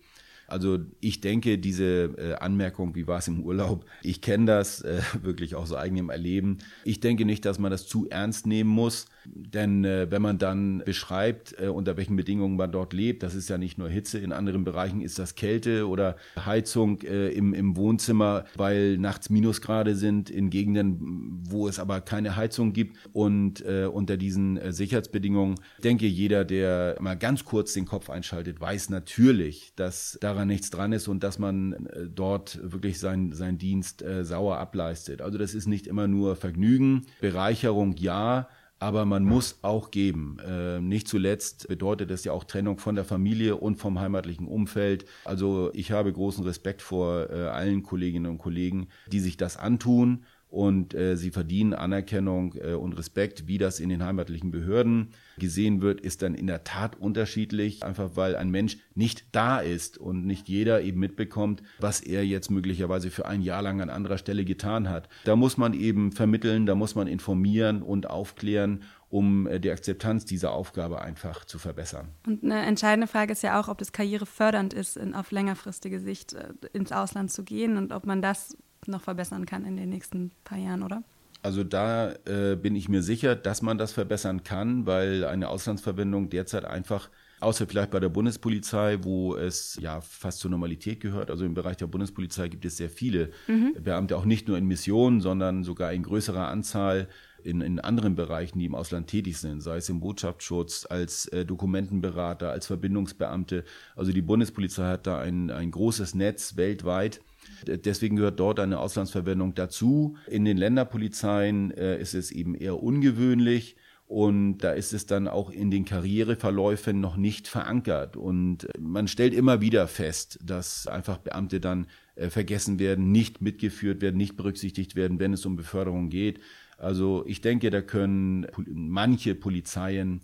Also 0.49 0.81
ich 1.01 1.21
denke, 1.21 1.59
diese 1.59 2.15
äh, 2.19 2.35
Anmerkung, 2.35 2.95
wie 2.95 3.07
war 3.07 3.19
es 3.19 3.29
im 3.29 3.43
Urlaub, 3.43 3.87
ich 4.03 4.21
kenne 4.21 4.47
das 4.47 4.83
äh, 4.83 5.01
wirklich 5.23 5.55
aus 5.55 5.73
eigenem 5.73 6.11
Erleben. 6.11 6.59
Ich 6.85 7.01
denke 7.01 7.25
nicht, 7.25 7.45
dass 7.45 7.59
man 7.59 7.71
das 7.71 7.87
zu 7.87 8.09
ernst 8.11 8.47
nehmen 8.47 8.71
muss. 8.71 9.07
Denn 9.25 9.85
äh, 9.85 10.11
wenn 10.11 10.23
man 10.23 10.39
dann 10.39 10.83
beschreibt, 10.85 11.55
äh, 11.61 11.69
unter 11.69 11.97
welchen 11.97 12.17
Bedingungen 12.17 12.57
man 12.57 12.73
dort 12.73 12.93
lebt, 12.93 13.23
das 13.23 13.35
ist 13.35 13.49
ja 13.49 13.59
nicht 13.59 13.79
nur 13.79 13.89
Hitze, 13.89 14.19
in 14.19 14.33
anderen 14.33 14.65
Bereichen 14.65 15.01
ist 15.01 15.19
das 15.19 15.35
Kälte 15.35 15.89
oder 15.89 16.17
Heizung 16.45 17.01
äh, 17.03 17.29
im, 17.29 17.55
im 17.55 17.77
Wohnzimmer, 17.77 18.45
weil 18.57 18.99
nachts 18.99 19.31
Minusgrade 19.31 19.95
sind, 19.95 20.31
in 20.31 20.51
Gegenden, 20.51 21.41
wo 21.49 21.69
es 21.69 21.79
aber 21.79 22.01
keine 22.01 22.37
Heizung 22.37 22.73
gibt. 22.73 22.97
Und 23.13 23.65
äh, 23.65 23.87
unter 23.87 24.17
diesen 24.17 24.57
äh, 24.57 24.73
Sicherheitsbedingungen, 24.73 25.57
denke 25.83 26.07
jeder, 26.07 26.45
der 26.45 26.97
mal 27.01 27.17
ganz 27.17 27.45
kurz 27.45 27.73
den 27.73 27.85
Kopf 27.85 28.11
einschaltet, 28.11 28.61
weiß 28.61 28.91
natürlich, 28.91 29.73
dass 29.77 30.19
daran 30.21 30.49
nichts 30.49 30.71
dran 30.71 30.93
ist 30.93 31.09
und 31.09 31.23
dass 31.23 31.39
man 31.39 31.73
äh, 31.87 32.09
dort 32.09 32.59
wirklich 32.63 32.99
sein, 32.99 33.33
sein 33.33 33.59
Dienst 33.59 34.03
äh, 34.03 34.25
sauer 34.25 34.59
ableistet. 34.59 35.23
Also 35.23 35.39
das 35.39 35.55
ist 35.55 35.67
nicht 35.67 35.87
immer 35.87 36.09
nur 36.09 36.37
Vergnügen, 36.37 37.07
Bereicherung 37.21 37.97
ja, 37.97 38.49
aber 38.83 39.05
man 39.05 39.25
muss 39.25 39.61
auch 39.63 39.93
geben. 39.93 40.39
Äh, 40.45 40.81
nicht 40.81 41.07
zuletzt 41.07 41.69
bedeutet 41.69 42.11
das 42.11 42.25
ja 42.25 42.33
auch 42.33 42.43
Trennung 42.43 42.79
von 42.79 42.97
der 42.97 43.05
Familie 43.05 43.57
und 43.57 43.77
vom 43.77 44.01
heimatlichen 44.01 44.49
Umfeld. 44.49 45.05
Also 45.25 45.71
ich 45.73 45.93
habe 45.93 46.13
großen 46.13 46.45
Respekt 46.45 46.83
vor 46.83 47.31
äh, 47.31 47.47
allen 47.47 47.85
Kolleginnen 47.85 48.27
und 48.27 48.39
Kollegen, 48.39 48.89
die 49.07 49.21
sich 49.21 49.37
das 49.37 49.57
antun 49.57 50.25
und 50.53 50.93
äh, 50.93 51.17
sie 51.17 51.31
verdienen 51.31 51.73
Anerkennung 51.73 52.55
äh, 52.57 52.75
und 52.75 52.93
Respekt. 52.93 53.49
Wie 53.49 53.57
das 53.57 53.81
in 53.81 53.89
den 53.89 54.05
heimatlichen 54.05 54.51
Behörden 54.51 55.09
gesehen 55.39 55.81
wird, 55.81 56.03
ist 56.03 56.21
dann 56.21 56.35
in 56.35 56.47
der 56.47 56.63
Tat 56.63 56.95
unterschiedlich, 56.95 57.83
einfach 57.83 58.17
weil 58.17 58.37
ein 58.37 58.51
Mensch 58.51 58.77
nicht 58.95 59.25
da 59.33 59.61
ist 59.61 59.97
und 59.97 60.27
nicht 60.27 60.51
jeder 60.51 60.83
eben 60.83 61.01
mitbekommt, 61.01 61.63
was 61.81 62.03
er 62.03 62.27
jetzt 62.27 62.51
möglicherweise 62.51 63.11
für 63.11 63.25
ein 63.25 63.41
Jahr 63.41 63.63
lang 63.63 63.81
an 63.81 63.89
anderer 63.89 64.19
Stelle 64.19 64.45
getan 64.45 64.91
hat. 64.91 65.09
Da 65.25 65.37
muss 65.37 65.57
man 65.57 65.73
eben 65.73 66.13
vermitteln, 66.13 66.67
da 66.67 66.75
muss 66.75 66.95
man 66.95 67.07
informieren 67.07 67.81
und 67.81 68.11
aufklären 68.11 68.83
um 69.09 69.47
äh, 69.47 69.61
die 69.61 69.71
Akzeptanz 69.71 70.25
dieser 70.25 70.53
Aufgabe 70.53 71.03
einfach 71.03 71.45
zu 71.45 71.59
verbessern. 71.59 72.09
Und 72.27 72.43
eine 72.45 72.61
entscheidende 72.63 73.07
Frage 73.07 73.33
ist 73.33 73.43
ja 73.43 73.61
auch, 73.61 73.69
ob 73.69 73.77
das 73.77 73.93
karrierefördernd 73.93 74.73
ist, 74.73 74.97
in, 74.97 75.15
auf 75.15 75.31
längerfristige 75.31 76.01
Sicht 76.01 76.33
äh, 76.33 76.49
ins 76.73 76.93
Ausland 76.93 77.31
zu 77.31 77.45
gehen 77.45 77.77
und 77.77 77.93
ob 77.93 78.07
man 78.07 78.23
das 78.23 78.57
noch 78.87 79.03
verbessern 79.03 79.47
kann 79.47 79.65
in 79.65 79.77
den 79.77 79.89
nächsten 79.89 80.31
paar 80.45 80.59
Jahren, 80.59 80.83
oder? 80.83 81.03
Also 81.43 81.65
da 81.65 82.13
äh, 82.25 82.57
bin 82.57 82.77
ich 82.77 82.89
mir 82.89 83.03
sicher, 83.03 83.35
dass 83.35 83.63
man 83.63 83.77
das 83.77 83.93
verbessern 83.93 84.45
kann, 84.45 84.87
weil 84.87 85.25
eine 85.25 85.49
Auslandsverbindung 85.49 86.31
derzeit 86.31 86.65
einfach 86.65 87.11
außer 87.41 87.67
vielleicht 87.67 87.91
bei 87.91 87.99
der 87.99 88.09
Bundespolizei, 88.09 88.99
wo 89.03 89.35
es 89.35 89.77
ja 89.81 90.01
fast 90.01 90.39
zur 90.39 90.53
Normalität 90.53 91.01
gehört. 91.01 91.31
Also 91.31 91.45
im 91.45 91.55
Bereich 91.55 91.77
der 91.77 91.89
Bundespolizei 91.89 92.47
gibt 92.47 92.65
es 92.65 92.77
sehr 92.77 92.91
viele 92.91 93.31
mhm. 93.49 93.75
Beamte, 93.83 94.17
auch 94.17 94.25
nicht 94.25 94.47
nur 94.47 94.57
in 94.57 94.67
Missionen, 94.67 95.21
sondern 95.21 95.65
sogar 95.65 95.93
in 95.93 96.05
größerer 96.05 96.47
Anzahl 96.47 97.09
in, 97.43 97.61
in 97.61 97.81
anderen 97.81 98.15
Bereichen, 98.15 98.61
die 98.61 98.67
im 98.67 98.77
Ausland 98.77 99.09
tätig 99.09 99.39
sind, 99.39 99.61
sei 99.63 99.79
es 99.79 99.89
im 99.89 99.99
Botschaftsschutz, 99.99 100.87
als 100.89 101.27
äh, 101.27 101.45
Dokumentenberater, 101.45 102.51
als 102.51 102.69
Verbindungsbeamte. 102.69 103.65
Also 103.97 104.13
die 104.13 104.23
Bundespolizei 104.23 104.85
hat 104.85 105.09
da 105.09 105.19
ein, 105.19 105.51
ein 105.51 105.73
großes 105.73 106.15
Netz 106.15 106.57
weltweit 106.57 107.21
Deswegen 107.67 108.17
gehört 108.17 108.41
dort 108.41 108.61
eine 108.61 108.79
Auslandsverwendung 108.79 109.55
dazu. 109.55 110.17
In 110.27 110.45
den 110.45 110.57
Länderpolizeien 110.57 111.71
äh, 111.73 112.01
ist 112.01 112.15
es 112.15 112.31
eben 112.31 112.55
eher 112.55 112.83
ungewöhnlich. 112.83 113.77
Und 114.07 114.59
da 114.59 114.73
ist 114.73 114.93
es 114.93 115.07
dann 115.07 115.27
auch 115.27 115.51
in 115.51 115.71
den 115.71 115.87
Karriereverläufen 115.87 117.01
noch 117.01 117.17
nicht 117.17 117.49
verankert. 117.49 118.17
Und 118.17 118.69
man 118.79 119.09
stellt 119.09 119.33
immer 119.33 119.63
wieder 119.63 119.89
fest, 119.89 120.39
dass 120.45 120.87
einfach 120.87 121.17
Beamte 121.17 121.61
dann 121.61 121.87
äh, 122.15 122.29
vergessen 122.29 122.79
werden, 122.79 123.11
nicht 123.11 123.41
mitgeführt 123.41 124.03
werden, 124.03 124.19
nicht 124.19 124.37
berücksichtigt 124.37 124.97
werden, 124.97 125.19
wenn 125.19 125.33
es 125.33 125.47
um 125.47 125.57
Beförderung 125.57 126.11
geht. 126.11 126.41
Also 126.77 127.25
ich 127.27 127.41
denke, 127.41 127.71
da 127.71 127.81
können 127.81 128.47
manche 128.67 129.35
Polizeien 129.35 130.21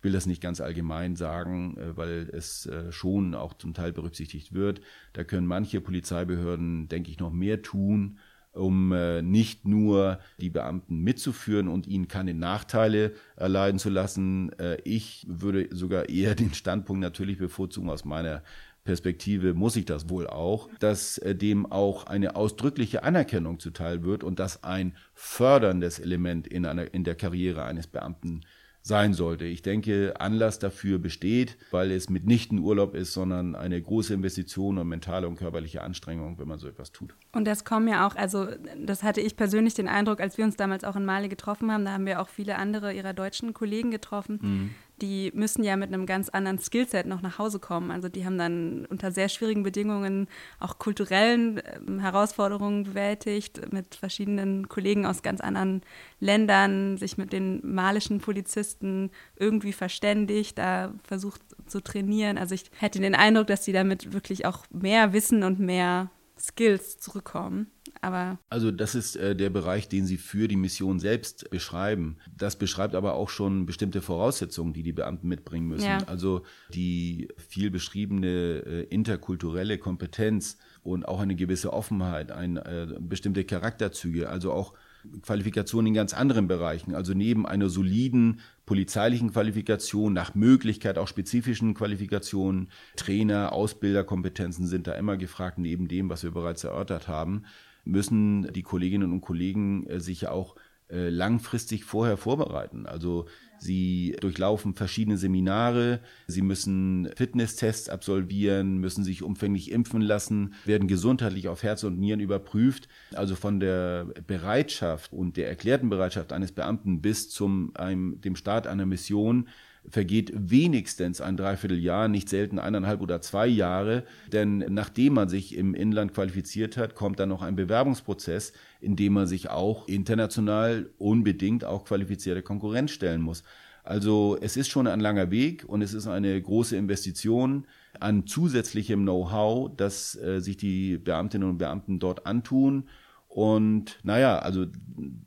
ich 0.00 0.04
will 0.04 0.12
das 0.12 0.24
nicht 0.24 0.40
ganz 0.40 0.62
allgemein 0.62 1.14
sagen, 1.14 1.76
äh, 1.76 1.94
weil 1.94 2.30
es 2.32 2.64
äh, 2.64 2.90
schon 2.90 3.34
auch 3.34 3.52
zum 3.52 3.74
Teil 3.74 3.92
berücksichtigt 3.92 4.54
wird. 4.54 4.80
Da 5.12 5.24
können 5.24 5.46
manche 5.46 5.82
Polizeibehörden, 5.82 6.88
denke 6.88 7.10
ich, 7.10 7.18
noch 7.18 7.30
mehr 7.30 7.60
tun, 7.60 8.18
um 8.52 8.92
äh, 8.92 9.20
nicht 9.20 9.68
nur 9.68 10.18
die 10.40 10.48
Beamten 10.48 11.00
mitzuführen 11.00 11.68
und 11.68 11.86
ihnen 11.86 12.08
keine 12.08 12.32
Nachteile 12.32 13.12
erleiden 13.36 13.78
zu 13.78 13.90
lassen. 13.90 14.50
Ich 14.84 15.26
würde 15.28 15.68
sogar 15.70 16.08
eher 16.08 16.34
den 16.34 16.54
Standpunkt 16.54 17.02
natürlich 17.02 17.36
bevorzugen 17.36 17.90
aus 17.90 18.06
meiner 18.06 18.42
Perspektive 18.82 19.52
muss 19.52 19.76
ich 19.76 19.84
das 19.84 20.08
wohl 20.08 20.26
auch, 20.26 20.70
dass 20.78 21.20
dem 21.22 21.70
auch 21.70 22.06
eine 22.06 22.34
ausdrückliche 22.34 23.02
Anerkennung 23.02 23.60
zuteil 23.60 24.02
wird 24.04 24.24
und 24.24 24.38
dass 24.38 24.64
ein 24.64 24.96
förderndes 25.12 25.98
Element 25.98 26.46
in, 26.46 26.64
einer, 26.64 26.92
in 26.94 27.04
der 27.04 27.14
Karriere 27.14 27.64
eines 27.64 27.86
Beamten 27.86 28.40
sein 28.82 29.12
sollte. 29.12 29.44
Ich 29.44 29.62
denke, 29.62 30.14
Anlass 30.18 30.58
dafür 30.58 30.98
besteht, 30.98 31.58
weil 31.70 31.90
es 31.90 32.08
mitnichten 32.08 32.58
Urlaub 32.58 32.94
ist, 32.94 33.12
sondern 33.12 33.54
eine 33.54 33.80
große 33.80 34.14
Investition 34.14 34.78
und 34.78 34.88
mentale 34.88 35.28
und 35.28 35.36
körperliche 35.36 35.82
Anstrengung, 35.82 36.38
wenn 36.38 36.48
man 36.48 36.58
so 36.58 36.68
etwas 36.68 36.90
tut. 36.92 37.14
Und 37.32 37.46
das 37.46 37.64
kommen 37.64 37.88
ja 37.88 38.06
auch, 38.06 38.16
also 38.16 38.48
das 38.82 39.02
hatte 39.02 39.20
ich 39.20 39.36
persönlich 39.36 39.74
den 39.74 39.88
Eindruck, 39.88 40.20
als 40.20 40.38
wir 40.38 40.44
uns 40.44 40.56
damals 40.56 40.84
auch 40.84 40.96
in 40.96 41.04
Mali 41.04 41.28
getroffen 41.28 41.70
haben, 41.70 41.84
da 41.84 41.92
haben 41.92 42.06
wir 42.06 42.20
auch 42.20 42.28
viele 42.28 42.56
andere 42.56 42.92
ihrer 42.92 43.12
deutschen 43.12 43.52
Kollegen 43.52 43.90
getroffen, 43.90 44.38
mhm 44.40 44.70
die 45.02 45.30
müssen 45.34 45.64
ja 45.64 45.76
mit 45.76 45.92
einem 45.92 46.06
ganz 46.06 46.28
anderen 46.28 46.58
Skillset 46.58 47.06
noch 47.06 47.22
nach 47.22 47.38
Hause 47.38 47.58
kommen. 47.58 47.90
Also 47.90 48.08
die 48.08 48.24
haben 48.24 48.38
dann 48.38 48.86
unter 48.86 49.10
sehr 49.12 49.28
schwierigen 49.28 49.62
Bedingungen 49.62 50.28
auch 50.58 50.78
kulturellen 50.78 51.58
äh, 51.58 52.00
Herausforderungen 52.00 52.84
bewältigt, 52.84 53.72
mit 53.72 53.94
verschiedenen 53.94 54.68
Kollegen 54.68 55.06
aus 55.06 55.22
ganz 55.22 55.40
anderen 55.40 55.82
Ländern, 56.20 56.96
sich 56.96 57.18
mit 57.18 57.32
den 57.32 57.60
malischen 57.62 58.20
Polizisten 58.20 59.10
irgendwie 59.36 59.72
verständigt, 59.72 60.58
da 60.58 60.92
versucht 61.02 61.42
zu 61.66 61.80
trainieren. 61.80 62.38
Also 62.38 62.54
ich 62.54 62.64
hätte 62.78 63.00
den 63.00 63.14
Eindruck, 63.14 63.46
dass 63.46 63.62
die 63.62 63.72
damit 63.72 64.12
wirklich 64.12 64.46
auch 64.46 64.64
mehr 64.70 65.12
Wissen 65.12 65.42
und 65.42 65.58
mehr 65.58 66.10
Skills 66.40 66.98
zurückkommen. 66.98 67.68
Aber 68.00 68.38
also 68.48 68.70
das 68.70 68.94
ist 68.94 69.16
äh, 69.16 69.36
der 69.36 69.50
Bereich, 69.50 69.88
den 69.88 70.06
Sie 70.06 70.16
für 70.16 70.48
die 70.48 70.56
Mission 70.56 71.00
selbst 71.00 71.50
beschreiben. 71.50 72.18
Das 72.36 72.56
beschreibt 72.56 72.94
aber 72.94 73.14
auch 73.14 73.28
schon 73.28 73.66
bestimmte 73.66 74.00
Voraussetzungen, 74.00 74.72
die 74.72 74.82
die 74.82 74.92
Beamten 74.92 75.28
mitbringen 75.28 75.68
müssen. 75.68 75.86
Ja. 75.86 75.98
Also 76.06 76.42
die 76.72 77.28
viel 77.36 77.70
beschriebene 77.70 78.62
äh, 78.66 78.82
interkulturelle 78.84 79.78
Kompetenz 79.78 80.56
und 80.82 81.06
auch 81.06 81.20
eine 81.20 81.36
gewisse 81.36 81.72
Offenheit, 81.72 82.30
ein, 82.32 82.56
äh, 82.56 82.86
bestimmte 83.00 83.44
Charakterzüge, 83.44 84.28
also 84.28 84.52
auch 84.52 84.74
Qualifikationen 85.22 85.88
in 85.88 85.94
ganz 85.94 86.14
anderen 86.14 86.48
Bereichen. 86.48 86.94
Also 86.94 87.14
neben 87.14 87.46
einer 87.46 87.68
soliden 87.68 88.40
polizeilichen 88.66 89.32
Qualifikation, 89.32 90.12
nach 90.12 90.34
Möglichkeit 90.34 90.98
auch 90.98 91.08
spezifischen 91.08 91.74
Qualifikationen, 91.74 92.70
Trainer, 92.96 93.52
Ausbilderkompetenzen 93.52 94.66
sind 94.66 94.86
da 94.86 94.92
immer 94.92 95.16
gefragt, 95.16 95.58
neben 95.58 95.88
dem, 95.88 96.08
was 96.08 96.22
wir 96.22 96.30
bereits 96.30 96.64
erörtert 96.64 97.08
haben, 97.08 97.44
müssen 97.84 98.52
die 98.52 98.62
Kolleginnen 98.62 99.12
und 99.12 99.20
Kollegen 99.20 99.86
äh, 99.86 100.00
sich 100.00 100.28
auch 100.28 100.56
äh, 100.88 101.08
langfristig 101.08 101.84
vorher 101.84 102.16
vorbereiten. 102.16 102.86
Also 102.86 103.26
Sie 103.60 104.16
durchlaufen 104.20 104.74
verschiedene 104.74 105.18
Seminare, 105.18 106.00
sie 106.26 106.40
müssen 106.40 107.10
Fitnesstests 107.14 107.90
absolvieren, 107.90 108.78
müssen 108.78 109.04
sich 109.04 109.22
umfänglich 109.22 109.70
impfen 109.70 110.00
lassen, 110.00 110.54
werden 110.64 110.88
gesundheitlich 110.88 111.46
auf 111.48 111.62
Herz 111.62 111.84
und 111.84 111.98
Nieren 111.98 112.20
überprüft. 112.20 112.88
Also 113.14 113.36
von 113.36 113.60
der 113.60 114.06
Bereitschaft 114.26 115.12
und 115.12 115.36
der 115.36 115.48
erklärten 115.48 115.90
Bereitschaft 115.90 116.32
eines 116.32 116.52
Beamten 116.52 117.02
bis 117.02 117.28
zum 117.28 117.72
einem, 117.76 118.20
dem 118.22 118.34
Start 118.34 118.66
einer 118.66 118.86
Mission 118.86 119.46
vergeht 119.88 120.32
wenigstens 120.34 121.20
ein 121.20 121.36
Dreivierteljahr, 121.36 122.08
nicht 122.08 122.28
selten 122.28 122.58
eineinhalb 122.58 123.00
oder 123.00 123.20
zwei 123.20 123.46
Jahre. 123.46 124.04
Denn 124.32 124.58
nachdem 124.68 125.14
man 125.14 125.28
sich 125.28 125.56
im 125.56 125.74
Inland 125.74 126.14
qualifiziert 126.14 126.76
hat, 126.76 126.94
kommt 126.94 127.18
dann 127.18 127.28
noch 127.28 127.42
ein 127.42 127.56
Bewerbungsprozess, 127.56 128.52
in 128.80 128.96
dem 128.96 129.12
man 129.12 129.26
sich 129.26 129.50
auch 129.50 129.88
international 129.88 130.90
unbedingt 130.98 131.64
auch 131.64 131.84
qualifizierte 131.84 132.42
Konkurrenz 132.42 132.90
stellen 132.90 133.20
muss. 133.20 133.42
Also 133.82 134.36
es 134.40 134.56
ist 134.56 134.68
schon 134.68 134.86
ein 134.86 135.00
langer 135.00 135.30
Weg 135.30 135.64
und 135.66 135.82
es 135.82 135.94
ist 135.94 136.06
eine 136.06 136.40
große 136.40 136.76
Investition 136.76 137.66
an 137.98 138.26
zusätzlichem 138.26 139.02
Know-how, 139.02 139.70
das 139.76 140.16
äh, 140.16 140.40
sich 140.40 140.56
die 140.56 140.98
Beamtinnen 140.98 141.48
und 141.48 141.58
Beamten 141.58 141.98
dort 141.98 142.26
antun 142.26 142.84
und 143.30 144.00
naja, 144.02 144.40
also 144.40 144.66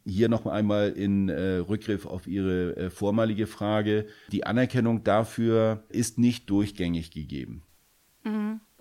hier 0.06 0.28
noch 0.28 0.46
einmal 0.46 0.90
in 0.90 1.30
äh, 1.30 1.56
Rückgriff 1.60 2.06
auf 2.06 2.28
Ihre 2.28 2.76
äh, 2.76 2.90
vormalige 2.90 3.48
Frage. 3.48 4.08
Die 4.30 4.46
Anerkennung 4.46 5.06
dafür 5.06 5.86
ist 5.88 6.20
nicht 6.20 6.50
durchgängig 6.50 7.12
gegeben. 7.12 7.64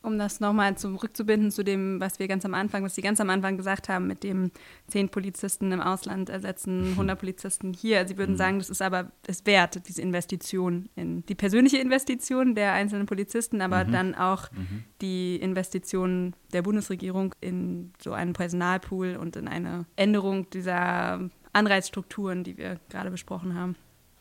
Mhm 0.02 0.12
um 0.12 0.18
das 0.18 0.40
nochmal 0.40 0.76
zurückzubinden 0.76 1.50
zu 1.50 1.62
dem, 1.62 2.00
was 2.00 2.18
wir 2.18 2.28
ganz 2.28 2.44
am 2.44 2.54
Anfang, 2.54 2.84
was 2.84 2.94
Sie 2.94 3.02
ganz 3.02 3.20
am 3.20 3.30
Anfang 3.30 3.56
gesagt 3.56 3.88
haben, 3.88 4.06
mit 4.06 4.22
dem 4.24 4.50
zehn 4.88 5.08
Polizisten 5.08 5.70
im 5.72 5.80
Ausland 5.80 6.28
ersetzen, 6.28 6.90
100 6.90 7.18
Polizisten 7.18 7.72
hier. 7.72 8.06
Sie 8.06 8.18
würden 8.18 8.32
mhm. 8.32 8.38
sagen, 8.38 8.58
das 8.58 8.68
ist 8.68 8.82
aber 8.82 9.12
es 9.26 9.46
wert, 9.46 9.88
diese 9.88 10.02
Investition 10.02 10.88
in 10.96 11.24
die 11.26 11.34
persönliche 11.34 11.78
Investition 11.78 12.54
der 12.54 12.72
einzelnen 12.72 13.06
Polizisten, 13.06 13.60
aber 13.60 13.84
mhm. 13.84 13.92
dann 13.92 14.14
auch 14.14 14.50
mhm. 14.52 14.84
die 15.00 15.36
Investition 15.36 16.34
der 16.52 16.62
Bundesregierung 16.62 17.34
in 17.40 17.92
so 18.02 18.12
einen 18.12 18.32
Personalpool 18.32 19.16
und 19.16 19.36
in 19.36 19.48
eine 19.48 19.86
Änderung 19.96 20.50
dieser 20.50 21.30
Anreizstrukturen, 21.52 22.44
die 22.44 22.56
wir 22.56 22.80
gerade 22.88 23.10
besprochen 23.10 23.54
haben. 23.54 23.76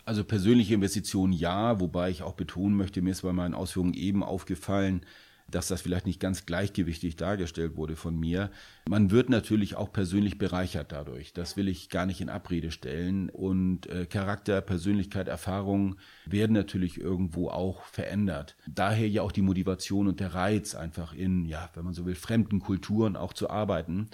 Also 0.05 0.23
persönliche 0.23 0.73
Investitionen 0.73 1.31
ja, 1.31 1.79
wobei 1.79 2.09
ich 2.09 2.23
auch 2.23 2.33
betonen 2.33 2.75
möchte, 2.75 3.01
mir 3.01 3.11
ist 3.11 3.21
bei 3.21 3.33
meinen 3.33 3.53
Ausführungen 3.53 3.93
eben 3.93 4.23
aufgefallen, 4.23 5.05
dass 5.51 5.67
das 5.67 5.81
vielleicht 5.81 6.05
nicht 6.05 6.19
ganz 6.19 6.45
gleichgewichtig 6.45 7.15
dargestellt 7.15 7.75
wurde 7.75 7.95
von 7.95 8.19
mir. 8.19 8.49
Man 8.89 9.11
wird 9.11 9.29
natürlich 9.29 9.75
auch 9.75 9.91
persönlich 9.91 10.37
bereichert 10.37 10.91
dadurch. 10.91 11.33
Das 11.33 11.57
will 11.57 11.67
ich 11.67 11.89
gar 11.89 12.05
nicht 12.05 12.21
in 12.21 12.29
Abrede 12.29 12.71
stellen. 12.71 13.29
Und 13.29 13.87
äh, 13.87 14.05
Charakter, 14.05 14.61
Persönlichkeit, 14.61 15.27
Erfahrung 15.27 15.97
werden 16.25 16.53
natürlich 16.53 16.99
irgendwo 16.99 17.49
auch 17.49 17.83
verändert. 17.83 18.55
Daher 18.67 19.07
ja 19.07 19.21
auch 19.21 19.31
die 19.31 19.41
Motivation 19.41 20.07
und 20.07 20.19
der 20.19 20.33
Reiz, 20.33 20.75
einfach 20.75 21.13
in, 21.13 21.45
ja, 21.45 21.69
wenn 21.73 21.85
man 21.85 21.93
so 21.93 22.05
will, 22.05 22.15
fremden 22.15 22.59
Kulturen 22.59 23.15
auch 23.15 23.33
zu 23.33 23.49
arbeiten. 23.49 24.09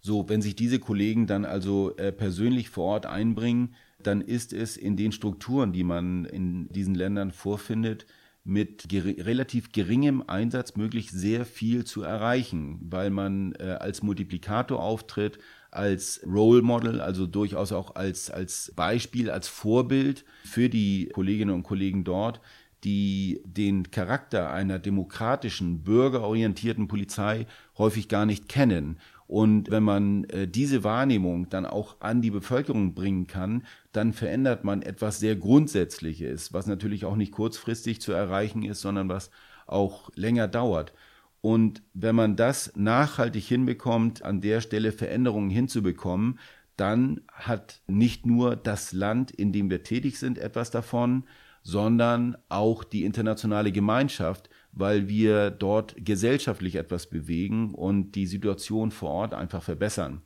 So, 0.00 0.28
wenn 0.28 0.42
sich 0.42 0.54
diese 0.54 0.78
Kollegen 0.78 1.26
dann 1.26 1.44
also 1.44 1.96
äh, 1.96 2.12
persönlich 2.12 2.70
vor 2.70 2.84
Ort 2.84 3.06
einbringen, 3.06 3.74
dann 4.02 4.20
ist 4.20 4.52
es 4.52 4.76
in 4.76 4.96
den 4.96 5.12
Strukturen, 5.12 5.72
die 5.72 5.84
man 5.84 6.24
in 6.26 6.68
diesen 6.68 6.94
Ländern 6.94 7.32
vorfindet, 7.32 8.06
mit 8.46 8.88
ger 8.88 9.04
relativ 9.04 9.72
geringem 9.72 10.22
Einsatz 10.26 10.76
möglich 10.76 11.10
sehr 11.10 11.44
viel 11.44 11.84
zu 11.84 12.02
erreichen, 12.02 12.78
weil 12.80 13.10
man 13.10 13.52
äh, 13.58 13.76
als 13.80 14.02
Multiplikator 14.02 14.80
auftritt, 14.80 15.38
als 15.70 16.20
Role 16.24 16.62
Model, 16.62 17.00
also 17.00 17.26
durchaus 17.26 17.72
auch 17.72 17.96
als, 17.96 18.30
als 18.30 18.72
Beispiel, 18.76 19.30
als 19.30 19.48
Vorbild 19.48 20.24
für 20.44 20.68
die 20.68 21.10
Kolleginnen 21.12 21.54
und 21.54 21.64
Kollegen 21.64 22.04
dort, 22.04 22.40
die 22.84 23.42
den 23.44 23.90
Charakter 23.90 24.52
einer 24.52 24.78
demokratischen, 24.78 25.82
bürgerorientierten 25.82 26.86
Polizei 26.86 27.46
häufig 27.76 28.08
gar 28.08 28.26
nicht 28.26 28.48
kennen 28.48 28.98
und 29.26 29.70
wenn 29.70 29.82
man 29.82 30.24
äh, 30.24 30.46
diese 30.46 30.84
Wahrnehmung 30.84 31.48
dann 31.48 31.66
auch 31.66 31.96
an 32.00 32.22
die 32.22 32.30
Bevölkerung 32.30 32.94
bringen 32.94 33.26
kann, 33.26 33.64
dann 33.92 34.12
verändert 34.12 34.62
man 34.62 34.82
etwas 34.82 35.18
sehr 35.18 35.34
Grundsätzliches, 35.34 36.52
was 36.52 36.66
natürlich 36.66 37.04
auch 37.04 37.16
nicht 37.16 37.32
kurzfristig 37.32 38.00
zu 38.00 38.12
erreichen 38.12 38.62
ist, 38.62 38.80
sondern 38.80 39.08
was 39.08 39.30
auch 39.66 40.10
länger 40.14 40.46
dauert. 40.46 40.92
Und 41.40 41.82
wenn 41.92 42.14
man 42.14 42.36
das 42.36 42.72
nachhaltig 42.76 43.44
hinbekommt, 43.44 44.22
an 44.22 44.40
der 44.40 44.60
Stelle 44.60 44.92
Veränderungen 44.92 45.50
hinzubekommen, 45.50 46.38
dann 46.76 47.20
hat 47.32 47.80
nicht 47.86 48.26
nur 48.26 48.54
das 48.54 48.92
Land, 48.92 49.30
in 49.30 49.52
dem 49.52 49.70
wir 49.70 49.82
tätig 49.82 50.18
sind, 50.18 50.38
etwas 50.38 50.70
davon, 50.70 51.24
sondern 51.62 52.36
auch 52.48 52.84
die 52.84 53.04
internationale 53.04 53.72
Gemeinschaft, 53.72 54.50
weil 54.76 55.08
wir 55.08 55.50
dort 55.50 55.96
gesellschaftlich 55.98 56.76
etwas 56.76 57.08
bewegen 57.08 57.74
und 57.74 58.12
die 58.12 58.26
Situation 58.26 58.92
vor 58.92 59.10
Ort 59.10 59.34
einfach 59.34 59.62
verbessern. 59.62 60.22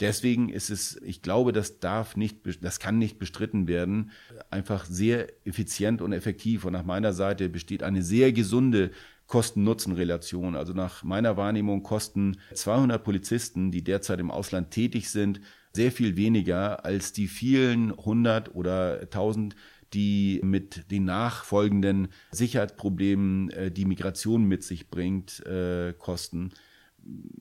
Deswegen 0.00 0.48
ist 0.48 0.70
es, 0.70 1.00
ich 1.02 1.22
glaube, 1.22 1.52
das 1.52 1.78
darf 1.78 2.16
nicht, 2.16 2.38
das 2.60 2.80
kann 2.80 2.98
nicht 2.98 3.20
bestritten 3.20 3.68
werden, 3.68 4.10
einfach 4.50 4.84
sehr 4.84 5.28
effizient 5.46 6.02
und 6.02 6.12
effektiv. 6.12 6.64
Und 6.64 6.72
nach 6.72 6.84
meiner 6.84 7.12
Seite 7.12 7.48
besteht 7.48 7.84
eine 7.84 8.02
sehr 8.02 8.32
gesunde 8.32 8.90
Kosten-Nutzen-Relation. 9.28 10.56
Also 10.56 10.72
nach 10.72 11.04
meiner 11.04 11.36
Wahrnehmung 11.36 11.84
kosten 11.84 12.38
200 12.52 13.02
Polizisten, 13.04 13.70
die 13.70 13.84
derzeit 13.84 14.18
im 14.18 14.32
Ausland 14.32 14.72
tätig 14.72 15.10
sind, 15.10 15.40
sehr 15.72 15.92
viel 15.92 16.16
weniger 16.16 16.84
als 16.84 17.12
die 17.12 17.28
vielen 17.28 17.96
hundert 17.96 18.54
oder 18.54 19.08
tausend, 19.10 19.54
die 19.94 20.40
mit 20.42 20.90
den 20.90 21.04
nachfolgenden 21.04 22.08
Sicherheitsproblemen, 22.30 23.50
äh, 23.50 23.70
die 23.70 23.84
Migration 23.84 24.44
mit 24.44 24.64
sich 24.64 24.90
bringt, 24.90 25.44
äh, 25.46 25.94
kosten. 25.96 26.52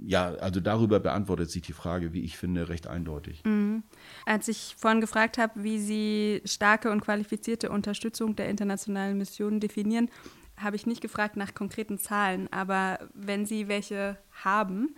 Ja, 0.06 0.34
also 0.36 0.60
darüber 0.60 0.99
beantwortet 0.99 1.49
sich 1.49 1.62
die 1.62 1.74
Frage, 1.74 2.14
wie 2.14 2.22
ich 2.22 2.38
finde, 2.38 2.70
recht 2.70 2.88
eindeutig. 2.88 3.43
Mhm. 3.45 3.84
Als 4.26 4.47
ich 4.49 4.76
vorhin 4.78 5.01
gefragt 5.01 5.38
habe, 5.38 5.64
wie 5.64 5.80
Sie 5.80 6.41
starke 6.45 6.91
und 6.91 7.01
qualifizierte 7.01 7.70
Unterstützung 7.70 8.36
der 8.36 8.49
internationalen 8.49 9.18
Missionen 9.18 9.62
definieren, 9.62 10.10
habe 10.58 10.76
ich 10.76 10.86
nicht 10.86 11.01
gefragt 11.01 11.38
nach 11.38 11.54
konkreten 11.54 11.97
Zahlen, 11.97 12.51
aber 12.51 12.99
wenn 13.14 13.45
Sie 13.45 13.68
welche 13.68 14.18
haben, 14.43 14.95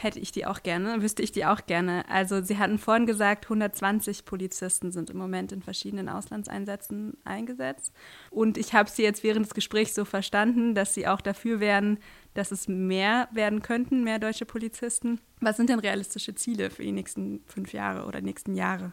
hätte 0.00 0.20
ich 0.20 0.30
die 0.30 0.46
auch 0.46 0.62
gerne, 0.62 1.02
wüsste 1.02 1.22
ich 1.22 1.32
die 1.32 1.44
auch 1.44 1.66
gerne. 1.66 2.08
Also 2.08 2.40
Sie 2.40 2.56
hatten 2.56 2.78
vorhin 2.78 3.06
gesagt, 3.06 3.46
120 3.46 4.24
Polizisten 4.24 4.92
sind 4.92 5.10
im 5.10 5.18
Moment 5.18 5.50
in 5.50 5.60
verschiedenen 5.60 6.08
Auslandseinsätzen 6.08 7.16
eingesetzt. 7.24 7.92
Und 8.30 8.58
ich 8.58 8.74
habe 8.74 8.88
Sie 8.88 9.02
jetzt 9.02 9.24
während 9.24 9.46
des 9.46 9.54
Gesprächs 9.54 9.94
so 9.94 10.04
verstanden, 10.04 10.74
dass 10.74 10.94
Sie 10.94 11.08
auch 11.08 11.20
dafür 11.20 11.58
wären, 11.58 11.98
dass 12.34 12.52
es 12.52 12.68
mehr 12.68 13.28
werden 13.32 13.60
könnten, 13.60 14.04
mehr 14.04 14.20
deutsche 14.20 14.46
Polizisten. 14.46 15.20
Was 15.40 15.56
sind 15.56 15.68
denn 15.68 15.80
realistische 15.80 16.34
Ziele 16.34 16.70
für 16.70 16.82
die 16.82 16.92
nächsten 16.92 17.40
fünf 17.46 17.72
Jahre 17.72 18.06
oder 18.06 18.20
nächsten 18.20 18.54
Jahre? 18.54 18.92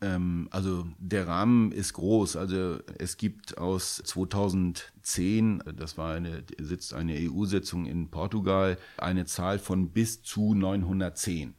Ähm, 0.00 0.48
also 0.50 0.86
der 0.98 1.26
Rahmen 1.26 1.72
ist 1.72 1.94
groß. 1.94 2.36
Also 2.36 2.78
es 2.98 3.16
gibt 3.16 3.58
aus 3.58 3.96
2010, 4.04 5.62
das 5.76 5.96
war 5.96 6.14
eine, 6.14 6.44
sitzt 6.58 6.94
eine 6.94 7.14
EU-Sitzung 7.14 7.86
in 7.86 8.08
Portugal, 8.08 8.78
eine 8.98 9.24
Zahl 9.24 9.58
von 9.58 9.90
bis 9.90 10.22
zu 10.22 10.54
910. 10.54 11.54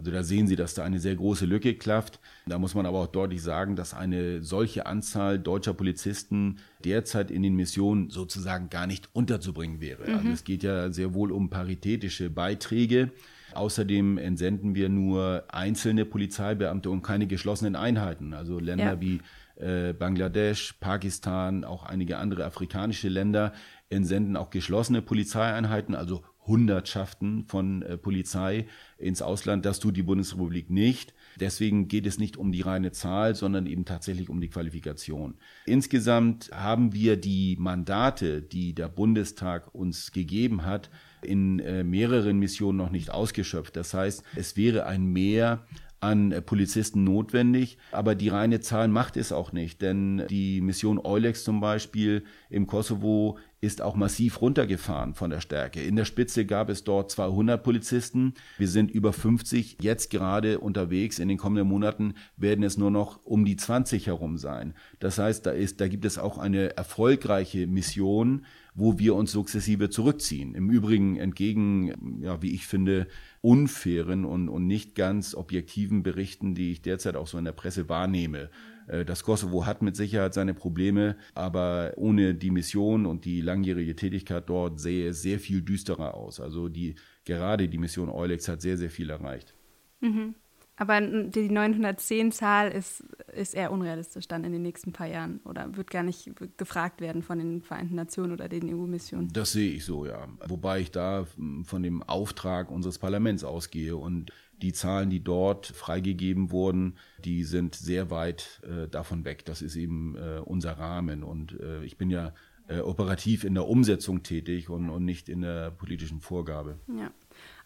Also 0.00 0.12
da 0.12 0.22
sehen 0.22 0.46
Sie, 0.46 0.56
dass 0.56 0.72
da 0.72 0.82
eine 0.82 0.98
sehr 0.98 1.14
große 1.14 1.44
Lücke 1.44 1.74
klafft. 1.74 2.20
Da 2.46 2.58
muss 2.58 2.74
man 2.74 2.86
aber 2.86 3.00
auch 3.00 3.06
deutlich 3.06 3.42
sagen, 3.42 3.76
dass 3.76 3.92
eine 3.92 4.42
solche 4.42 4.86
Anzahl 4.86 5.38
deutscher 5.38 5.74
Polizisten 5.74 6.56
derzeit 6.82 7.30
in 7.30 7.42
den 7.42 7.54
Missionen 7.54 8.08
sozusagen 8.08 8.70
gar 8.70 8.86
nicht 8.86 9.10
unterzubringen 9.12 9.82
wäre. 9.82 10.04
Also 10.04 10.12
mhm. 10.12 10.18
Also 10.18 10.30
es 10.30 10.44
geht 10.44 10.62
ja 10.62 10.90
sehr 10.90 11.12
wohl 11.12 11.32
um 11.32 11.50
paritätische 11.50 12.30
Beiträge. 12.30 13.10
Außerdem 13.54 14.18
entsenden 14.18 14.74
wir 14.74 14.88
nur 14.88 15.44
einzelne 15.48 16.04
Polizeibeamte 16.04 16.90
und 16.90 17.02
keine 17.02 17.26
geschlossenen 17.26 17.76
Einheiten. 17.76 18.34
Also 18.34 18.58
Länder 18.58 18.84
ja. 18.84 19.00
wie 19.00 19.20
äh, 19.56 19.92
Bangladesch, 19.92 20.74
Pakistan, 20.80 21.64
auch 21.64 21.84
einige 21.84 22.18
andere 22.18 22.44
afrikanische 22.44 23.08
Länder 23.08 23.52
entsenden 23.90 24.36
auch 24.36 24.50
geschlossene 24.50 25.02
Polizeieinheiten, 25.02 25.94
also 25.94 26.22
Hundertschaften 26.46 27.44
von 27.46 27.82
äh, 27.82 27.96
Polizei 27.96 28.66
ins 28.98 29.22
Ausland. 29.22 29.64
Das 29.64 29.78
tut 29.78 29.96
die 29.96 30.02
Bundesrepublik 30.02 30.70
nicht. 30.70 31.14
Deswegen 31.38 31.88
geht 31.88 32.06
es 32.06 32.18
nicht 32.18 32.36
um 32.36 32.52
die 32.52 32.62
reine 32.62 32.92
Zahl, 32.92 33.34
sondern 33.34 33.66
eben 33.66 33.84
tatsächlich 33.84 34.28
um 34.28 34.40
die 34.40 34.48
Qualifikation. 34.48 35.34
Insgesamt 35.66 36.50
haben 36.52 36.92
wir 36.92 37.16
die 37.16 37.56
Mandate, 37.58 38.42
die 38.42 38.74
der 38.74 38.88
Bundestag 38.88 39.74
uns 39.74 40.12
gegeben 40.12 40.64
hat, 40.64 40.90
in 41.22 41.60
äh, 41.60 41.84
mehreren 41.84 42.38
Missionen 42.38 42.78
noch 42.78 42.90
nicht 42.90 43.10
ausgeschöpft. 43.10 43.76
Das 43.76 43.94
heißt, 43.94 44.22
es 44.36 44.56
wäre 44.56 44.86
ein 44.86 45.04
Mehr 45.04 45.64
an 46.00 46.34
Polizisten 46.44 47.04
notwendig. 47.04 47.78
Aber 47.92 48.14
die 48.14 48.30
reine 48.30 48.60
Zahl 48.60 48.88
macht 48.88 49.16
es 49.16 49.32
auch 49.32 49.52
nicht, 49.52 49.82
denn 49.82 50.24
die 50.28 50.60
Mission 50.60 50.98
Eulex 50.98 51.44
zum 51.44 51.60
Beispiel 51.60 52.24
im 52.48 52.66
Kosovo 52.66 53.38
ist 53.60 53.82
auch 53.82 53.94
massiv 53.94 54.40
runtergefahren 54.40 55.14
von 55.14 55.28
der 55.28 55.40
Stärke. 55.40 55.82
In 55.82 55.96
der 55.96 56.06
Spitze 56.06 56.46
gab 56.46 56.70
es 56.70 56.82
dort 56.82 57.10
200 57.10 57.62
Polizisten. 57.62 58.32
Wir 58.56 58.68
sind 58.68 58.90
über 58.90 59.12
50 59.12 59.76
jetzt 59.82 60.08
gerade 60.08 60.60
unterwegs. 60.60 61.18
In 61.18 61.28
den 61.28 61.36
kommenden 61.36 61.68
Monaten 61.68 62.14
werden 62.38 62.64
es 62.64 62.78
nur 62.78 62.90
noch 62.90 63.20
um 63.24 63.44
die 63.44 63.56
20 63.56 64.06
herum 64.06 64.38
sein. 64.38 64.72
Das 64.98 65.18
heißt, 65.18 65.44
da 65.44 65.50
ist, 65.50 65.82
da 65.82 65.88
gibt 65.88 66.06
es 66.06 66.16
auch 66.16 66.38
eine 66.38 66.74
erfolgreiche 66.78 67.66
Mission, 67.66 68.46
wo 68.74 68.98
wir 68.98 69.14
uns 69.14 69.32
sukzessive 69.32 69.90
zurückziehen. 69.90 70.54
Im 70.54 70.70
Übrigen 70.70 71.16
entgegen, 71.16 72.20
ja, 72.22 72.42
wie 72.42 72.54
ich 72.54 72.66
finde, 72.66 73.06
unfairen 73.40 74.24
und, 74.24 74.48
und 74.48 74.66
nicht 74.66 74.94
ganz 74.94 75.34
objektiven 75.34 76.02
Berichten, 76.02 76.54
die 76.54 76.72
ich 76.72 76.82
derzeit 76.82 77.16
auch 77.16 77.26
so 77.26 77.38
in 77.38 77.44
der 77.44 77.52
Presse 77.52 77.88
wahrnehme. 77.88 78.50
Äh, 78.86 79.04
das 79.04 79.22
Kosovo 79.22 79.66
hat 79.66 79.82
mit 79.82 79.96
Sicherheit 79.96 80.34
seine 80.34 80.54
Probleme, 80.54 81.16
aber 81.34 81.92
ohne 81.96 82.34
die 82.34 82.50
Mission 82.50 83.06
und 83.06 83.24
die 83.24 83.40
langjährige 83.40 83.96
Tätigkeit 83.96 84.48
dort 84.48 84.80
sähe 84.80 85.08
es 85.08 85.22
sehr 85.22 85.38
viel 85.38 85.62
düsterer 85.62 86.14
aus. 86.14 86.40
Also 86.40 86.68
die, 86.68 86.96
gerade 87.24 87.68
die 87.68 87.78
Mission 87.78 88.08
Eulex 88.08 88.48
hat 88.48 88.60
sehr, 88.60 88.76
sehr 88.76 88.90
viel 88.90 89.10
erreicht. 89.10 89.54
Mhm. 90.00 90.34
Aber 90.80 90.98
die 90.98 91.50
910-Zahl 91.50 92.70
ist, 92.70 93.04
ist 93.34 93.54
eher 93.54 93.70
unrealistisch 93.70 94.26
dann 94.26 94.44
in 94.44 94.52
den 94.52 94.62
nächsten 94.62 94.94
paar 94.94 95.08
Jahren 95.08 95.40
oder 95.44 95.76
wird 95.76 95.90
gar 95.90 96.02
nicht 96.02 96.30
gefragt 96.56 97.02
werden 97.02 97.22
von 97.22 97.38
den 97.38 97.60
Vereinten 97.60 97.96
Nationen 97.96 98.32
oder 98.32 98.48
den 98.48 98.74
EU-Missionen. 98.74 99.28
Das 99.30 99.52
sehe 99.52 99.72
ich 99.72 99.84
so, 99.84 100.06
ja. 100.06 100.26
Wobei 100.48 100.80
ich 100.80 100.90
da 100.90 101.26
von 101.64 101.82
dem 101.82 102.02
Auftrag 102.02 102.70
unseres 102.70 102.98
Parlaments 102.98 103.44
ausgehe 103.44 103.94
und 103.94 104.32
die 104.62 104.72
Zahlen, 104.72 105.10
die 105.10 105.22
dort 105.22 105.66
freigegeben 105.66 106.50
wurden, 106.50 106.96
die 107.26 107.44
sind 107.44 107.74
sehr 107.74 108.10
weit 108.10 108.62
äh, 108.64 108.88
davon 108.88 109.26
weg. 109.26 109.44
Das 109.44 109.60
ist 109.60 109.76
eben 109.76 110.16
äh, 110.16 110.40
unser 110.42 110.78
Rahmen 110.78 111.24
und 111.24 111.60
äh, 111.60 111.84
ich 111.84 111.98
bin 111.98 112.08
ja 112.08 112.32
äh, 112.68 112.80
operativ 112.80 113.44
in 113.44 113.52
der 113.52 113.68
Umsetzung 113.68 114.22
tätig 114.22 114.70
und, 114.70 114.88
und 114.88 115.04
nicht 115.04 115.28
in 115.28 115.42
der 115.42 115.72
politischen 115.72 116.20
Vorgabe. 116.20 116.78
Ja. 116.88 117.10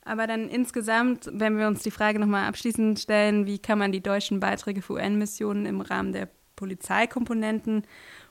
Aber 0.04 0.26
dann 0.26 0.48
insgesamt, 0.48 1.30
wenn 1.32 1.58
wir 1.58 1.66
uns 1.66 1.82
die 1.82 1.90
Frage 1.90 2.18
nochmal 2.18 2.46
abschließend 2.46 2.98
stellen, 2.98 3.46
wie 3.46 3.58
kann 3.58 3.78
man 3.78 3.92
die 3.92 4.02
deutschen 4.02 4.40
Beiträge 4.40 4.82
für 4.82 4.94
UN-Missionen 4.94 5.66
im 5.66 5.80
Rahmen 5.80 6.12
der 6.12 6.28
Polizeikomponenten 6.56 7.82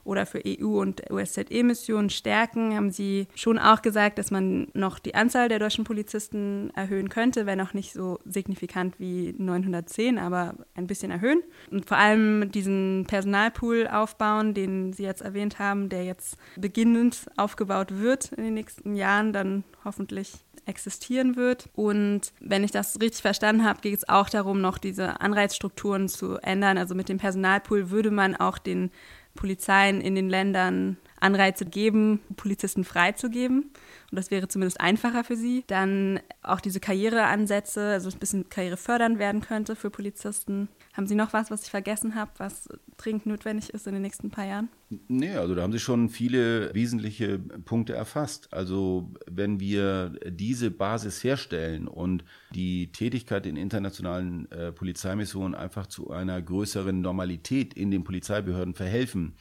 oder 0.03 0.25
für 0.25 0.41
EU- 0.45 0.81
und 0.81 1.09
OSZE-Missionen 1.11 2.09
stärken, 2.09 2.75
haben 2.75 2.91
Sie 2.91 3.27
schon 3.35 3.57
auch 3.57 3.81
gesagt, 3.81 4.17
dass 4.17 4.31
man 4.31 4.67
noch 4.73 4.99
die 4.99 5.15
Anzahl 5.15 5.47
der 5.49 5.59
deutschen 5.59 5.85
Polizisten 5.85 6.71
erhöhen 6.75 7.09
könnte, 7.09 7.45
wenn 7.45 7.61
auch 7.61 7.73
nicht 7.73 7.93
so 7.93 8.19
signifikant 8.25 8.99
wie 8.99 9.33
910, 9.37 10.17
aber 10.17 10.55
ein 10.75 10.87
bisschen 10.87 11.11
erhöhen. 11.11 11.41
Und 11.71 11.85
vor 11.87 11.97
allem 11.97 12.51
diesen 12.51 13.05
Personalpool 13.07 13.87
aufbauen, 13.87 14.53
den 14.53 14.93
Sie 14.93 15.03
jetzt 15.03 15.21
erwähnt 15.21 15.59
haben, 15.59 15.89
der 15.89 16.03
jetzt 16.03 16.37
beginnend 16.57 17.27
aufgebaut 17.37 17.99
wird 17.99 18.33
in 18.33 18.43
den 18.43 18.53
nächsten 18.55 18.95
Jahren, 18.95 19.31
dann 19.31 19.63
hoffentlich 19.85 20.33
existieren 20.65 21.35
wird. 21.35 21.69
Und 21.73 22.33
wenn 22.39 22.63
ich 22.63 22.71
das 22.71 22.99
richtig 23.01 23.21
verstanden 23.21 23.63
habe, 23.63 23.81
geht 23.81 23.97
es 23.97 24.09
auch 24.09 24.29
darum, 24.29 24.61
noch 24.61 24.77
diese 24.77 25.21
Anreizstrukturen 25.21 26.07
zu 26.07 26.37
ändern. 26.37 26.77
Also 26.77 26.95
mit 26.95 27.09
dem 27.09 27.17
Personalpool 27.17 27.89
würde 27.89 28.11
man 28.11 28.35
auch 28.35 28.57
den 28.57 28.91
Polizeien 29.35 30.01
in 30.01 30.15
den 30.15 30.29
Ländern 30.29 30.97
Anreize 31.19 31.65
geben, 31.65 32.19
Polizisten 32.35 32.83
freizugeben. 32.83 33.71
Und 34.11 34.15
das 34.15 34.29
wäre 34.29 34.47
zumindest 34.47 34.81
einfacher 34.81 35.23
für 35.23 35.37
sie. 35.37 35.63
Dann 35.67 36.19
auch 36.41 36.59
diese 36.59 36.79
Karriereansätze, 36.79 37.81
also 37.91 38.09
ein 38.09 38.19
bisschen 38.19 38.49
karrierefördernd 38.49 39.19
werden 39.19 39.41
könnte 39.41 39.75
für 39.75 39.89
Polizisten. 39.89 40.67
Haben 40.93 41.07
Sie 41.07 41.15
noch 41.15 41.33
was, 41.33 41.49
was 41.49 41.63
ich 41.63 41.71
vergessen 41.71 42.13
habe, 42.13 42.31
was 42.37 42.69
dringend 42.97 43.25
notwendig 43.25 43.71
ist 43.71 43.87
in 43.87 43.93
den 43.93 44.03
nächsten 44.03 44.29
paar 44.29 44.45
Jahren? 44.45 44.69
Nee, 45.07 45.31
also 45.31 45.55
da 45.55 45.63
haben 45.63 45.71
Sie 45.71 45.79
schon 45.79 46.09
viele 46.09 46.71
wesentliche 46.75 47.39
Punkte 47.39 47.93
erfasst. 47.93 48.53
Also 48.53 49.11
wenn 49.25 49.59
wir 49.59 50.11
diese 50.27 50.69
Basis 50.69 51.23
herstellen 51.23 51.87
und 51.87 52.23
die 52.53 52.91
Tätigkeit 52.91 53.47
in 53.47 53.55
internationalen 53.55 54.51
äh, 54.51 54.71
Polizeimissionen 54.71 55.55
einfach 55.55 55.87
zu 55.87 56.11
einer 56.11 56.39
größeren 56.39 57.01
Normalität 57.01 57.73
in 57.73 57.89
den 57.89 58.03
Polizeibehörden 58.03 58.75
verhelfen, 58.75 59.33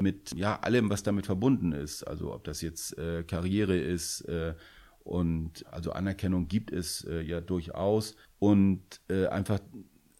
mit 0.00 0.34
ja 0.34 0.58
allem, 0.58 0.90
was 0.90 1.04
damit 1.04 1.26
verbunden 1.26 1.70
ist. 1.70 2.02
Also 2.02 2.34
ob 2.34 2.42
das 2.42 2.62
jetzt 2.62 2.98
äh, 2.98 3.22
Karriere 3.22 3.76
ist 3.78 4.22
äh, 4.22 4.54
und 5.04 5.64
also 5.70 5.92
Anerkennung 5.92 6.48
gibt 6.48 6.72
es 6.72 7.04
äh, 7.04 7.22
ja 7.22 7.40
durchaus 7.40 8.16
und 8.40 8.82
äh, 9.08 9.26
einfach 9.26 9.60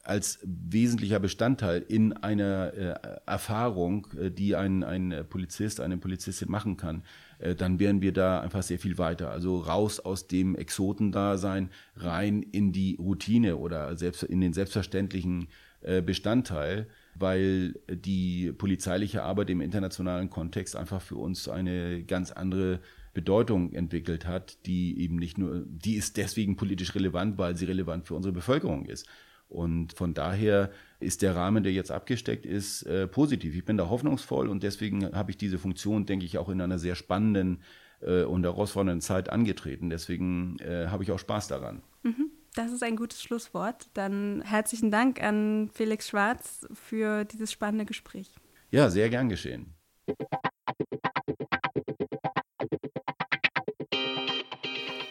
als 0.07 0.39
wesentlicher 0.43 1.19
Bestandteil 1.19 1.85
in 1.87 2.13
einer 2.13 2.73
äh, 2.75 2.95
Erfahrung, 3.27 4.07
äh, 4.19 4.31
die 4.31 4.57
ein, 4.57 4.85
ein 4.85 5.25
Polizist, 5.29 5.81
eine 5.81 5.99
Polizistin 5.99 6.51
machen 6.51 6.77
kann, 6.77 7.03
äh, 7.39 7.55
dann 7.55 7.79
wären 7.79 8.01
wir 8.01 8.13
da 8.13 8.41
einfach 8.41 8.63
sehr 8.63 8.79
viel 8.79 8.99
weiter. 8.99 9.31
Also 9.31 9.59
raus 9.59 10.01
aus 10.01 10.29
dem 10.29 10.55
Exotendasein, 10.55 11.71
rein 11.97 12.43
in 12.43 12.73
die 12.73 12.97
Routine 12.97 13.57
oder 13.57 13.97
selbst 13.97 14.23
in 14.23 14.41
den 14.41 14.53
selbstverständlichen 14.53 15.49
äh, 15.83 16.03
Bestandteil 16.03 16.87
weil 17.19 17.75
die 17.89 18.53
polizeiliche 18.53 19.23
Arbeit 19.23 19.51
im 19.51 19.61
internationalen 19.61 20.31
Kontext 20.31 20.77
einfach 20.77 21.01
für 21.01 21.17
uns 21.17 21.49
eine 21.49 22.03
ganz 22.05 22.31
andere 22.31 22.81
Bedeutung 23.15 23.73
entwickelt 23.73 24.27
hat, 24.27 24.59
die 24.67 25.01
eben 25.01 25.17
nicht 25.17 25.39
nur, 25.39 25.65
die 25.67 25.95
ist 25.95 26.19
deswegen 26.19 26.57
politisch 26.57 26.95
relevant, 26.95 27.39
weil 27.39 27.57
sie 27.57 27.65
relevant 27.65 28.07
für 28.07 28.15
unsere 28.15 28.35
Bevölkerung 28.35 28.85
ist. 28.87 29.07
Und 29.49 29.93
von 29.93 30.13
daher 30.13 30.71
ist 30.99 31.23
der 31.23 31.37
Rahmen, 31.37 31.63
der 31.63 31.73
jetzt 31.73 31.93
abgesteckt 31.93 32.45
ist, 32.45 32.83
äh, 32.83 33.07
positiv. 33.07 33.55
Ich 33.55 33.65
bin 33.65 33.77
da 33.77 33.89
hoffnungsvoll 33.89 34.49
und 34.49 34.63
deswegen 34.63 35.15
habe 35.15 35.31
ich 35.31 35.37
diese 35.37 35.59
Funktion, 35.59 36.05
denke 36.07 36.25
ich, 36.25 36.39
auch 36.39 36.49
in 36.49 36.61
einer 36.61 36.79
sehr 36.79 36.95
spannenden 36.95 37.63
äh, 38.01 38.25
und 38.25 38.45
herausfordernden 38.45 39.01
Zeit 39.01 39.29
angetreten. 39.29 39.91
Deswegen 39.91 40.59
äh, 40.59 40.89
habe 40.89 41.05
ich 41.05 41.13
auch 41.13 41.19
Spaß 41.19 41.49
daran. 41.49 41.83
Mhm. 42.03 42.31
Das 42.55 42.73
ist 42.73 42.83
ein 42.83 42.97
gutes 42.97 43.23
Schlusswort. 43.23 43.89
Dann 43.95 44.43
herzlichen 44.43 44.91
Dank 44.91 45.23
an 45.23 45.71
Felix 45.73 46.09
Schwarz 46.09 46.67
für 46.73 47.25
dieses 47.25 47.53
spannende 47.53 47.85
Gespräch. 47.85 48.31
Ja, 48.71 48.89
sehr 48.91 49.11
gern 49.11 49.29
geschehen. 49.29 49.75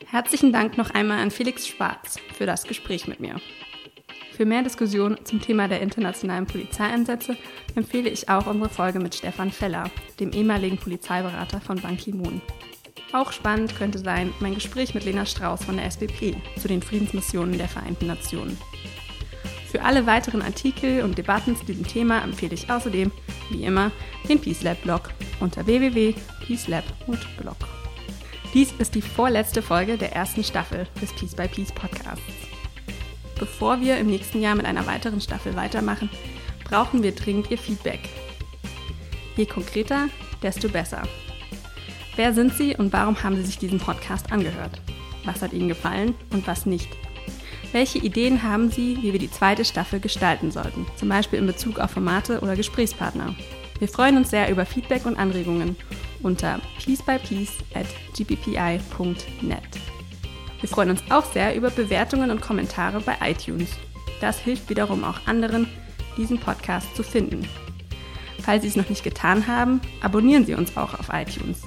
Herzlichen 0.08 0.52
Dank 0.52 0.78
noch 0.78 0.90
einmal 0.92 1.20
an 1.20 1.30
Felix 1.30 1.68
Schwarz 1.68 2.20
für 2.34 2.46
das 2.46 2.64
Gespräch 2.64 3.08
mit 3.08 3.20
mir. 3.20 3.36
Für 4.36 4.46
mehr 4.46 4.64
Diskussion 4.64 5.18
zum 5.24 5.40
Thema 5.40 5.70
der 5.70 5.80
internationalen 5.80 6.46
Polizeieinsätze 6.46 7.38
empfehle 7.74 8.10
ich 8.10 8.28
auch 8.28 8.48
unsere 8.48 8.70
Folge 8.70 9.00
mit 9.00 9.16
Stefan 9.16 9.50
Feller, 9.50 9.90
dem 10.20 10.34
ehemaligen 10.34 10.78
Polizeiberater 10.78 11.62
von 11.62 11.80
Ban 11.80 11.96
Ki-moon. 11.96 12.42
Auch 13.14 13.32
spannend 13.32 13.78
könnte 13.78 13.98
sein 13.98 14.34
mein 14.42 14.54
Gespräch 14.54 14.94
mit 14.94 15.06
Lena 15.06 15.26
Strauß 15.26 15.64
von 15.64 15.78
der 15.78 15.86
SBP 15.86 16.36
zu 16.60 16.68
den 16.68 16.82
Friedensmissionen 16.82 17.58
der 17.58 17.70
Vereinten 17.70 18.08
Nationen. 18.08 18.58
Für 19.72 19.84
alle 19.84 20.06
weiteren 20.06 20.42
Artikel 20.42 21.04
und 21.04 21.18
Debatten 21.18 21.56
zu 21.56 21.64
diesem 21.64 21.88
Thema 21.88 22.22
empfehle 22.22 22.56
ich 22.56 22.70
außerdem, 22.70 23.14
wie 23.52 23.64
immer, 23.64 23.92
den 24.28 24.42
Peace 24.42 24.64
Lab 24.64 24.82
Blog 24.82 25.12
unter 25.40 25.66
www.peacelab.blog. 25.66 27.58
Dies 28.54 28.74
ist 28.80 28.96
die 28.96 29.02
vorletzte 29.02 29.62
Folge 29.62 29.98
der 29.98 30.14
ersten 30.14 30.44
Staffel 30.44 30.88
des 31.02 31.14
Peace 31.14 31.36
by 31.36 31.48
Peace 31.48 31.72
Podcasts. 31.72 32.45
Bevor 33.38 33.82
wir 33.82 33.98
im 33.98 34.08
nächsten 34.08 34.42
Jahr 34.42 34.56
mit 34.56 34.66
einer 34.66 34.88
weiteren 34.88 35.20
Staffel 35.22 35.56
weitermachen, 35.56 36.10
brauchen 36.64 37.04
wir 37.04 37.14
dringend 37.14 37.52
Ihr 37.52 37.58
Feedback. 37.58 38.10
Je 39.36 39.46
konkreter, 39.46 40.08
desto 40.42 40.70
besser. 40.70 41.04
Wer 42.16 42.34
sind 42.34 42.54
Sie 42.54 42.76
und 42.76 42.94
warum 42.94 43.22
haben 43.24 43.36
Sie 43.36 43.44
sich 43.44 43.58
diesen 43.58 43.80
Podcast 43.80 44.32
angehört? 44.32 44.80
Was 45.26 45.42
hat 45.42 45.52
Ihnen 45.52 45.68
gefallen 45.68 46.16
und 46.32 46.48
was 46.48 46.66
nicht? 46.66 46.90
Welche 47.74 47.98
Ideen 47.98 48.44
haben 48.44 48.72
Sie, 48.72 48.98
wie 49.02 49.12
wir 49.12 49.20
die 49.20 49.32
zweite 49.32 49.66
Staffel 49.66 50.00
gestalten 50.00 50.50
sollten, 50.50 50.86
zum 50.96 51.10
Beispiel 51.10 51.40
in 51.40 51.48
Bezug 51.48 51.80
auf 51.80 51.92
Formate 51.92 52.40
oder 52.40 52.56
Gesprächspartner? 52.56 53.36
Wir 53.80 53.90
freuen 53.90 54.16
uns 54.16 54.30
sehr 54.30 54.50
über 54.50 54.66
Feedback 54.66 55.06
und 55.06 55.18
Anregungen 55.18 55.76
unter 56.24 56.62
piecebypiece 56.80 57.52
at 57.74 57.88
gppi.net. 58.16 59.60
Wir 60.62 60.70
freuen 60.70 60.90
uns 60.90 61.04
auch 61.10 61.26
sehr 61.26 61.56
über 61.56 61.70
Bewertungen 61.70 62.32
und 62.32 62.42
Kommentare 62.42 63.02
bei 63.02 63.16
iTunes. 63.22 63.70
Das 64.22 64.40
hilft 64.40 64.70
wiederum 64.70 65.04
auch 65.04 65.20
anderen, 65.28 65.68
diesen 66.18 66.40
Podcast 66.40 66.96
zu 66.96 67.04
finden. 67.04 67.48
Falls 68.42 68.62
Sie 68.62 68.70
es 68.70 68.76
noch 68.76 68.90
nicht 68.90 69.04
getan 69.04 69.48
haben, 69.48 69.82
abonnieren 70.02 70.46
Sie 70.46 70.54
uns 70.54 70.78
auch 70.78 70.94
auf 71.00 71.10
iTunes. 71.12 71.62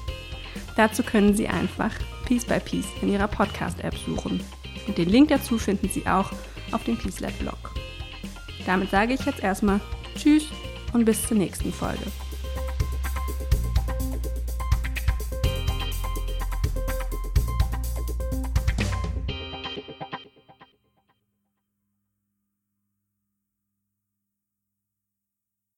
Dazu 0.77 1.03
können 1.03 1.35
Sie 1.35 1.49
einfach 1.49 1.91
Piece 2.25 2.45
by 2.45 2.61
Piece 2.61 2.87
in 3.03 3.09
Ihrer 3.09 3.29
Podcast-App 3.29 3.97
suchen. 3.97 4.41
Und 4.87 4.97
den 4.97 5.09
Link 5.09 5.29
dazu 5.29 5.59
finden 5.59 5.89
Sie 5.89 6.07
auch 6.07 6.31
auf 6.73 6.85
dem 6.85 6.97
Peace 6.97 7.21
Lab 7.21 7.37
Blog. 7.39 7.75
Damit 8.65 8.91
sage 8.91 9.15
ich 9.15 9.25
jetzt 9.25 9.43
erstmal 9.43 9.81
Tschüss 10.17 10.45
und 10.93 11.05
bis 11.05 11.27
zur 11.27 11.37
nächsten 11.37 11.73
Folge. 11.73 12.05